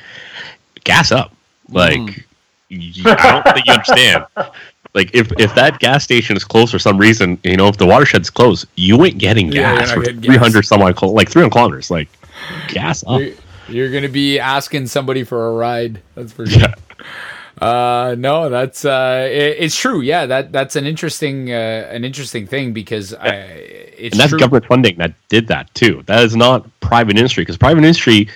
[0.83, 1.31] gas up.
[1.69, 2.23] Like Mm.
[2.69, 4.25] Y- I don't think you understand.
[4.93, 7.85] Like if if that gas station is closed for some reason, you know, if the
[7.85, 10.35] watershed's closed, you ain't getting Yeah, you're gas not for getting gas.
[10.37, 11.91] 300 some odd kil- like 300 kilometers.
[11.91, 12.07] Like
[12.69, 13.19] gas up.
[13.19, 13.33] You're,
[13.67, 16.01] you're gonna be asking somebody for a ride.
[16.15, 16.61] That's for sure.
[16.61, 16.73] Yeah.
[17.61, 20.01] Uh, no, that's uh, it, it's true.
[20.01, 23.45] Yeah, that that's an interesting uh, an interesting thing because uh,
[23.97, 24.39] it's and that's true.
[24.39, 26.03] government funding that did that too.
[26.05, 28.27] That is not private industry because private industry,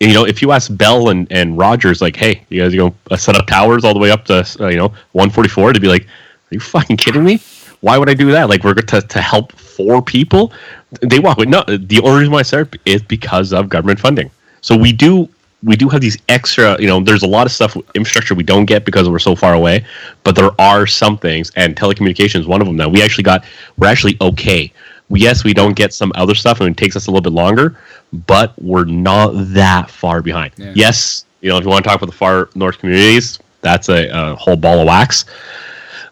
[0.00, 2.94] you know, if you ask Bell and, and Rogers, like, hey, you guys are going
[3.10, 5.88] to set up towers all the way up to uh, you know 144 to be
[5.88, 7.38] like, are you fucking kidding me?
[7.82, 8.48] Why would I do that?
[8.48, 10.52] Like, we're going to to help four people.
[11.02, 11.62] They walk no.
[11.64, 14.30] The only reason why I said is because of government funding.
[14.62, 15.28] So we do
[15.62, 16.80] we do have these extra.
[16.80, 19.52] You know, there's a lot of stuff infrastructure we don't get because we're so far
[19.52, 19.84] away.
[20.24, 22.78] But there are some things, and telecommunications one of them.
[22.78, 23.44] That we actually got.
[23.76, 24.72] We're actually okay.
[25.10, 27.76] Yes, we don't get some other stuff, and it takes us a little bit longer,
[28.12, 30.52] but we're not that far behind.
[30.56, 30.72] Yeah.
[30.74, 34.08] Yes, you know, if you want to talk about the far north communities, that's a,
[34.08, 35.24] a whole ball of wax.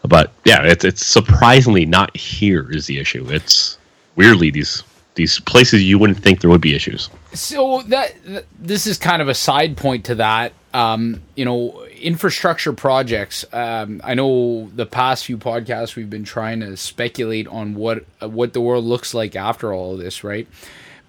[0.03, 3.27] But yeah, it's it's surprisingly not here is the issue.
[3.29, 3.77] It's
[4.15, 4.83] weirdly these
[5.19, 7.09] these places you wouldn't think there would be issues.
[7.33, 10.53] So that, that this is kind of a side point to that.
[10.73, 13.43] Um, you know, infrastructure projects.
[13.51, 18.29] Um, I know the past few podcasts we've been trying to speculate on what uh,
[18.29, 20.47] what the world looks like after all of this, right?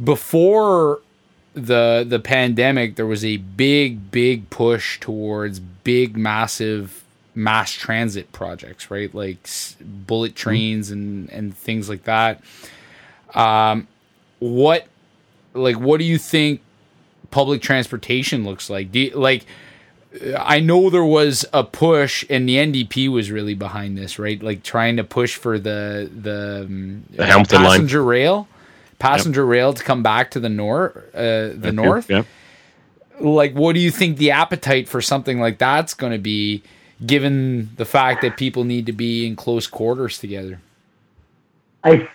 [0.03, 1.01] Before
[1.55, 7.05] the the pandemic, there was a big big push towards big massive
[7.35, 9.15] mass transit projects, right?
[9.15, 12.43] Like s- bullet trains and and things like that.
[13.35, 13.87] Um,
[14.41, 14.87] what
[15.55, 16.61] like what do you think
[17.31, 18.91] public transportation looks like?
[18.91, 19.47] Do you, like
[20.27, 24.43] uh, i know there was a push and the ndp was really behind this right?
[24.43, 27.71] Like trying to push for the the, um, The Hamilton line.
[27.71, 28.49] passenger rail
[28.99, 32.11] passenger rail to come back to the north uh, the north.
[32.11, 32.25] Yeah.
[33.21, 36.62] like what do you think the appetite for something like that's going to be
[37.07, 40.61] given the fact that people need to be in close quarters together?
[41.85, 42.09] I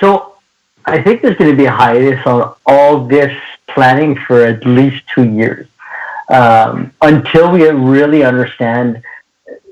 [0.00, 0.33] so
[0.86, 3.34] I think there's going to be a hiatus on all this
[3.68, 5.66] planning for at least two years
[6.28, 9.02] um, until we really understand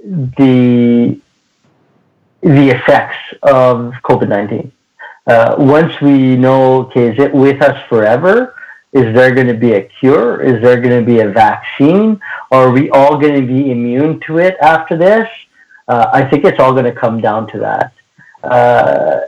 [0.04, 1.18] the
[2.42, 4.72] the effects of COVID nineteen.
[5.26, 8.56] Uh, once we know, okay, is it with us forever?
[8.92, 10.42] Is there going to be a cure?
[10.42, 12.20] Is there going to be a vaccine?
[12.50, 15.28] Are we all going to be immune to it after this?
[15.86, 17.92] Uh, I think it's all going to come down to that.
[18.42, 19.20] Uh,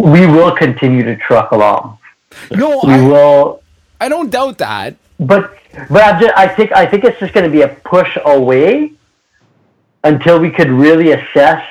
[0.00, 1.98] we will continue to truck along.
[2.50, 3.62] no We I, will,
[4.00, 5.56] I don't doubt that but
[5.88, 8.92] but I, just, I think I think it's just going to be a push away
[10.02, 11.62] until we could really assess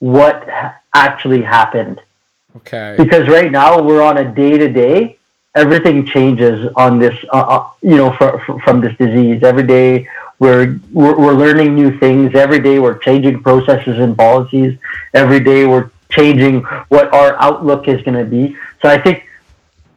[0.00, 0.48] what
[0.94, 2.00] actually happened.
[2.56, 5.16] okay Because right now we're on a day to day.
[5.54, 9.42] Everything changes on this, uh, uh, you know, fr- fr- from this disease.
[9.42, 10.08] Every day
[10.38, 12.34] we're, we're we're learning new things.
[12.34, 14.78] Every day we're changing processes and policies.
[15.14, 18.56] Every day we're changing what our outlook is going to be.
[18.82, 19.26] So I think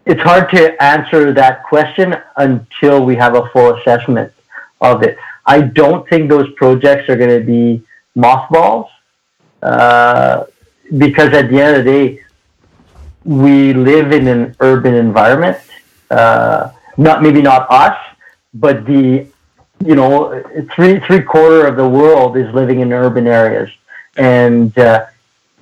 [0.05, 4.33] it's hard to answer that question until we have a full assessment
[4.81, 5.17] of it.
[5.45, 7.83] I don't think those projects are going to be
[8.15, 8.89] mothballs
[9.61, 10.45] uh,
[10.97, 12.23] because at the end of the day,
[13.23, 15.57] we live in an urban environment.
[16.09, 17.97] Uh, not maybe not us,
[18.53, 19.27] but the
[19.85, 20.43] you know,
[20.75, 23.69] three three quarter of the world is living in urban areas,
[24.17, 25.05] and uh,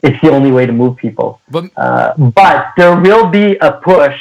[0.03, 1.41] it's the only way to move people.
[1.49, 4.17] But Uh, but there will be a push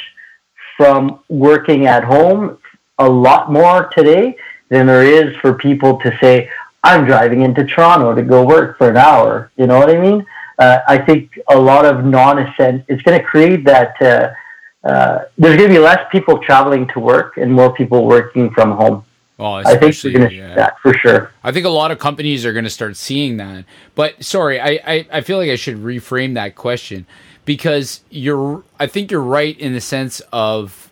[0.77, 2.57] from working at home
[2.97, 4.35] a lot more today
[4.69, 6.49] than there is for people to say,
[6.83, 9.51] I'm driving into Toronto to go work for an hour.
[9.57, 10.25] You know what I mean?
[10.57, 15.57] Uh, I think a lot of non-essential, it's going to create that, uh, uh, there's
[15.57, 19.03] going to be less people traveling to work and more people working from home.
[19.39, 20.55] Oh, I think especially going to yeah.
[20.55, 21.31] that for sure.
[21.43, 23.65] I think a lot of companies are going to start seeing that.
[23.95, 27.05] But sorry, I, I, I feel like I should reframe that question
[27.45, 30.91] because you're, I think you're right in the sense of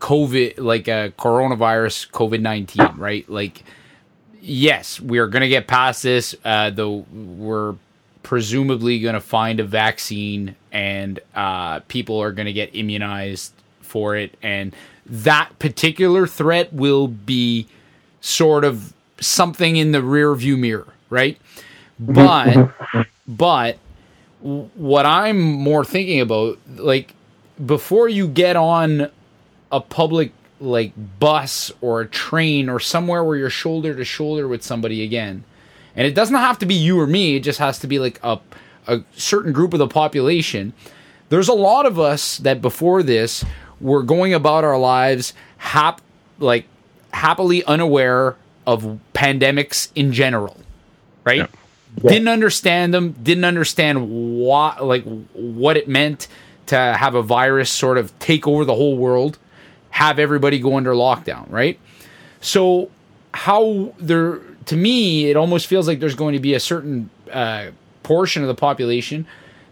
[0.00, 3.28] COVID, like a coronavirus, COVID 19, right?
[3.30, 3.64] Like,
[4.40, 7.76] yes, we're going to get past this, uh, though we're
[8.22, 13.54] presumably going to find a vaccine and uh, people are going to get immunized
[13.88, 14.36] for it.
[14.42, 14.74] And
[15.06, 17.66] that particular threat will be
[18.20, 21.38] sort of something in the rear view mirror, right?
[22.00, 22.12] Mm-hmm.
[22.12, 23.02] But mm-hmm.
[23.26, 23.78] but
[24.40, 27.14] what I'm more thinking about, like
[27.64, 29.10] before you get on
[29.72, 34.62] a public like bus or a train or somewhere where you're shoulder to shoulder with
[34.62, 35.44] somebody again,
[35.96, 38.20] and it doesn't have to be you or me, it just has to be like
[38.22, 38.38] a
[38.86, 40.72] a certain group of the population.
[41.28, 43.44] There's a lot of us that before this
[43.80, 46.00] were going about our lives hap
[46.38, 46.66] like
[47.12, 48.36] happily unaware
[48.66, 50.56] of pandemics in general,
[51.24, 51.38] right?
[51.38, 51.46] Yeah.
[52.10, 56.28] Didn't understand them, didn't understand what like what it meant
[56.66, 59.38] to have a virus sort of take over the whole world,
[59.90, 61.78] have everybody go under lockdown, right?
[62.40, 62.90] So
[63.32, 67.70] how there to me it almost feels like there's going to be a certain uh,
[68.02, 69.26] portion of the population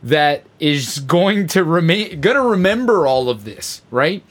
[0.06, 4.22] that is going to remain going to remember all of this, right?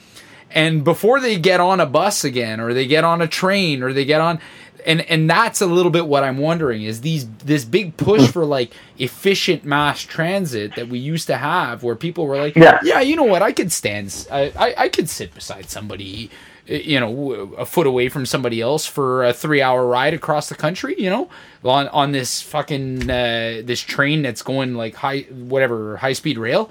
[0.52, 3.92] And before they get on a bus again or they get on a train or
[3.92, 4.40] they get on
[4.86, 8.46] and and that's a little bit what I'm wondering is these this big push for
[8.46, 12.80] like efficient mass transit that we used to have where people were like Yeah.
[12.84, 16.30] yeah you know what I could stand I I could sit beside somebody
[16.68, 20.50] Eh, you know a foot away from somebody else for a 3 hour ride across
[20.50, 21.30] the country you know
[21.64, 26.70] on on this fucking uh, this train that's going like high whatever high speed rail.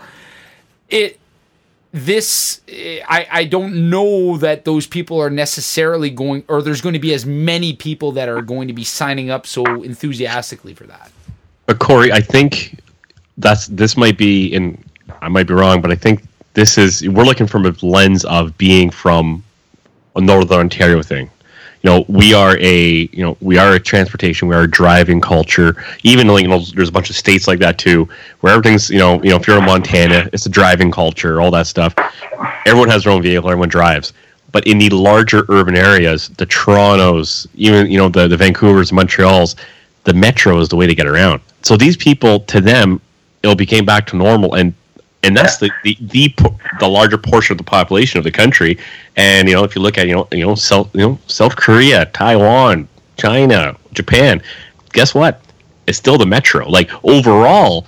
[0.88, 1.18] It
[1.92, 6.94] this eh, I, I don't know that those people are necessarily going or there's going
[6.94, 10.84] to be as many people that are going to be signing up so enthusiastically for
[10.84, 11.10] that.
[11.66, 12.80] But Corey, I think
[13.38, 14.82] that's this might be, and
[15.22, 16.22] I might be wrong, but I think
[16.54, 19.42] this is we're looking from a lens of being from
[20.16, 21.30] a Northern Ontario thing.
[21.82, 25.20] You know, we are a you know we are a transportation, we are a driving
[25.20, 25.84] culture.
[26.02, 28.08] Even like you know, there's a bunch of states like that too,
[28.40, 31.50] where everything's you know you know if you're in Montana, it's a driving culture, all
[31.50, 31.94] that stuff.
[32.64, 34.14] Everyone has their own vehicle, everyone drives.
[34.50, 39.56] But in the larger urban areas, the Torontos, even you know the the Vancouvers, Montreals,
[40.04, 41.42] the metro is the way to get around.
[41.62, 43.00] So these people, to them,
[43.42, 44.72] it'll became back to normal, and
[45.24, 48.78] and that's the the the, po- the larger portion of the population of the country.
[49.16, 51.56] And you know, if you look at you know you know South you know South
[51.56, 54.42] Korea, Taiwan, China, Japan,
[54.92, 55.40] guess what?
[55.86, 56.68] It's still the metro.
[56.68, 57.86] Like overall,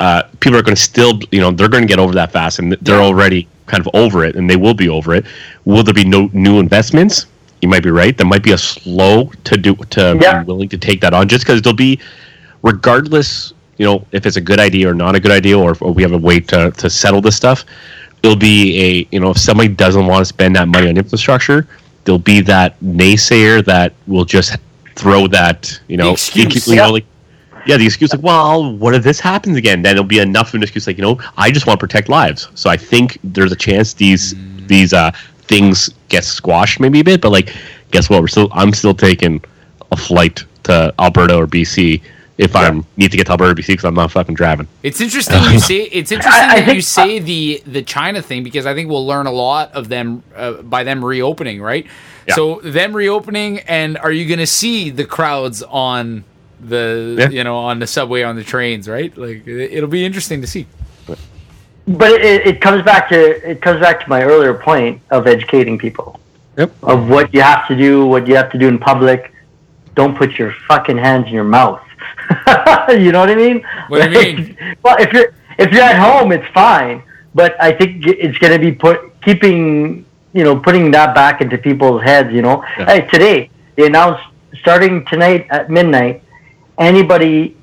[0.00, 2.58] uh, people are going to still, you know, they're going to get over that fast,
[2.58, 5.24] and they're already kind of over it, and they will be over it.
[5.64, 7.26] Will there be no new investments?
[7.62, 8.16] You might be right.
[8.16, 10.40] There might be a slow to do to Yeah.
[10.42, 12.00] be willing to take that on, just because there'll be,
[12.62, 15.80] regardless, you know, if it's a good idea or not a good idea, or if
[15.80, 17.64] we have a way to to settle this stuff.
[18.22, 21.66] It'll be a, you know, if somebody doesn't want to spend that money on infrastructure,
[22.04, 24.58] there'll be that naysayer that will just
[24.96, 26.88] throw that, you know, excuse, you know, yeah.
[26.88, 27.06] like
[27.66, 29.80] yeah, the excuse like, well, what if this happens again?
[29.80, 32.10] Then it'll be enough of an excuse like, you know, I just want to protect
[32.10, 32.48] lives.
[32.54, 34.34] So I think there's a chance these
[34.66, 35.10] these uh
[35.48, 37.56] things get squashed maybe a bit, but like,
[37.92, 38.20] guess what?
[38.20, 39.42] We're still I'm still taking
[39.90, 42.02] a flight to Alberta or BC
[42.40, 44.66] if I need to get to Alberta BC because I'm not fucking driving.
[44.82, 48.22] It's interesting you say it's interesting I- I that you think- say the the China
[48.22, 51.86] thing because I think we'll learn a lot of them uh, by them reopening, right?
[52.26, 52.34] Yeah.
[52.34, 56.24] So them reopening, and are you going to see the crowds on
[56.60, 57.28] the Yeah.
[57.30, 59.16] you know on the subway on the trains, right?
[59.16, 60.66] Like it- it'll be interesting to see.
[61.86, 65.76] But it, it comes back to it comes back to my earlier point of educating
[65.78, 66.20] people
[66.58, 66.72] Yep.
[66.82, 69.32] of what you have to do, what you have to do in public.
[69.94, 71.82] Don't put your fucking hands in your mouth.
[72.90, 73.64] you know what I mean?
[73.88, 74.56] What do you mean?
[74.82, 77.02] well, if you're if you're at home, it's fine.
[77.34, 81.58] But I think it's going to be put keeping you know putting that back into
[81.58, 82.32] people's heads.
[82.32, 82.86] You know, Yeah.
[82.86, 84.22] hey, today they announced
[84.60, 86.22] starting tonight at midnight,
[86.78, 87.56] anybody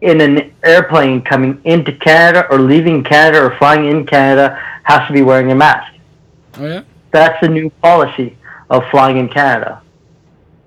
[0.00, 5.12] in an airplane coming into Canada or leaving Canada or flying in Canada has to
[5.12, 5.92] be wearing a mask.
[6.58, 6.82] Oh yeah.
[7.10, 8.36] That's the new policy
[8.70, 9.82] of flying in Canada.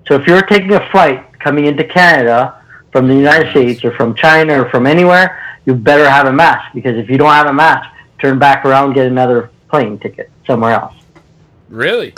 [0.06, 2.60] So if you're taking a flight coming into Canada
[2.94, 6.72] from the United States or from China or from anywhere, you better have a mask
[6.74, 7.90] because if you don't have a mask,
[8.20, 10.94] turn back around, get another plane ticket somewhere else.
[11.68, 12.14] Really?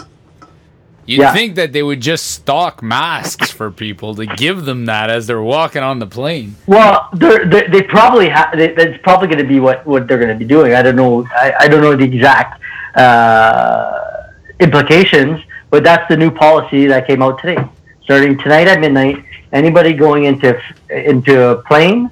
[1.06, 1.32] You'd Yeah.
[1.32, 5.40] think that they would just stock masks for people to give them that as they're
[5.40, 6.56] walking on the plane.
[6.66, 10.18] Well, they're, they they probably ha- they, that's probably going to be what, what they're
[10.18, 10.74] going to be doing.
[10.74, 11.26] I don't know.
[11.34, 12.60] I, I don't know the exact
[12.96, 14.24] uh,
[14.60, 15.40] implications,
[15.70, 17.64] but that's the new policy that came out today.
[18.02, 20.60] Starting tonight at midnight, anybody going into
[20.90, 22.10] into a plane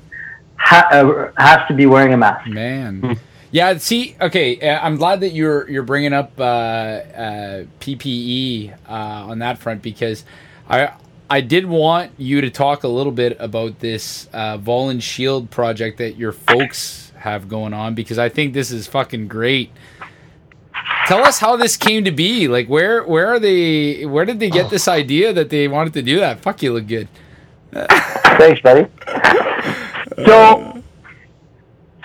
[0.57, 2.49] ha- uh, has to be wearing a mask.
[2.49, 3.19] Man.
[3.51, 8.93] Yeah, see, okay, uh, I'm glad that you're you're bringing up uh, uh, PPE uh,
[8.93, 10.25] on that front because
[10.69, 10.93] I
[11.31, 15.99] I did want you to talk a little bit about this uh, Volun Shield project
[15.99, 19.71] that your folks have going on because I think this is fucking great.
[21.07, 22.49] Tell us how this came to be.
[22.49, 24.05] Like, where where are they?
[24.05, 26.41] Where did they get this idea that they wanted to do that?
[26.41, 27.07] Fuck, you look good.
[28.39, 28.87] Thanks, buddy.
[30.27, 30.83] So,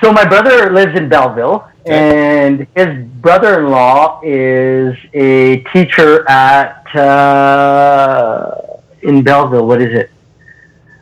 [0.02, 8.56] so my brother lives in Belleville, and his brother-in-law is a teacher at uh,
[9.04, 9.66] in Belleville.
[9.68, 10.12] What is it?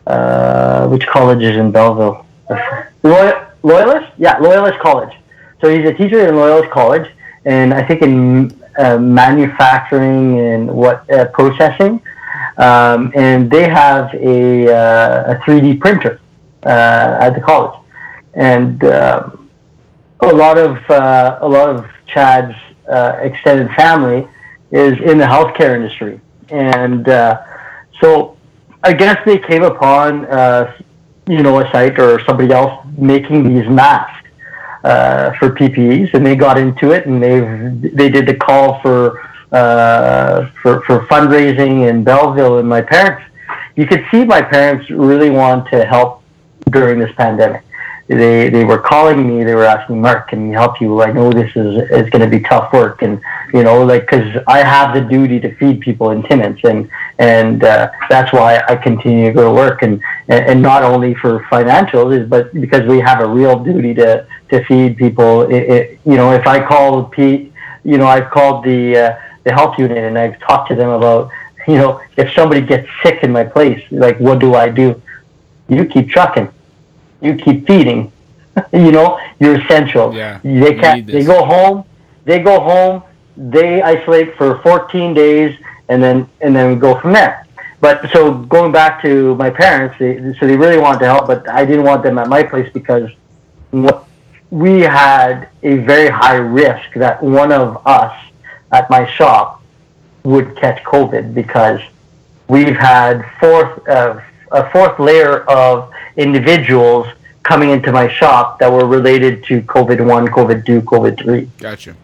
[0.06, 2.26] Uh, which college is in Belleville?
[3.04, 4.12] Loy- Loyalist?
[4.18, 5.14] Yeah, Loyalist College.
[5.62, 7.10] So he's a teacher in Loyalist College,
[7.46, 12.02] and I think in uh, manufacturing and what uh, processing
[12.58, 16.20] um, and they have a, uh, a 3D printer
[16.64, 17.80] uh, at the college,
[18.34, 19.50] and um,
[20.22, 22.56] a lot of uh, a lot of Chad's
[22.90, 24.28] uh, extended family
[24.72, 26.20] is in the healthcare industry,
[26.50, 27.42] and uh,
[28.02, 28.38] so
[28.84, 30.74] I guess they came upon uh,
[31.28, 34.28] you know a site or somebody else making these masks
[34.84, 39.22] uh, for PPEs, and they got into it, and they they did the call for
[39.52, 43.24] uh, for for fundraising in Belleville, and my parents,
[43.76, 46.24] you could see my parents really want to help
[46.70, 47.64] during this pandemic.
[48.08, 49.44] They they were calling me.
[49.44, 51.02] They were asking Mark, "Can we help you?
[51.02, 53.22] I know this is is going to be tough work, and
[53.54, 57.66] you know, like because I have the duty to feed people in Timmins, and and
[57.66, 62.30] uh, that's why I continue to go to work, and and not only for financials,
[62.30, 65.42] but because we have a real duty to to feed people.
[65.42, 67.52] It, it, you know, if I call Pete,
[67.84, 69.18] you know, I've called the uh,
[69.48, 71.32] the health unit and I've talked to them about,
[71.68, 75.02] you know, if somebody gets sick in my place, like what do I do?
[75.70, 76.50] You keep trucking,
[77.22, 78.12] you keep feeding.
[78.74, 80.14] you know, you're essential.
[80.14, 81.06] Yeah, They can't.
[81.08, 81.86] They go home.
[82.26, 83.04] They go home.
[83.38, 85.58] They isolate for 14 days,
[85.90, 87.46] and then and then go from there.
[87.80, 91.48] But so going back to my parents, they, so they really wanted to help, but
[91.48, 93.12] I didn't want them at my place because
[93.70, 94.08] what
[94.50, 98.16] we had a very high risk that one of us
[98.72, 99.62] at my shop
[100.24, 101.80] would catch COVID because
[102.48, 104.20] we've had fourth uh,
[104.52, 107.08] a fourth layer of individuals
[107.44, 111.50] coming into my shop that were related to COVID one, COVID two, COVID three.
[111.58, 111.96] Gotcha.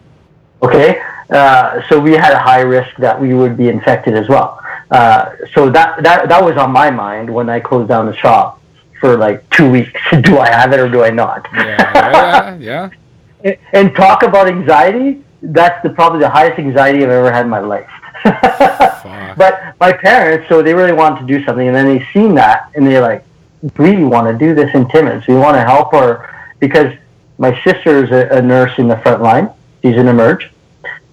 [0.62, 4.60] Okay, uh, so we had a high risk that we would be infected as well.
[4.90, 8.60] Uh, so that that that was on my mind when I closed down the shop
[9.00, 10.00] for like two weeks.
[10.22, 11.46] do I have it or do I not?
[11.52, 12.90] Yeah, yeah,
[13.42, 13.54] yeah.
[13.72, 15.23] and talk about anxiety.
[15.52, 17.90] That's the probably the highest anxiety I've ever had in my life.
[18.24, 22.70] but my parents, so they really wanted to do something, and then they seen that,
[22.74, 23.24] and they're like,
[23.76, 25.26] "We want to do this in Timmins.
[25.26, 26.94] We want to help her because
[27.36, 29.50] my sister is a, a nurse in the front line.
[29.82, 30.50] She's in emerge.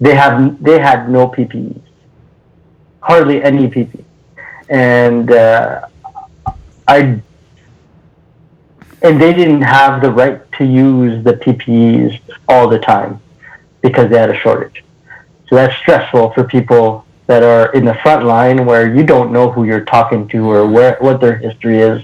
[0.00, 1.78] They have they had no PPE,
[3.00, 4.04] hardly any PPE,
[4.70, 5.86] and uh,
[6.88, 7.20] I
[9.02, 13.20] and they didn't have the right to use the PPEs all the time
[13.82, 14.84] because they had a shortage.
[15.48, 19.50] So that's stressful for people that are in the front line where you don't know
[19.50, 22.02] who you're talking to or where what their history is.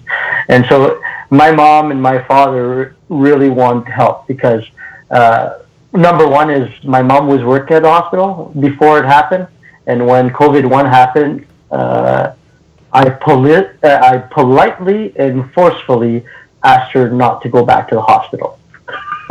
[0.48, 4.64] And so my mom and my father really want to help because
[5.10, 5.58] uh,
[5.92, 9.46] number one is my mom was working at the hospital before it happened,
[9.86, 12.32] and when COVID one happened, uh,
[12.92, 16.24] I poli- uh, I politely and forcefully
[16.62, 18.58] asked her not to go back to the hospital.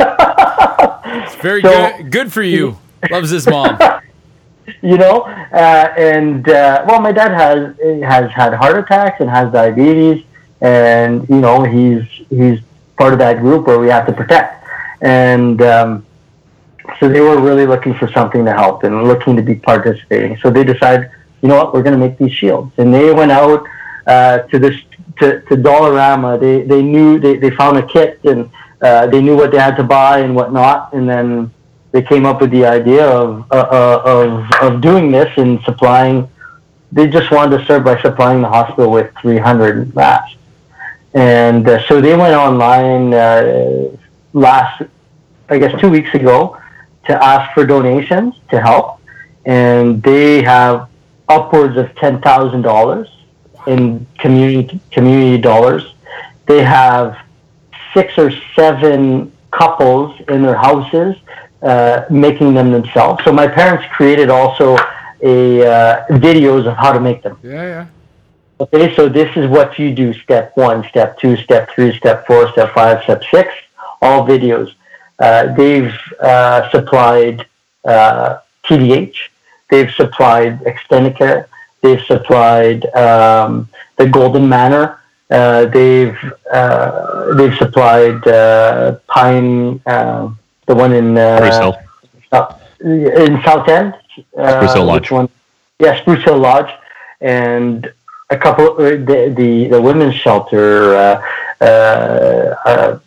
[1.10, 2.10] It's very So- good.
[2.10, 2.78] Good for you.
[3.10, 3.78] Loves his mom.
[4.82, 9.52] you know, uh, and uh, well, my dad has has had heart attacks and has
[9.52, 10.24] diabetes,
[10.60, 12.60] and you know he's he's
[12.96, 14.64] part of that group where we have to protect,
[15.00, 16.04] and um,
[16.98, 20.36] so they were really looking for something to help and looking to be participating.
[20.38, 21.10] So they decided,
[21.42, 23.64] you know what, we're going to make these shields, and they went out
[24.06, 24.74] uh, to this
[25.20, 26.38] to, to Dollarama.
[26.40, 29.76] They they knew they, they found a kit and uh, they knew what they had
[29.76, 31.50] to buy and whatnot, and then
[31.92, 36.28] they came up with the idea of uh, uh, of of doing this and supplying
[36.90, 40.36] they just wanted to start by supplying the hospital with 300 masks.
[41.14, 43.96] And uh, so they went online uh,
[44.32, 44.82] last,
[45.48, 46.58] I guess, two weeks ago
[47.06, 49.00] to ask for donations to help.
[49.44, 50.88] And they have
[51.28, 53.08] upwards of $10,000
[53.66, 55.94] in community, community dollars.
[56.46, 57.18] They have
[57.94, 61.16] six or seven couples in their houses
[61.62, 63.22] uh, making them themselves.
[63.24, 64.76] So my parents created also
[65.22, 67.38] a uh, videos of how to make them.
[67.42, 67.86] Yeah, yeah.
[68.60, 72.50] Okay, so this is what you do: step one, step two, step three, step four,
[72.52, 73.52] step five, step six.
[74.00, 74.74] All videos.
[75.18, 77.46] Uh, they've uh, supplied
[77.84, 79.16] uh, TDH.
[79.70, 81.46] They've supplied Extendicare.
[81.82, 84.97] They've supplied um, the Golden Manor.
[85.30, 86.18] Uh, they've
[86.50, 90.30] uh, they've supplied uh, Pine, uh,
[90.66, 91.72] the one in uh,
[92.80, 93.94] in South End.
[94.36, 95.10] Uh, Spruce Hill Lodge.
[95.10, 95.28] One?
[95.78, 96.72] Yeah, Spruce Hill Lodge,
[97.20, 97.92] and
[98.30, 98.72] a couple.
[98.72, 100.94] Uh, the, the the women's shelter.
[100.94, 101.22] Uh,
[101.60, 102.98] uh, uh,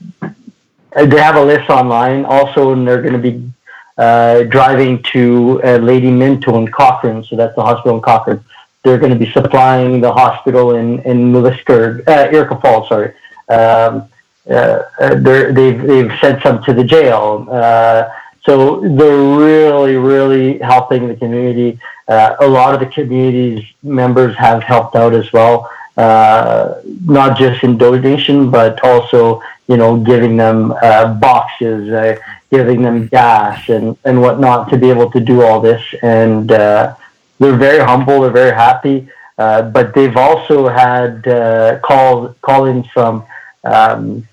[0.93, 3.51] they have a list online also, and they're going to be
[3.97, 7.23] uh, driving to uh, Lady Minto in Cochrane.
[7.23, 8.43] So that's the hospital in Cochrane.
[8.83, 12.89] They're going to be supplying the hospital in in Lewisburg, uh, Falls.
[12.89, 13.13] Sorry.
[13.49, 14.07] Um,
[14.49, 17.47] uh, uh, they've they've sent some to the jail.
[17.49, 18.09] Uh,
[18.43, 21.79] so they're really really helping the community.
[22.07, 27.63] Uh, a lot of the community's members have helped out as well, uh, not just
[27.63, 32.17] in donation, but also you know giving them uh, boxes, uh,
[32.49, 35.83] giving them gas and and whatnot to be able to do all this.
[36.01, 36.95] And uh,
[37.41, 38.21] they're very humble.
[38.21, 39.09] They're very happy.
[39.37, 43.25] Uh, but they've also had uh, call call-ins from.
[43.63, 44.27] Um,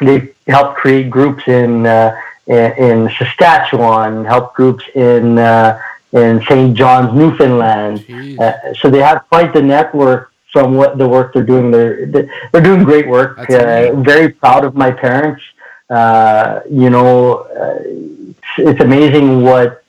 [0.00, 2.14] they helped create groups in uh,
[2.46, 5.80] in, in Saskatchewan, help groups in uh,
[6.12, 6.76] in St.
[6.76, 8.04] John's, Newfoundland.
[8.38, 11.70] Uh, so they have quite the network from what the work they're doing.
[11.70, 12.06] They're
[12.52, 13.38] they're doing great work.
[13.48, 15.42] Uh, very proud of my parents.
[15.88, 19.79] Uh, you know, uh, it's, it's amazing what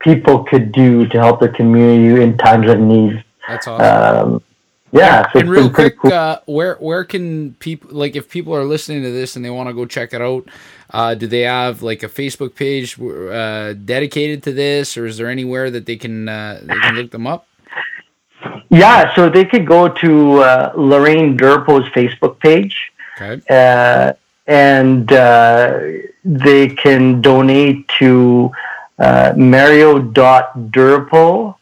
[0.00, 3.24] people could do to help their community in times of need.
[3.48, 4.34] That's awesome.
[4.34, 4.42] Um,
[4.90, 6.12] yeah, so and it's real quick, cool.
[6.12, 9.68] uh, where where can people like if people are listening to this and they want
[9.68, 10.48] to go check it out?
[10.90, 15.28] Uh, do they have like a Facebook page uh, dedicated to this, or is there
[15.28, 17.46] anywhere that they can uh, they can look them up?
[18.70, 24.14] Yeah, so they could go to uh, Lorraine Durpo's Facebook page, Okay, uh,
[24.46, 25.80] and uh,
[26.24, 28.50] they can donate to
[28.98, 31.54] uh, Mario.Durpo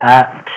[0.00, 0.48] at,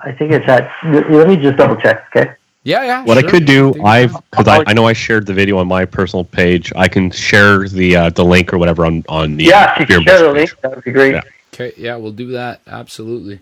[0.00, 2.32] I think it's at, let me just double check, okay?
[2.64, 3.04] yeah, yeah.
[3.04, 5.84] What I could do, I've because I, I know I shared the video on my
[5.86, 6.72] personal page.
[6.76, 10.02] I can share the uh, the link or whatever on on the Yeah, if you
[10.02, 10.50] share the Bus page.
[10.50, 11.14] link, that would be great.
[11.14, 11.22] Yeah.
[11.54, 12.60] Okay, yeah, we'll do that.
[12.66, 13.40] Absolutely.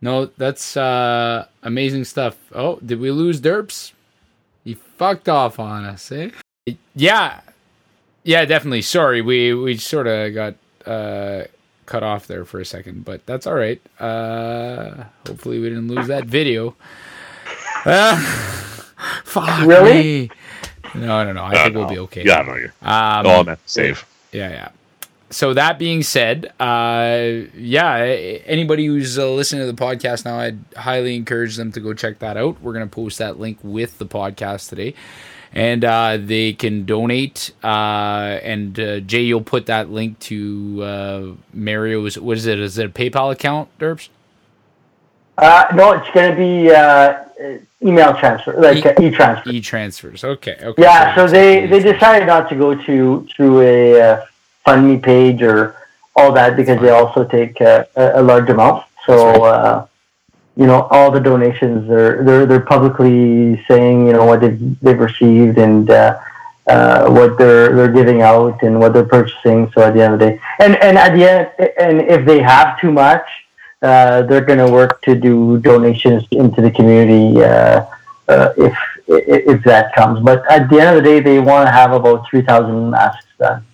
[0.00, 2.36] No, that's uh amazing stuff.
[2.54, 3.92] Oh, did we lose Derps?
[4.64, 6.30] He fucked off on us, eh?
[6.94, 7.40] Yeah.
[8.24, 8.82] Yeah, definitely.
[8.82, 10.54] Sorry, we we sort of got
[10.86, 11.44] uh
[11.86, 13.80] cut off there for a second, but that's all right.
[14.00, 16.74] Uh hopefully we didn't lose that video.
[17.84, 18.16] Uh,
[19.24, 19.92] fuck Really?
[19.94, 20.30] me.
[20.94, 21.42] No, no, no.
[21.44, 22.22] I think we'll be okay.
[22.24, 22.72] Yeah, no, you're.
[22.82, 24.04] Um, oh, man, save.
[24.30, 24.68] yeah, yeah.
[25.30, 27.96] So that being said, uh, yeah,
[28.44, 32.18] anybody who's uh, listening to the podcast now, I'd highly encourage them to go check
[32.18, 32.60] that out.
[32.60, 34.94] We're gonna post that link with the podcast today,
[35.52, 37.52] and uh, they can donate.
[37.62, 42.18] Uh, and uh, Jay, you'll put that link to uh, Mario's.
[42.18, 42.58] What is it?
[42.58, 44.08] Is it a PayPal account, Derbs?
[45.38, 47.24] Uh, no, it's going to be uh,
[47.82, 49.50] email transfer, like E- uh, e-transfer.
[49.50, 50.24] E transfers.
[50.24, 50.56] Okay.
[50.62, 50.82] Okay.
[50.82, 54.26] Yeah, so they, they decided not to go to through a uh,
[54.64, 55.74] fund me page or
[56.14, 58.84] all that because they also take uh, a, a large amount.
[59.06, 59.86] So uh,
[60.56, 64.98] you know, all the donations they're they're they're publicly saying you know what they've they've
[64.98, 66.18] received and uh,
[66.66, 69.70] uh, what they're they're giving out and what they're purchasing.
[69.72, 72.40] So at the end of the day, and and at the end, and if they
[72.42, 73.24] have too much,
[73.80, 77.42] uh, they're going to work to do donations into the community.
[77.42, 77.86] Uh,
[78.28, 78.74] uh, if
[79.08, 80.20] if that comes.
[80.20, 83.26] But at the end of the day, they want to have about three thousand masks
[83.38, 83.64] done.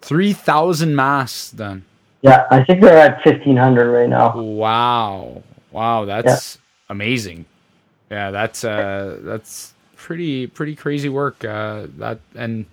[0.00, 1.84] three thousand masks done.
[2.22, 4.36] Yeah, I think they're at fifteen hundred right now.
[4.38, 5.42] Wow.
[5.74, 7.46] Wow, that's amazing.
[8.10, 11.44] Yeah, that's uh that's pretty pretty crazy work.
[11.44, 12.66] Uh that and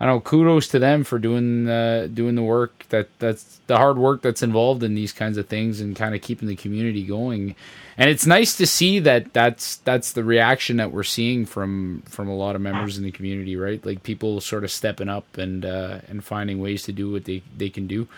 [0.00, 3.76] I don't know, kudos to them for doing uh doing the work that that's the
[3.76, 7.04] hard work that's involved in these kinds of things and kind of keeping the community
[7.04, 7.54] going.
[7.96, 12.28] And it's nice to see that that's that's the reaction that we're seeing from from
[12.28, 13.84] a lot of members in the community, right?
[13.86, 17.42] Like people sort of stepping up and uh and finding ways to do what they
[17.56, 18.08] they can do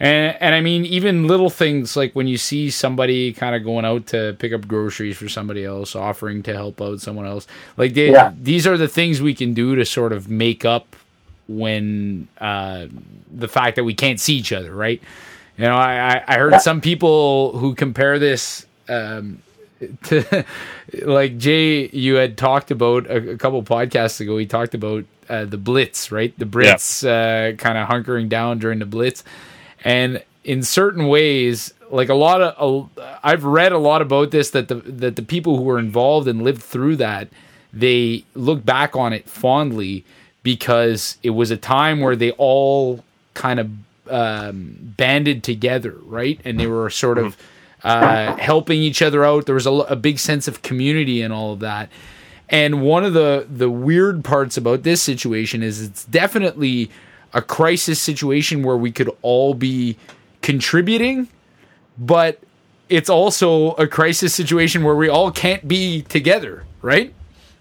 [0.00, 3.84] And and I mean even little things like when you see somebody kind of going
[3.84, 7.46] out to pick up groceries for somebody else, offering to help out someone else.
[7.76, 8.32] Like they, yeah.
[8.36, 10.96] these are the things we can do to sort of make up
[11.46, 12.86] when uh,
[13.30, 15.00] the fact that we can't see each other, right?
[15.56, 19.42] You know, I I heard some people who compare this um,
[20.04, 20.44] to
[21.02, 21.88] like Jay.
[21.88, 24.36] You had talked about a, a couple podcasts ago.
[24.38, 26.36] He talked about uh, the Blitz, right?
[26.38, 27.52] The Brits yeah.
[27.52, 29.24] uh, kind of hunkering down during the Blitz,
[29.84, 34.50] and in certain ways, like a lot of uh, I've read a lot about this
[34.50, 37.28] that the that the people who were involved and lived through that
[37.74, 40.04] they look back on it fondly
[40.42, 43.04] because it was a time where they all
[43.34, 43.70] kind of
[44.08, 46.40] um, banded together, right?
[46.44, 47.36] And they were sort of
[47.82, 49.46] uh, helping each other out.
[49.46, 51.90] There was a, a big sense of community and all of that.
[52.48, 56.90] And one of the the weird parts about this situation is it's definitely
[57.34, 59.96] a crisis situation where we could all be
[60.40, 61.28] contributing,
[61.98, 62.40] but
[62.88, 67.12] it's also a crisis situation where we all can't be together, right?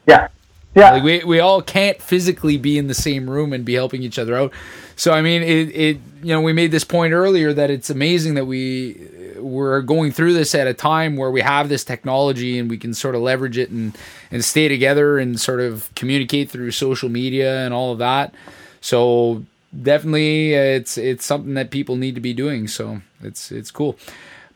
[0.07, 0.27] Yeah.
[0.75, 0.91] Yeah.
[0.91, 4.17] Like we, we all can't physically be in the same room and be helping each
[4.17, 4.51] other out.
[4.95, 8.35] So I mean it, it you know, we made this point earlier that it's amazing
[8.35, 12.69] that we we're going through this at a time where we have this technology and
[12.69, 13.97] we can sort of leverage it and
[14.31, 18.33] and stay together and sort of communicate through social media and all of that.
[18.81, 19.43] So
[19.81, 22.67] definitely it's it's something that people need to be doing.
[22.67, 23.97] So it's it's cool.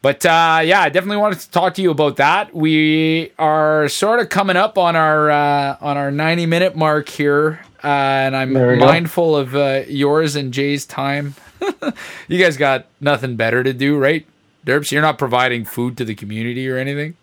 [0.02, 2.54] But uh, yeah, I definitely wanted to talk to you about that.
[2.54, 7.62] We are sort of coming up on our uh, on our ninety minute mark here,
[7.84, 9.36] uh, and I'm mindful go.
[9.38, 11.36] of uh, yours and Jay's time.
[12.28, 14.26] you guys got nothing better to do, right,
[14.66, 14.92] Derps?
[14.92, 17.16] You're not providing food to the community or anything.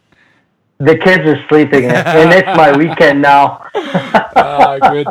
[0.79, 3.67] The kids are sleeping, and it's my weekend now.
[3.75, 5.07] uh, good.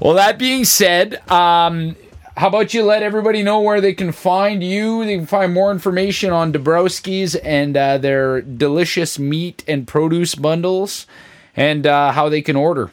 [0.00, 1.96] Well, that being said, um,
[2.36, 5.04] how about you let everybody know where they can find you?
[5.04, 11.06] They can find more information on Dabrowski's and uh, their delicious meat and produce bundles
[11.56, 12.90] and uh, how they can order.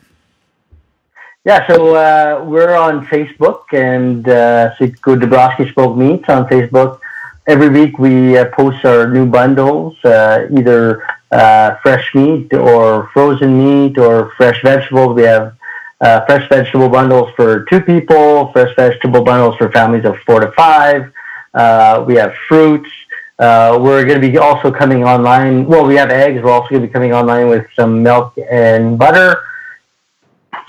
[1.46, 7.00] Yeah, so uh, we're on Facebook and uh, so go Dabrowski Smoked Meats on Facebook.
[7.46, 9.98] Every week we uh, post our new bundles,
[11.34, 15.16] uh, fresh meat or frozen meat or fresh vegetables.
[15.16, 15.56] We have
[16.00, 20.52] uh, fresh vegetable bundles for two people, fresh vegetable bundles for families of four to
[20.52, 21.12] five.
[21.54, 22.90] Uh, we have fruits.
[23.40, 25.66] Uh, we're going to be also coming online.
[25.66, 26.42] Well, we have eggs.
[26.44, 29.44] We're also going to be coming online with some milk and butter.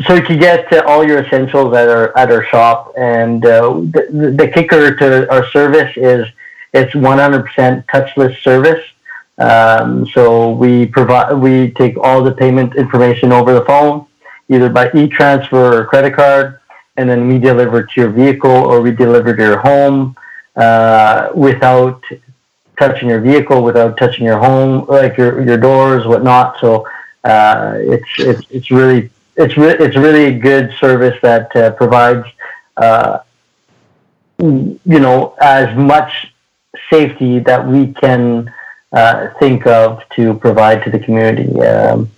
[0.07, 2.95] So you can get all your essentials at our at our shop.
[2.97, 6.27] And uh, the, the kicker to our service is
[6.73, 8.85] it's 100% touchless service.
[9.39, 14.07] Um, so we provide we take all the payment information over the phone
[14.49, 16.61] either by e-transfer or credit card,
[16.97, 20.17] and then we deliver to your vehicle or we deliver to your home
[20.57, 22.03] uh, without
[22.79, 26.59] touching your vehicle, without touching your home, like your your doors, whatnot.
[26.61, 26.87] So
[27.25, 32.27] uh, it's it's it's really it's re- it's really a good service that uh, provides
[32.77, 33.19] uh,
[34.39, 36.33] you know as much
[36.91, 38.53] safety that we can
[38.95, 41.51] uh, think of to provide to the community.
[41.61, 42.11] Um,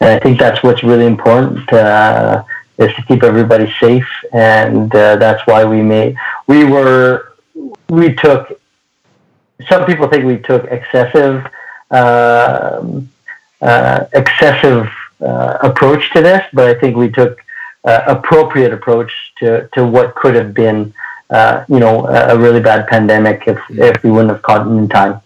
[0.00, 2.42] and I think that's what's really important uh,
[2.78, 7.34] is to keep everybody safe, and uh, that's why we made we were
[7.88, 8.60] we took.
[9.68, 11.46] Some people think we took excessive
[11.90, 13.08] um,
[13.60, 14.90] uh, excessive
[15.20, 17.38] uh, approach to this, but I think we took
[17.84, 20.94] uh, appropriate approach to to what could have been.
[21.30, 24.86] Uh, you know, a really bad pandemic if, if we wouldn't have caught it in
[24.86, 25.18] time.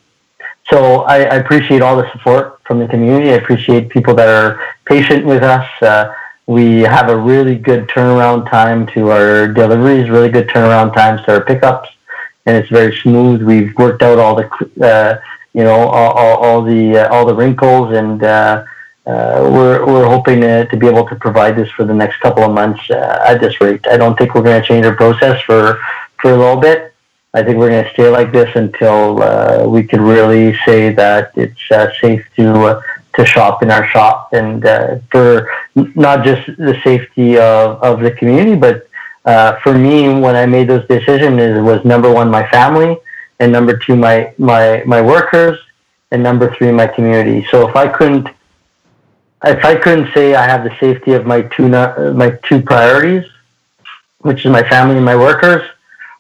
[0.70, 3.30] So I, I, appreciate all the support from the community.
[3.30, 5.66] I appreciate people that are patient with us.
[5.80, 6.12] Uh,
[6.46, 11.34] we have a really good turnaround time to our deliveries, really good turnaround times to
[11.34, 11.88] our pickups,
[12.46, 13.42] and it's very smooth.
[13.42, 14.48] We've worked out all the,
[14.84, 15.20] uh,
[15.54, 18.64] you know, all, all, all the uh, all the wrinkles, and uh,
[19.06, 22.42] uh, we're we're hoping to, to be able to provide this for the next couple
[22.42, 23.86] of months uh, at this rate.
[23.86, 25.80] I don't think we're going to change our process for
[26.18, 26.92] for a little bit.
[27.36, 31.32] I think we're going to stay like this until uh, we can really say that
[31.36, 32.82] it's uh, safe to uh,
[33.14, 38.10] to shop in our shop, and uh, for not just the safety of, of the
[38.10, 38.88] community, but
[39.26, 42.96] uh, for me, when I made those decisions, it was number one my family,
[43.38, 45.58] and number two my my my workers,
[46.12, 47.46] and number three my community.
[47.50, 48.28] So if I couldn't
[49.44, 53.26] if I couldn't say I have the safety of my two my two priorities,
[54.20, 55.62] which is my family and my workers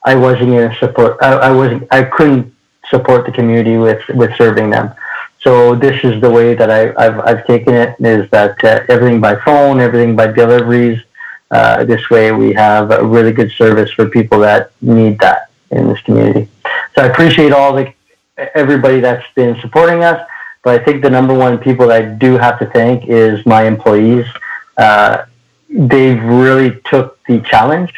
[0.06, 1.18] I wasn't going to support.
[1.20, 1.86] I, I wasn't.
[1.90, 2.54] I couldn't
[2.88, 4.94] support the community with with serving them.
[5.40, 7.96] So this is the way that I, have I've taken it.
[8.00, 11.02] Is that uh, everything by phone, everything by deliveries.
[11.50, 15.88] Uh, this way, we have a really good service for people that need that in
[15.88, 16.48] this community.
[16.94, 17.92] so I appreciate all the
[18.54, 20.24] everybody that's been supporting us.
[20.62, 23.64] But I think the number one people that I do have to thank is my
[23.64, 24.26] employees.
[24.76, 25.24] Uh,
[25.68, 27.92] they've really took the challenge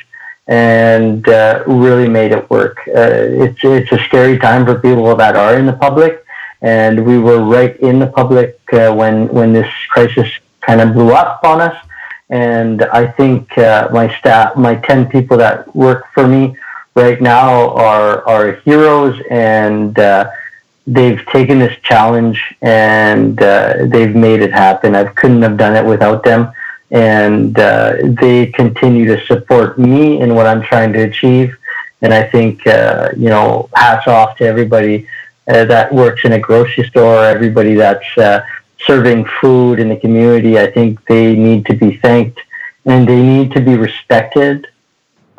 [0.48, 2.78] and uh, really made it work.
[2.88, 6.24] Uh, it's it's a scary time for people that are in the public,
[6.62, 10.28] and we were right in the public uh, when when this crisis
[10.62, 11.76] kind of blew up on us.
[12.30, 16.56] And I think uh, my staff, my ten people that work for me
[16.94, 20.30] right now, are are heroes, and uh,
[20.86, 24.94] they've taken this challenge and uh, they've made it happen.
[24.94, 26.50] I couldn't have done it without them
[26.90, 31.56] and uh, they continue to support me in what I'm trying to achieve.
[32.00, 35.06] And I think, uh, you know, hats off to everybody
[35.48, 38.44] uh, that works in a grocery store, everybody that's uh,
[38.86, 40.58] serving food in the community.
[40.58, 42.40] I think they need to be thanked
[42.84, 44.66] and they need to be respected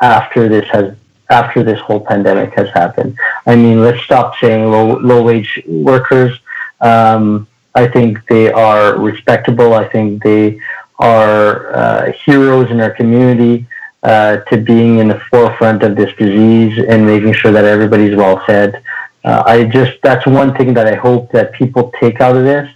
[0.00, 0.94] after this has
[1.30, 3.16] after this whole pandemic has happened.
[3.46, 6.38] I mean, let's stop saying low low wage workers.
[6.80, 9.74] Um, I think they are respectable.
[9.74, 10.60] I think they
[11.00, 13.66] are uh, heroes in our community
[14.02, 18.38] uh, to being in the forefront of this disease and making sure that everybody's well
[18.46, 18.82] fed.
[19.24, 22.70] Uh, I just that's one thing that I hope that people take out of this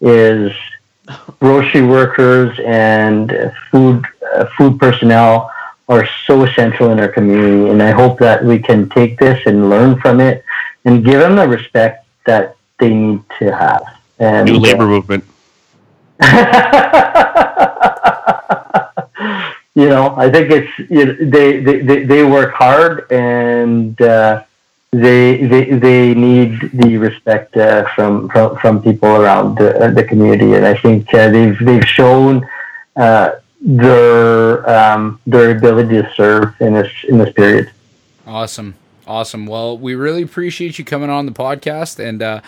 [0.00, 0.52] is
[1.40, 5.50] grocery workers and food uh, food personnel
[5.88, 9.68] are so essential in our community, and I hope that we can take this and
[9.68, 10.44] learn from it
[10.86, 13.82] and give them the respect that they need to have.
[14.18, 15.24] And, New labor movement.
[19.74, 24.44] you know, I think it's you know, they, they they work hard and uh,
[24.92, 30.54] they they they need the respect uh, from, from from people around the, the community,
[30.54, 32.48] and I think uh, they've they've shown
[32.94, 37.72] uh, their um, their ability to serve in this in this period.
[38.26, 38.74] Awesome,
[39.06, 39.46] awesome.
[39.46, 42.40] Well, we really appreciate you coming on the podcast and uh,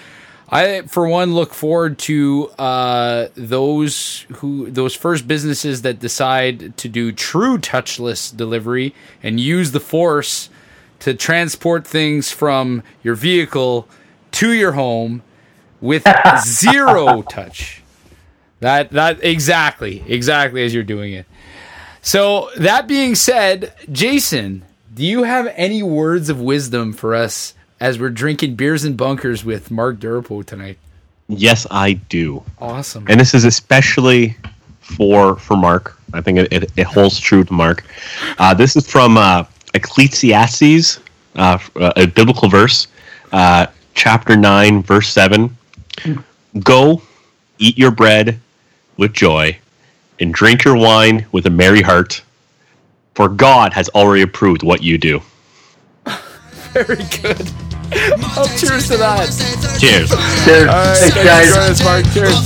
[0.49, 6.89] I, for one, look forward to uh, those who those first businesses that decide to
[6.89, 10.49] do true touchless delivery and use the force
[11.01, 13.89] to transport things from your vehicle
[14.33, 15.23] to your home
[15.81, 16.07] with
[16.45, 17.83] zero touch.
[18.61, 21.27] That that exactly exactly as you're doing it.
[22.03, 24.65] So that being said, Jason,
[24.95, 29.45] do you have any words of wisdom for us as we're drinking beers and bunkers
[29.45, 30.79] with Mark Durapo tonight.
[31.29, 32.43] Yes, I do.
[32.59, 33.07] Awesome.
[33.09, 34.37] And this is especially
[34.81, 35.99] for for Mark.
[36.13, 37.85] I think it, it, it holds true to Mark.
[38.39, 39.45] Uh, this is from uh,
[39.75, 41.01] Ecclesiastes,
[41.35, 42.87] uh, a biblical verse,
[43.33, 45.57] uh, chapter 9, verse 7.
[46.61, 47.03] Go,
[47.59, 48.41] eat your bread
[48.97, 49.59] with joy,
[50.21, 52.23] and drink your wine with a merry heart,
[53.15, 55.21] for God has already approved what you do.
[56.73, 57.51] Very good.
[58.39, 59.31] Oh, cheers to that.
[59.81, 60.11] Cheers.
[60.45, 60.69] Cheers.
[60.69, 61.83] All right, Thanks, guys.
[61.85, 62.05] Mark.
[62.13, 62.37] Cheers.